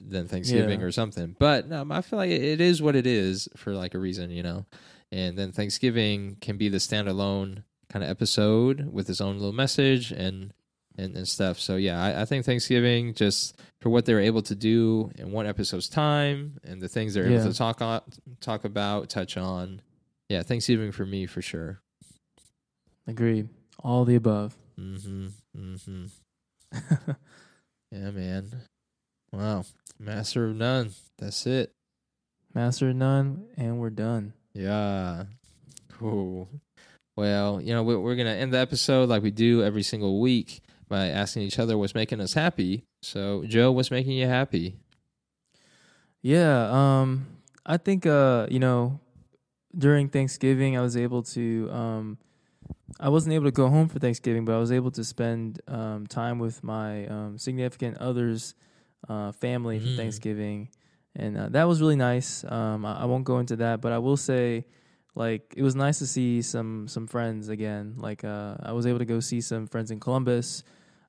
than 0.00 0.28
Thanksgiving 0.28 0.80
Yeah. 0.80 0.86
or 0.86 0.92
something. 0.92 1.36
But 1.38 1.68
no, 1.68 1.86
I 1.90 2.00
feel 2.00 2.18
like 2.18 2.30
it 2.30 2.60
is 2.60 2.80
what 2.82 2.96
it 2.96 3.06
is 3.06 3.48
for 3.56 3.72
like 3.74 3.94
a 3.94 3.98
reason, 3.98 4.30
you 4.30 4.42
know 4.42 4.66
and 5.12 5.38
then 5.38 5.52
Thanksgiving 5.52 6.36
can 6.40 6.56
be 6.56 6.68
the 6.68 6.78
standalone 6.78 7.62
kind 7.88 8.02
of 8.04 8.10
episode 8.10 8.92
with 8.92 9.08
its 9.08 9.20
own 9.20 9.36
little 9.36 9.52
message 9.52 10.10
and 10.10 10.52
and, 10.98 11.16
and 11.16 11.28
stuff. 11.28 11.58
So 11.58 11.76
yeah, 11.76 12.02
I, 12.02 12.22
I 12.22 12.24
think 12.24 12.44
Thanksgiving 12.44 13.14
just 13.14 13.60
for 13.80 13.90
what 13.90 14.04
they 14.06 14.14
were 14.14 14.20
able 14.20 14.42
to 14.42 14.54
do 14.54 15.10
in 15.16 15.32
one 15.32 15.46
episode's 15.46 15.88
time 15.88 16.58
and 16.64 16.80
the 16.80 16.88
things 16.88 17.14
they're 17.14 17.26
able 17.26 17.50
to 17.50 17.56
talk 17.56 17.82
on, 17.82 18.02
talk 18.40 18.64
about, 18.64 19.08
touch 19.08 19.36
on. 19.36 19.80
Yeah, 20.28 20.42
Thanksgiving 20.42 20.92
for 20.92 21.06
me 21.06 21.26
for 21.26 21.42
sure. 21.42 21.80
Agreed. 23.06 23.48
All 23.82 24.04
the 24.04 24.16
above. 24.16 24.56
Mm-hmm. 24.78 25.28
Mm-hmm. 25.56 27.12
Yeah, 27.92 28.10
man. 28.10 28.50
Wow. 29.32 29.64
Master 29.98 30.46
of 30.46 30.56
none. 30.56 30.90
That's 31.18 31.46
it. 31.46 31.72
Master 32.54 32.90
of 32.90 32.96
None 32.96 33.44
and 33.56 33.78
we're 33.78 33.90
done. 33.90 34.32
Yeah. 34.54 35.24
Cool. 35.92 36.48
Well, 37.16 37.60
you 37.60 37.72
know, 37.72 37.82
we're, 37.82 37.98
we're 37.98 38.16
going 38.16 38.26
to 38.26 38.32
end 38.34 38.52
the 38.52 38.58
episode 38.58 39.08
like 39.08 39.22
we 39.22 39.30
do 39.30 39.62
every 39.62 39.82
single 39.82 40.20
week 40.20 40.62
by 40.88 41.06
asking 41.08 41.42
each 41.42 41.58
other 41.58 41.76
what's 41.76 41.94
making 41.94 42.20
us 42.20 42.34
happy. 42.34 42.84
So, 43.02 43.44
Joe, 43.46 43.72
what's 43.72 43.90
making 43.90 44.12
you 44.12 44.26
happy? 44.26 44.76
Yeah, 46.22 46.68
um, 46.70 47.26
I 47.64 47.76
think 47.76 48.06
uh, 48.06 48.46
you 48.50 48.58
know, 48.58 49.00
during 49.76 50.08
Thanksgiving, 50.08 50.76
I 50.76 50.80
was 50.80 50.96
able 50.96 51.22
to 51.34 51.70
um, 51.70 52.18
I 52.98 53.08
wasn't 53.08 53.34
able 53.34 53.44
to 53.44 53.52
go 53.52 53.68
home 53.68 53.88
for 53.88 53.98
Thanksgiving, 53.98 54.44
but 54.44 54.54
I 54.54 54.58
was 54.58 54.72
able 54.72 54.90
to 54.92 55.04
spend 55.04 55.60
um, 55.68 56.06
time 56.06 56.38
with 56.38 56.64
my 56.64 57.06
um, 57.06 57.38
significant 57.38 57.98
other's 57.98 58.54
uh, 59.08 59.32
family 59.32 59.78
for 59.78 59.86
Mm. 59.86 59.96
Thanksgiving, 59.96 60.68
and 61.14 61.36
uh, 61.36 61.48
that 61.50 61.64
was 61.64 61.80
really 61.80 61.96
nice. 61.96 62.44
Um, 62.48 62.84
I, 62.84 63.02
I 63.02 63.04
won't 63.04 63.24
go 63.24 63.38
into 63.38 63.56
that, 63.56 63.80
but 63.80 63.92
I 63.92 63.98
will 63.98 64.16
say, 64.16 64.64
like, 65.14 65.54
it 65.56 65.62
was 65.62 65.76
nice 65.76 65.98
to 65.98 66.06
see 66.06 66.42
some 66.42 66.88
some 66.88 67.06
friends 67.06 67.48
again. 67.48 67.94
Like, 67.98 68.24
uh, 68.24 68.56
I 68.62 68.72
was 68.72 68.86
able 68.86 68.98
to 68.98 69.04
go 69.04 69.20
see 69.20 69.40
some 69.40 69.66
friends 69.66 69.90
in 69.90 70.00
Columbus 70.00 70.64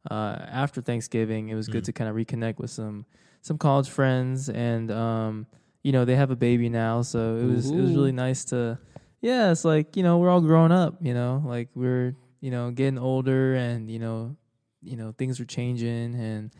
uh, 0.10 0.38
after 0.50 0.82
Thanksgiving. 0.82 1.50
It 1.50 1.56
was 1.56 1.68
good 1.68 1.84
Mm. 1.84 1.86
to 1.86 1.94
kind 1.94 2.10
of 2.10 2.16
reconnect 2.16 2.60
with 2.60 2.70
some 2.72 3.06
some 3.42 3.58
college 3.58 3.90
friends, 3.90 4.50
and 4.50 4.92
um, 4.92 5.48
you 5.84 5.92
know, 5.92 6.06
they 6.06 6.16
have 6.16 6.32
a 6.32 6.36
baby 6.36 6.70
now, 6.70 7.02
so 7.02 7.38
it 7.38 7.46
was 7.46 7.70
it 7.72 7.76
was 7.82 7.94
really 7.96 8.12
nice 8.12 8.46
to 8.46 8.78
yeah, 9.22 9.52
it's 9.52 9.66
like, 9.66 9.96
you 9.98 10.04
know, 10.04 10.20
we're 10.20 10.30
all 10.30 10.42
growing 10.42 10.72
up, 10.72 10.98
you 11.02 11.14
know, 11.14 11.42
like 11.46 11.70
we're, 11.74 12.16
you 12.40 12.52
know, 12.52 12.70
getting 12.70 13.00
older 13.00 13.56
and, 13.56 13.90
you 13.90 13.98
know, 13.98 14.36
you 14.84 14.96
know, 14.96 15.12
things 15.18 15.40
are 15.40 15.46
changing 15.46 16.14
and 16.16 16.52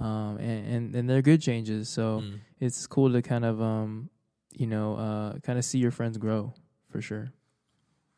um 0.00 0.36
and 0.38 0.66
and, 0.74 0.94
and 0.96 1.08
they're 1.10 1.22
good 1.22 1.40
changes. 1.40 1.88
So 1.88 2.22
Mm. 2.22 2.40
it's 2.60 2.86
cool 2.86 3.12
to 3.12 3.22
kind 3.22 3.44
of 3.44 3.60
um 3.62 4.10
you 4.52 4.66
know, 4.66 4.96
uh 4.96 5.38
kind 5.40 5.58
of 5.58 5.64
see 5.64 5.78
your 5.78 5.90
friends 5.92 6.18
grow 6.18 6.54
for 6.90 7.00
sure. 7.00 7.32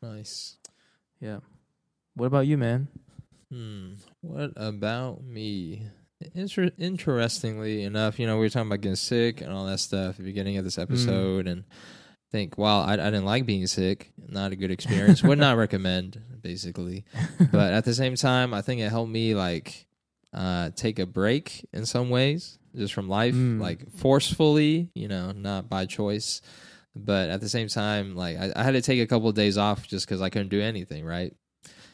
Nice. 0.01 0.57
Yeah. 1.19 1.39
What 2.15 2.25
about 2.27 2.47
you, 2.47 2.57
man? 2.57 2.87
Hmm. 3.51 3.93
What 4.21 4.51
about 4.55 5.23
me? 5.23 5.83
Inter- 6.33 6.71
interestingly 6.77 7.83
enough, 7.83 8.19
you 8.19 8.25
know, 8.25 8.35
we 8.35 8.41
were 8.41 8.49
talking 8.49 8.67
about 8.67 8.81
getting 8.81 8.95
sick 8.95 9.41
and 9.41 9.51
all 9.51 9.65
that 9.65 9.79
stuff 9.79 10.11
at 10.11 10.17
the 10.17 10.23
beginning 10.23 10.57
of 10.57 10.63
this 10.63 10.77
episode, 10.77 11.45
and 11.47 11.63
I 11.69 12.31
think, 12.31 12.57
wow, 12.57 12.81
I, 12.81 12.93
I 12.93 12.95
didn't 12.97 13.25
like 13.25 13.45
being 13.45 13.67
sick. 13.67 14.11
Not 14.17 14.51
a 14.51 14.55
good 14.55 14.71
experience. 14.71 15.21
Would 15.23 15.37
not 15.39 15.57
recommend, 15.57 16.19
basically. 16.41 17.05
But 17.51 17.73
at 17.73 17.85
the 17.85 17.93
same 17.93 18.15
time, 18.15 18.53
I 18.53 18.61
think 18.61 18.81
it 18.81 18.89
helped 18.89 19.11
me 19.11 19.35
like 19.35 19.85
uh, 20.33 20.71
take 20.75 20.99
a 20.99 21.05
break 21.05 21.65
in 21.73 21.85
some 21.85 22.09
ways, 22.09 22.57
just 22.75 22.93
from 22.93 23.07
life, 23.09 23.35
Mm. 23.35 23.61
like 23.61 23.89
forcefully, 23.97 24.89
you 24.95 25.07
know, 25.07 25.31
not 25.31 25.69
by 25.69 25.85
choice. 25.85 26.41
But 26.95 27.29
at 27.29 27.41
the 27.41 27.49
same 27.49 27.67
time, 27.67 28.15
like 28.15 28.37
I, 28.37 28.53
I 28.55 28.63
had 28.63 28.71
to 28.71 28.81
take 28.81 29.01
a 29.01 29.07
couple 29.07 29.27
of 29.27 29.35
days 29.35 29.57
off 29.57 29.85
just 29.87 30.07
because 30.07 30.21
I 30.21 30.29
couldn't 30.29 30.47
do 30.49 30.61
anything, 30.61 31.03
right? 31.05 31.33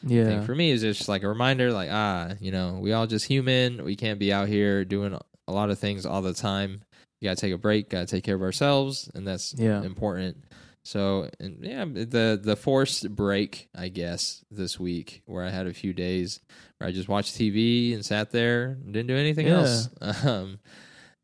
Yeah. 0.04 0.24
thing 0.26 0.42
for 0.42 0.54
me 0.54 0.70
is 0.70 0.80
just 0.82 1.08
like 1.08 1.22
a 1.22 1.28
reminder 1.28 1.72
like 1.72 1.88
ah 1.92 2.32
you 2.40 2.50
know 2.52 2.78
we 2.80 2.92
all 2.92 3.06
just 3.06 3.26
human 3.26 3.84
we 3.84 3.96
can't 3.96 4.18
be 4.18 4.32
out 4.32 4.48
here 4.48 4.84
doing 4.84 5.16
a 5.48 5.52
lot 5.52 5.70
of 5.70 5.78
things 5.78 6.04
all 6.06 6.22
the 6.22 6.34
time 6.34 6.82
you 7.20 7.28
gotta 7.28 7.40
take 7.40 7.52
a 7.52 7.58
break 7.58 7.88
gotta 7.90 8.06
take 8.06 8.24
care 8.24 8.34
of 8.34 8.42
ourselves 8.42 9.10
and 9.14 9.26
that's 9.26 9.54
Yeah. 9.56 9.82
important 9.82 10.44
so 10.84 11.28
and 11.38 11.58
yeah 11.62 11.84
the 11.84 12.40
the 12.42 12.56
forced 12.56 13.14
break 13.14 13.68
i 13.76 13.88
guess 13.88 14.44
this 14.50 14.80
week 14.80 15.22
where 15.26 15.44
i 15.44 15.50
had 15.50 15.66
a 15.68 15.72
few 15.74 15.92
days 15.92 16.40
where 16.78 16.88
i 16.88 16.92
just 16.92 17.08
watched 17.08 17.36
tv 17.36 17.94
and 17.94 18.04
sat 18.04 18.32
there 18.32 18.78
and 18.84 18.92
didn't 18.92 19.06
do 19.08 19.16
anything 19.16 19.46
Yeah. 19.46 19.54
else 19.58 19.88
um 20.24 20.58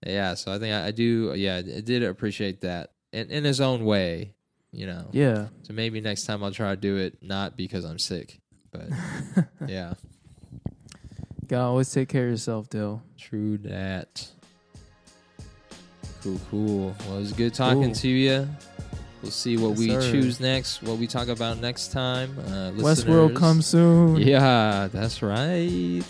yeah 0.07 0.35
so 0.35 0.53
i 0.53 0.59
think 0.59 0.73
I, 0.75 0.87
I 0.87 0.91
do 0.93 1.33
yeah 1.37 1.57
i 1.57 1.81
did 1.81 2.05
appreciate 2.05 2.61
that 2.61 2.93
in, 3.13 3.31
in 3.31 3.43
his 3.45 3.61
own 3.61 3.85
way 3.85 4.35
you 4.71 4.87
know 4.87 5.09
Yeah. 5.13 5.49
so 5.63 5.73
maybe 5.73 6.01
next 6.01 6.25
time 6.27 6.45
I'll 6.45 6.53
try 6.53 6.71
to 6.75 6.81
do 6.81 6.97
it 6.99 7.19
not 7.23 7.57
because 7.57 7.85
I'm 7.85 7.99
sick, 7.99 8.39
but 8.71 8.89
yeah, 9.69 9.95
Gotta 11.49 11.65
always 11.65 11.91
take 11.93 12.09
care 12.09 12.25
of 12.25 12.31
yourself, 12.31 12.69
Dill. 12.69 13.03
true 13.17 13.57
that. 13.59 14.29
Cool, 16.23 16.41
cool. 16.51 16.97
Well, 17.07 17.17
it 17.17 17.21
was 17.21 17.33
good 17.33 17.55
talking 17.55 17.85
Cool. 17.85 17.95
to 17.95 18.09
you. 18.09 18.49
We'll 19.23 19.31
see 19.31 19.57
what 19.57 19.71
Yes, 19.71 19.79
we 19.79 19.89
sir. 19.91 20.01
choose 20.13 20.41
next, 20.41 20.83
what 20.83 20.99
we 20.99 21.07
talk 21.07 21.29
about 21.29 21.59
next 21.59 21.91
time. 21.93 22.37
Uh, 22.39 22.71
Westworld 22.73 23.35
comes 23.35 23.67
soon. 23.67 24.17
Yeah, 24.17 24.89
that's 24.93 25.23
right. 25.23 26.05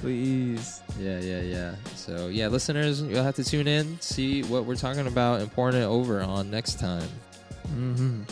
Please. 0.00 0.80
Yeah, 1.00 1.18
yeah, 1.20 1.40
yeah. 1.40 1.74
So, 1.94 2.28
yeah, 2.28 2.48
listeners, 2.48 3.02
you'll 3.02 3.22
have 3.24 3.34
to 3.36 3.44
tune 3.44 3.66
in, 3.66 4.00
see 4.00 4.42
what 4.44 4.64
we're 4.64 4.76
talking 4.76 5.06
about, 5.06 5.40
and 5.40 5.50
pouring 5.52 5.76
it 5.76 5.84
over 5.84 6.22
on 6.22 6.50
next 6.50 6.78
time. 6.78 7.08
Mm-hmm. 7.68 8.22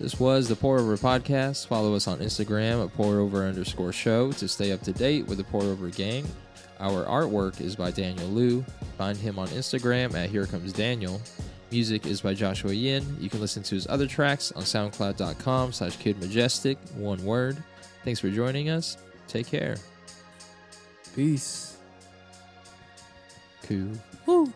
This 0.00 0.18
was 0.18 0.48
the 0.48 0.56
Pour 0.56 0.78
Over 0.78 0.96
Podcast. 0.96 1.66
Follow 1.66 1.94
us 1.94 2.08
on 2.08 2.18
Instagram 2.18 2.84
at 2.84 2.92
Pour 2.94 3.18
Over 3.18 3.44
underscore 3.44 3.92
show 3.92 4.32
to 4.32 4.48
stay 4.48 4.72
up 4.72 4.82
to 4.82 4.92
date 4.92 5.26
with 5.26 5.38
the 5.38 5.44
Pour 5.44 5.62
Over 5.62 5.88
gang. 5.88 6.26
Our 6.80 7.04
artwork 7.04 7.60
is 7.60 7.76
by 7.76 7.92
Daniel 7.92 8.26
Liu. 8.28 8.64
Find 8.98 9.16
him 9.16 9.38
on 9.38 9.48
Instagram 9.48 10.14
at 10.14 10.30
Here 10.30 10.46
Comes 10.46 10.72
Daniel. 10.72 11.20
Music 11.70 12.06
is 12.06 12.20
by 12.20 12.34
Joshua 12.34 12.72
Yin. 12.72 13.04
You 13.20 13.30
can 13.30 13.40
listen 13.40 13.62
to 13.62 13.74
his 13.74 13.86
other 13.86 14.06
tracks 14.06 14.52
on 14.52 14.62
soundcloud.com 14.64 15.72
slash 15.72 15.96
Kid 15.96 16.20
Majestic, 16.20 16.76
one 16.96 17.24
word. 17.24 17.56
Thanks 18.04 18.20
for 18.20 18.30
joining 18.30 18.70
us. 18.70 18.96
Take 19.28 19.46
care. 19.46 19.76
Peace. 21.14 21.78
Cool. 23.62 23.92
Woo. 24.26 24.52